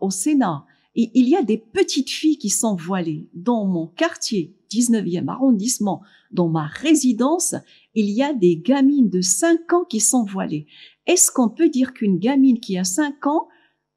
au 0.00 0.10
Sénat, 0.10 0.66
il 0.94 1.28
y 1.28 1.36
a 1.36 1.42
des 1.42 1.58
petites 1.58 2.10
filles 2.10 2.38
qui 2.38 2.50
sont 2.50 2.74
voilées. 2.74 3.28
Dans 3.34 3.66
mon 3.66 3.86
quartier, 3.86 4.56
19e 4.72 5.28
arrondissement, 5.28 6.02
dans 6.30 6.48
ma 6.48 6.66
résidence, 6.66 7.54
il 7.94 8.10
y 8.10 8.22
a 8.22 8.32
des 8.32 8.56
gamines 8.56 9.10
de 9.10 9.20
5 9.20 9.72
ans 9.72 9.84
qui 9.84 10.00
sont 10.00 10.24
voilées. 10.24 10.66
Est-ce 11.06 11.30
qu'on 11.30 11.48
peut 11.48 11.68
dire 11.68 11.92
qu'une 11.92 12.18
gamine 12.18 12.60
qui 12.60 12.78
a 12.78 12.84
5 12.84 13.26
ans 13.26 13.48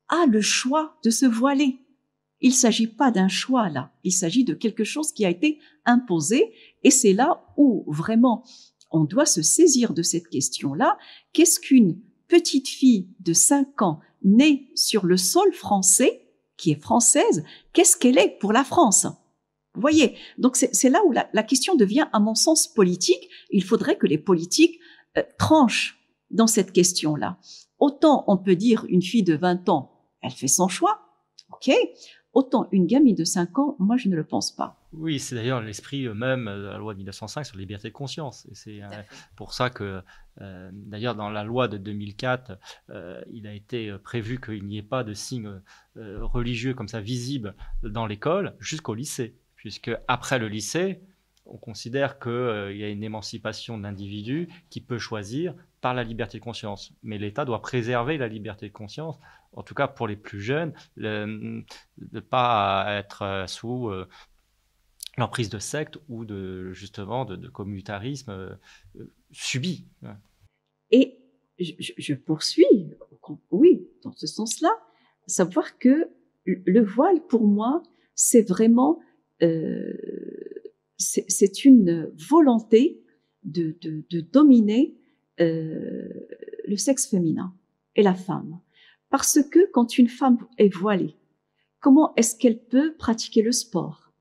a 0.10 0.26
le 0.26 0.42
choix 0.42 0.98
de 1.04 1.10
se 1.10 1.26
voiler? 1.26 1.80
Il 2.42 2.50
ne 2.50 2.56
s'agit 2.56 2.88
pas 2.88 3.12
d'un 3.12 3.30
choix 3.30 3.70
là, 3.70 3.92
il 4.04 4.12
s'agit 4.12 4.44
de 4.44 4.54
quelque 4.54 4.84
chose 4.84 5.12
qui 5.12 5.26
a 5.26 5.30
été 5.30 5.60
imposé. 5.86 6.52
Et 6.84 6.92
c'est 6.92 7.14
là 7.14 7.46
où 7.58 7.86
vraiment 7.88 8.44
on 8.92 9.04
doit 9.04 9.26
se 9.26 9.42
saisir 9.42 9.94
de 9.94 10.04
cette 10.04 10.30
question-là. 10.30 10.98
Qu'est-ce 11.34 11.60
qu'une 11.60 12.00
petite 12.28 12.68
fille 12.68 13.10
de 13.20 13.34
5 13.34 13.82
ans 13.82 14.00
née 14.24 14.72
sur 14.76 15.06
le 15.06 15.18
sol 15.18 15.54
français, 15.54 16.28
qui 16.58 16.72
est 16.72 16.82
française, 16.82 17.44
qu'est-ce 17.74 17.98
qu'elle 17.98 18.18
est 18.18 18.38
pour 18.40 18.54
la 18.54 18.64
France? 18.64 19.08
Vous 19.76 19.82
voyez, 19.82 20.16
donc 20.38 20.56
c'est 20.56 20.90
là 20.90 21.02
où 21.06 21.12
la, 21.12 21.44
question 21.44 21.76
devient, 21.76 22.08
à 22.14 22.20
mon 22.20 22.36
sens, 22.36 22.68
politique. 22.68 23.30
Il 23.52 23.64
faudrait 23.64 23.98
que 23.98 24.08
les 24.08 24.18
politiques 24.18 24.80
euh, 25.18 25.24
tranchent 25.38 26.00
dans 26.32 26.48
cette 26.48 26.72
question-là. 26.72 27.38
Autant 27.80 28.24
on 28.28 28.38
peut 28.38 28.56
dire 28.56 28.86
une 28.90 29.02
fille 29.02 29.24
de 29.24 29.36
20 29.36 29.70
ans, 29.70 29.92
elle 30.22 30.32
fait 30.32 30.48
son 30.48 30.68
choix, 30.68 31.02
ok 31.52 31.72
Autant 32.36 32.68
une 32.74 32.86
gamine 32.86 33.16
de 33.16 33.24
5 33.24 33.58
ans, 33.60 33.78
moi 33.80 33.96
je 33.96 34.10
ne 34.10 34.16
le 34.18 34.26
pense 34.26 34.54
pas. 34.54 34.78
Oui, 34.92 35.20
c'est 35.20 35.36
d'ailleurs 35.36 35.62
l'esprit 35.62 36.08
même 36.10 36.46
de 36.46 36.68
la 36.68 36.78
loi 36.78 36.94
de 36.94 36.98
1905 36.98 37.46
sur 37.46 37.56
la 37.56 37.62
liberté 37.62 37.88
de 37.88 37.94
conscience. 37.94 38.46
Et 38.52 38.56
c'est 38.56 38.84
euh, 38.84 38.88
pour 39.38 39.54
ça 39.54 39.70
que, 39.70 40.02
euh, 40.42 40.70
d'ailleurs, 40.74 41.16
dans 41.16 41.30
la 41.30 41.46
loi 41.46 41.70
de 41.70 41.78
2004, 41.78 42.58
euh, 42.90 43.22
il 43.32 43.48
a 43.48 43.54
été 43.54 43.96
prévu 44.04 44.42
qu'il 44.42 44.66
n'y 44.66 44.78
ait 44.78 44.84
pas 44.84 45.06
de 45.06 45.14
signes 45.14 45.62
religieux 45.96 46.74
comme 46.74 46.90
ça 46.90 47.00
visibles 47.00 47.56
dans 47.84 48.06
l'école 48.06 48.56
jusqu'au 48.60 48.96
lycée. 48.96 49.38
Puisque 49.66 49.90
après 50.08 50.38
le 50.38 50.48
lycée, 50.48 51.02
on 51.48 51.58
considère 51.58 52.20
qu'il 52.20 52.78
y 52.78 52.84
a 52.84 52.88
une 52.88 53.04
émancipation 53.04 53.80
de 53.80 53.82
l'individu 53.82 54.48
qui 54.70 54.80
peut 54.80 55.00
choisir 55.00 55.56
par 55.82 55.96
la 55.96 56.04
liberté 56.04 56.38
de 56.38 56.44
conscience. 56.44 56.94
Mais 57.02 57.18
l'État 57.18 57.46
doit 57.46 57.64
préserver 57.64 58.20
la 58.20 58.28
liberté 58.28 58.68
de 58.68 58.72
conscience 58.72 59.18
en 59.54 59.64
tout 59.64 59.74
cas 59.74 59.88
pour 59.88 60.08
les 60.08 60.18
plus 60.18 60.40
jeunes, 60.40 60.72
de 60.98 61.64
ne 62.14 62.20
pas 62.20 62.86
être 62.90 63.24
euh, 63.24 63.48
sous 63.48 63.90
euh, 63.90 64.08
l'emprise 65.18 65.50
de 65.50 65.58
sectes 65.58 65.98
ou 66.10 66.26
de 66.26 66.72
justement 66.74 67.26
de, 67.26 67.48
communautarisme 67.48 68.30
euh, 68.30 68.56
subi. 69.32 69.88
Et 70.92 71.18
je, 71.58 72.14
poursuis, 72.14 72.94
oui, 73.50 73.90
dans 74.04 74.12
ce 74.12 74.28
sens-là, 74.28 74.70
savoir 75.26 75.80
que 75.80 76.12
le 76.46 76.82
voile 76.84 77.26
pour 77.26 77.48
moi, 77.48 77.82
c'est 78.14 78.48
vraiment 78.48 79.00
c'est 80.98 81.66
une 81.66 82.12
volonté 82.30 83.04
de, 83.44 83.78
de 83.82 84.22
dominer 84.22 84.96
le 85.38 86.78
sexe 86.78 87.08
féminin 87.08 87.54
et 87.96 88.04
la 88.04 88.14
femme. 88.14 88.60
Parce 89.10 89.40
que 89.52 89.72
quand 89.72 89.98
une 89.98 90.10
femme 90.10 90.38
est 90.58 90.74
voilée, 90.74 91.16
comment 91.80 92.14
est-ce 92.16 92.36
qu'elle 92.36 92.60
peut 92.60 92.96
pratiquer 92.98 93.42
le 93.42 93.52
sport? 93.52 94.12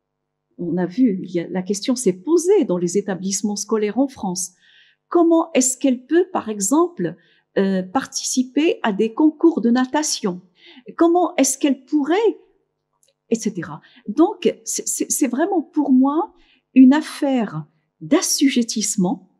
On 0.58 0.76
a 0.76 0.86
vu, 0.86 1.26
la 1.50 1.62
question 1.62 1.96
s'est 1.96 2.20
posée 2.20 2.64
dans 2.64 2.78
les 2.78 2.96
établissements 2.96 3.56
scolaires 3.56 3.98
en 3.98 4.06
France. 4.06 4.52
Comment 5.08 5.50
est-ce 5.52 5.76
qu'elle 5.78 6.06
peut, 6.06 6.26
par 6.32 6.48
exemple, 6.48 7.16
euh, 7.56 7.82
participer 7.82 8.78
à 8.82 8.92
des 8.92 9.14
concours 9.14 9.60
de 9.60 9.70
natation? 9.70 10.42
Comment 10.96 11.34
est-ce 11.36 11.58
qu'elle 11.58 11.84
pourrait 11.84 12.38
etc. 13.34 13.70
Donc, 14.08 14.54
c'est 14.64 15.28
vraiment 15.28 15.62
pour 15.62 15.92
moi 15.92 16.32
une 16.74 16.94
affaire 16.94 17.66
d'assujettissement 18.00 19.30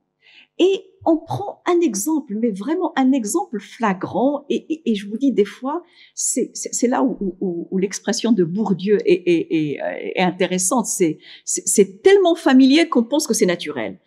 et 0.58 0.84
on 1.04 1.18
prend 1.18 1.62
un 1.66 1.80
exemple, 1.80 2.34
mais 2.34 2.50
vraiment 2.50 2.92
un 2.96 3.12
exemple 3.12 3.60
flagrant. 3.60 4.46
Et, 4.48 4.94
je 4.94 5.08
vous 5.08 5.18
dis, 5.18 5.32
des 5.32 5.44
fois, 5.44 5.82
c'est 6.14 6.52
là 6.86 7.02
où, 7.02 7.78
l'expression 7.78 8.32
de 8.32 8.44
Bourdieu 8.44 8.98
est, 9.04 9.76
est 9.76 10.20
intéressante. 10.20 10.86
C'est 10.86 12.02
tellement 12.02 12.34
familier 12.34 12.88
qu'on 12.88 13.04
pense 13.04 13.26
que 13.26 13.34
c'est 13.34 13.46
naturel. 13.46 14.00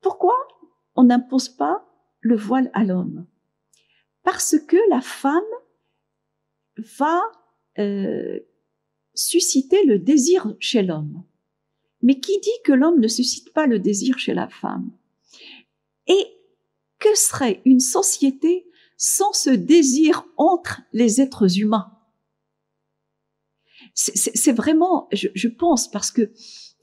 Pourquoi 0.00 0.36
on 0.94 1.04
n'impose 1.04 1.48
pas 1.48 1.84
le 2.20 2.36
voile 2.36 2.70
à 2.74 2.84
l'homme? 2.84 3.26
Parce 4.22 4.56
que 4.58 4.76
la 4.90 5.00
femme 5.00 5.42
va 6.98 7.20
euh, 7.78 8.40
susciter 9.14 9.84
le 9.84 9.98
désir 9.98 10.54
chez 10.58 10.82
l'homme. 10.82 11.24
Mais 12.02 12.20
qui 12.20 12.38
dit 12.40 12.50
que 12.64 12.72
l'homme 12.72 13.00
ne 13.00 13.08
suscite 13.08 13.52
pas 13.52 13.66
le 13.66 13.78
désir 13.78 14.18
chez 14.18 14.34
la 14.34 14.48
femme? 14.48 14.90
Et 16.06 16.26
que 16.98 17.14
serait 17.16 17.60
une 17.64 17.80
société 17.80 18.66
sans 18.96 19.32
ce 19.32 19.50
désir 19.50 20.26
entre 20.36 20.82
les 20.92 21.20
êtres 21.20 21.58
humains? 21.58 21.92
C'est 23.94 24.52
vraiment, 24.52 25.08
je, 25.12 25.48
pense, 25.48 25.90
parce 25.90 26.12
que 26.12 26.30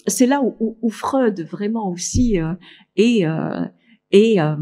c'est 0.05 0.25
là 0.25 0.41
où, 0.43 0.89
Freud 0.89 1.41
vraiment 1.49 1.89
aussi 1.89 2.39
euh, 2.39 2.53
est, 2.97 3.25
euh, 3.25 3.65
euh, 4.13 4.55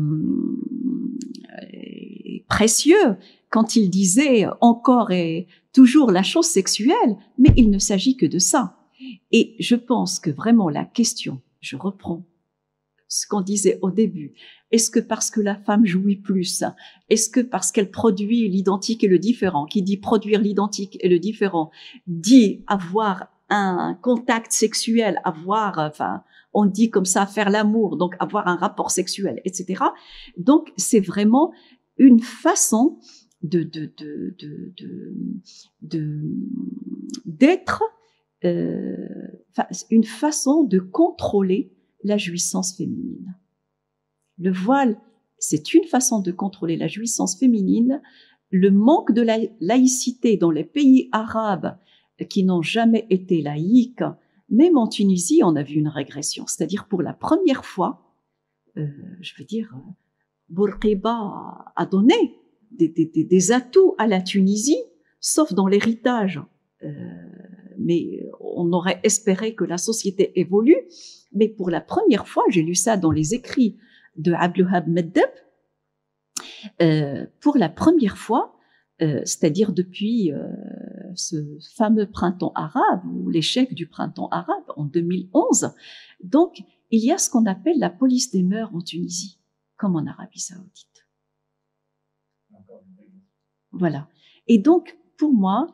précieux 2.47 3.17
quand 3.49 3.75
il 3.75 3.89
disait 3.89 4.45
encore 4.61 5.11
et 5.11 5.47
toujours 5.74 6.11
la 6.11 6.24
chose 6.24 6.45
sexuelle, 6.45 7.17
mais 7.38 7.51
il 7.57 7.69
ne 7.69 7.80
s'agit 7.80 8.15
que 8.15 8.26
de 8.26 8.39
ça. 8.39 8.78
Et 9.32 9.55
je 9.59 9.76
pense 9.76 10.19
que 10.19 10.30
vraiment 10.30 10.69
la 10.69 10.86
question, 10.86 11.41
je 11.59 11.76
reprends 11.76 12.24
ce 13.07 13.28
qu'on 13.28 13.41
disait 13.41 13.78
au 13.82 13.91
début, 13.91 14.34
est-ce 14.71 14.89
que 14.89 14.99
parce 14.99 15.30
que 15.30 15.39
la 15.39 15.55
femme 15.55 15.86
jouit 15.86 16.15
plus, 16.15 16.63
est-ce 17.09 17.30
que 17.30 17.41
parce 17.41 17.71
qu'elle 17.71 17.91
produit 17.91 18.49
l'identique 18.49 19.03
et 19.03 19.07
le 19.07 19.19
différent, 19.19 19.65
qui 19.65 19.84
dit 19.84 19.97
produire 19.97 20.41
l'identique 20.41 20.97
et 20.99 21.09
le 21.09 21.19
différent, 21.19 21.69
dit 22.07 22.63
avoir 22.65 23.28
un 23.49 23.93
contact 24.01 24.51
sexuel, 24.51 25.21
avoir, 25.24 25.78
enfin, 25.78 26.24
on 26.53 26.65
dit 26.65 26.89
comme 26.89 27.05
ça, 27.05 27.28
faire 27.28 27.51
l'amour, 27.51 27.97
donc 27.97 28.15
avoir 28.19 28.47
un 28.47 28.55
rapport 28.55 28.89
sexuel, 28.89 29.41
etc. 29.45 29.84
Donc, 30.38 30.71
c'est 30.76 30.99
vraiment 30.99 31.51
une 31.97 32.19
façon 32.19 32.97
de, 33.43 33.63
de, 33.63 33.93
de, 33.97 34.35
de, 35.81 36.21
d'être 37.25 37.83
euh, 38.45 39.27
une 39.89 40.05
façon 40.05 40.63
de 40.63 40.79
contrôler 40.79 41.71
la 42.03 42.17
jouissance 42.17 42.75
féminine. 42.75 43.35
Le 44.39 44.51
voile, 44.51 44.97
c'est 45.37 45.73
une 45.73 45.83
façon 45.85 46.21
de 46.21 46.31
contrôler 46.31 46.77
la 46.77 46.87
jouissance 46.87 47.37
féminine. 47.37 48.01
Le 48.49 48.71
manque 48.71 49.11
de 49.11 49.21
la 49.21 49.39
laïcité 49.59 50.37
dans 50.37 50.51
les 50.51 50.63
pays 50.63 51.09
arabes 51.11 51.77
qui 52.29 52.43
n'ont 52.43 52.61
jamais 52.61 53.05
été 53.09 53.41
laïques, 53.41 54.03
même 54.49 54.77
en 54.77 54.87
Tunisie, 54.87 55.41
on 55.43 55.55
a 55.55 55.63
vu 55.63 55.75
une 55.75 55.87
régression. 55.87 56.45
C'est-à-dire 56.47 56.87
pour 56.87 57.01
la 57.01 57.13
première 57.13 57.65
fois, 57.65 58.15
euh, 58.77 58.87
je 59.21 59.33
veux 59.37 59.45
dire, 59.45 59.75
Bourqiba 60.49 61.73
a 61.75 61.85
donné 61.85 62.35
des, 62.78 62.89
des, 62.89 63.51
atouts 63.51 63.95
à 63.97 64.07
la 64.07 64.21
Tunisie, 64.21 64.82
sauf 65.19 65.53
dans 65.53 65.67
l'héritage. 65.67 66.41
Euh, 66.84 66.89
mais 67.78 68.30
on 68.39 68.71
aurait 68.74 68.99
espéré 69.03 69.55
que 69.55 69.63
la 69.63 69.78
société 69.78 70.39
évolue, 70.39 70.78
mais 71.34 71.49
pour 71.49 71.69
la 71.69 71.82
première 71.82 72.28
fois, 72.28 72.43
j'ai 72.49 72.61
lu 72.61 72.76
ça 72.76 72.97
dans 72.97 73.11
les 73.11 73.34
écrits 73.34 73.78
de 74.17 74.34
Abdulhab 74.34 74.88
Meddeb, 74.88 75.30
euh, 76.82 77.26
pour 77.41 77.57
la 77.57 77.69
première 77.69 78.17
fois, 78.17 78.55
euh, 79.01 79.21
c'est-à-dire 79.26 79.74
depuis 79.74 80.32
euh, 80.32 80.47
ce 81.15 81.36
fameux 81.76 82.09
printemps 82.09 82.53
arabe 82.55 83.01
ou 83.05 83.30
l'échec 83.30 83.74
du 83.74 83.88
printemps 83.88 84.30
arabe 84.30 84.63
en 84.76 84.86
2011, 84.86 85.74
donc 86.24 86.63
il 86.91 87.03
y 87.03 87.11
a 87.11 87.17
ce 87.17 87.30
qu'on 87.30 87.45
appelle 87.45 87.80
la 87.80 87.89
police 87.89 88.32
des 88.32 88.43
mœurs 88.43 88.74
en 88.74 88.82
Tunisie, 88.82 89.39
comme 89.78 89.95
en 89.95 90.05
Arabie 90.05 90.39
saoudite. 90.39 90.92
Voilà. 93.74 94.07
Et 94.47 94.57
donc, 94.57 94.97
pour 95.17 95.34
moi, 95.34 95.67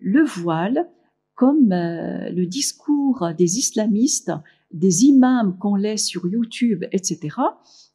le 0.00 0.24
voile, 0.24 0.88
comme 1.34 1.72
euh, 1.72 2.30
le 2.30 2.46
discours 2.46 3.30
des 3.36 3.58
islamistes, 3.58 4.32
des 4.72 5.04
imams 5.04 5.58
qu'on 5.58 5.74
laisse 5.74 6.06
sur 6.06 6.26
YouTube, 6.26 6.84
etc., 6.92 7.36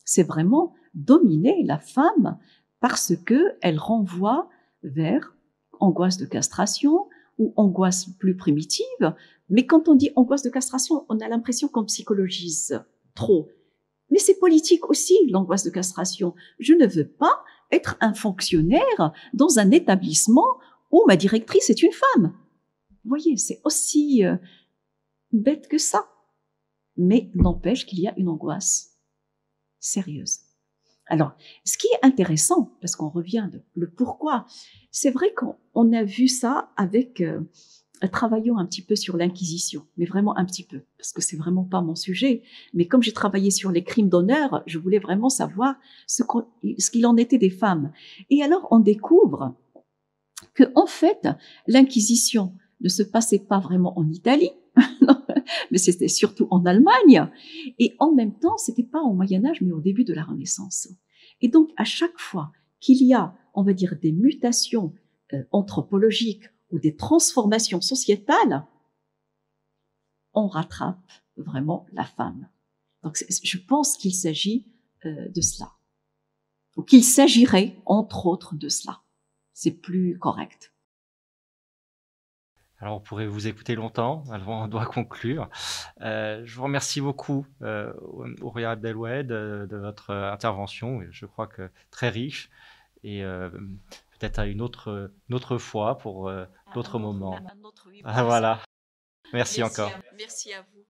c'est 0.04 0.24
vraiment 0.24 0.74
dominer 0.94 1.64
la 1.64 1.80
femme 1.80 2.38
parce 2.80 3.14
que 3.26 3.56
elle 3.62 3.80
renvoie 3.80 4.50
vers 4.84 5.36
angoisse 5.80 6.18
de 6.18 6.26
castration 6.26 7.08
ou 7.38 7.54
angoisse 7.58 8.06
plus 8.20 8.36
primitive. 8.36 9.14
Mais 9.50 9.66
quand 9.66 9.90
on 9.90 9.96
dit 9.96 10.12
angoisse 10.16 10.44
de 10.44 10.50
castration, 10.50 11.06
on 11.10 11.20
a 11.20 11.28
l'impression 11.28 11.68
qu'on 11.68 11.86
psychologise 11.86 12.82
trop. 13.14 13.50
Mais 14.10 14.20
c'est 14.20 14.40
politique 14.40 14.90
aussi, 14.90 15.16
l'angoisse 15.30 15.64
de 15.64 15.70
castration. 15.70 16.34
Je 16.60 16.74
ne 16.74 16.88
veux 16.88 17.08
pas 17.08 17.44
être 17.72 17.98
un 18.02 18.14
fonctionnaire 18.14 19.14
dans 19.34 19.60
un 19.60 19.72
établissement 19.72 20.58
où 20.92 21.04
ma 21.08 21.16
directrice 21.16 21.70
est 21.70 21.82
une 21.82 21.92
femme. 21.92 22.34
Vous 23.04 23.10
voyez, 23.10 23.38
c'est 23.38 23.62
aussi 23.64 24.26
euh, 24.26 24.36
bête 25.32 25.68
que 25.68 25.78
ça. 25.78 26.10
Mais 26.98 27.30
n'empêche 27.36 27.86
qu'il 27.86 28.00
y 28.00 28.08
a 28.08 28.14
une 28.18 28.30
angoisse 28.30 28.98
sérieuse. 29.80 30.40
Alors, 31.08 31.34
ce 31.66 31.78
qui 31.78 31.88
est 31.88 32.06
intéressant, 32.06 32.76
parce 32.82 32.96
qu'on 32.96 33.10
revient 33.10 33.48
de 33.52 33.62
le 33.76 33.92
pourquoi, 33.92 34.46
c'est 34.92 35.12
vrai 35.12 35.34
qu'on 35.34 35.94
a 35.94 36.04
vu 36.04 36.28
ça 36.28 36.72
avec 36.78 37.22
euh, 37.22 37.42
travaillant 38.12 38.58
un 38.58 38.66
petit 38.66 38.82
peu 38.82 38.96
sur 38.96 39.18
l'inquisition, 39.18 39.86
mais 39.98 40.06
vraiment 40.06 40.38
un 40.38 40.46
petit 40.46 40.64
peu, 40.64 40.82
parce 40.98 41.14
que 41.14 41.22
c'est 41.22 41.38
vraiment 41.38 41.64
pas 41.64 41.82
mon 41.82 41.96
sujet. 41.96 42.44
Mais 42.74 42.88
comme 42.88 43.04
j'ai 43.04 43.14
travaillé 43.14 43.52
sur 43.52 43.72
les 43.72 43.84
crimes 43.84 44.10
d'honneur, 44.10 44.64
je 44.66 44.78
voulais 44.78 45.00
vraiment 45.00 45.30
savoir 45.30 45.76
ce 46.08 46.24
qu'il 46.92 47.06
en 47.06 47.18
était 47.18 47.38
des 47.38 47.50
femmes. 47.50 47.92
Et 48.30 48.44
alors, 48.44 48.68
on 48.72 48.80
découvre 48.80 49.56
que 50.54 50.64
en 50.76 50.86
fait, 50.86 51.28
l'inquisition 51.68 52.54
ne 52.82 52.90
se 52.90 53.04
passait 53.04 53.40
pas 53.40 53.60
vraiment 53.60 53.98
en 53.98 54.10
Italie, 54.10 54.52
mais 55.72 55.78
c'était 55.78 56.08
surtout 56.08 56.48
en 56.52 56.66
Allemagne. 56.66 57.30
Et 57.80 57.96
en 58.00 58.14
même 58.14 58.38
temps, 58.38 58.58
c'était 58.58 58.84
pas 58.84 59.02
au 59.02 59.14
Moyen 59.14 59.46
Âge, 59.46 59.62
mais 59.62 59.72
au 59.72 59.82
début 59.82 60.04
de 60.04 60.14
la 60.14 60.24
Renaissance. 60.24 60.90
Et 61.42 61.48
donc, 61.48 61.70
à 61.78 61.84
chaque 61.84 62.20
fois 62.20 62.52
qu'il 62.80 63.04
y 63.04 63.14
a, 63.14 63.36
on 63.54 63.64
va 63.64 63.74
dire, 63.74 63.96
des 64.02 64.12
mutations 64.12 64.94
euh, 65.34 65.44
anthropologiques 65.52 66.50
ou 66.76 66.80
des 66.80 66.98
transformations 66.98 67.80
sociétales, 67.80 68.66
on 70.34 70.48
rattrape 70.48 71.10
vraiment 71.38 71.88
la 71.94 72.04
femme. 72.04 72.50
Donc, 73.02 73.24
je 73.30 73.58
pense 73.58 73.96
qu'il 73.96 74.14
s'agit 74.14 74.68
euh, 75.06 75.30
de 75.30 75.40
cela. 75.40 75.72
Ou 76.76 76.84
qu'il 76.84 77.06
s'agirait, 77.06 77.78
entre 77.86 78.26
autres, 78.26 78.56
de 78.56 78.68
cela. 78.68 79.02
C'est 79.54 79.72
plus 79.72 80.20
correct. 80.20 80.74
Alors, 82.80 82.98
on 82.98 83.00
pourrait 83.00 83.28
vous 83.28 83.48
écouter 83.48 83.76
longtemps, 83.76 84.26
on 84.30 84.68
doit 84.68 84.86
conclure. 84.86 85.50
Euh, 86.02 86.42
je 86.44 86.58
vous 86.58 86.64
remercie 86.64 87.00
beaucoup, 87.00 87.48
euh, 87.62 87.94
Ouria 88.42 88.72
Abdeloued, 88.72 89.24
de, 89.24 89.78
votre 89.78 90.14
intervention, 90.14 91.02
je 91.10 91.26
crois 91.26 91.48
que 91.48 91.72
très 91.90 92.10
riche, 92.10 92.50
et 93.02 93.24
euh, 93.24 93.50
peut-être 94.26 94.40
à 94.40 94.46
une 94.48 94.62
autre, 94.62 95.12
une 95.30 95.36
autre 95.36 95.58
fois 95.58 95.98
pour 95.98 96.30
euh, 96.30 96.46
d'autres 96.74 96.98
moments. 96.98 97.40
Ah, 98.04 98.24
voilà. 98.24 98.62
Merci, 99.34 99.62
merci 99.62 99.64
encore. 99.64 99.92
À, 99.92 100.02
merci 100.18 100.54
à 100.54 100.62
vous. 100.62 100.86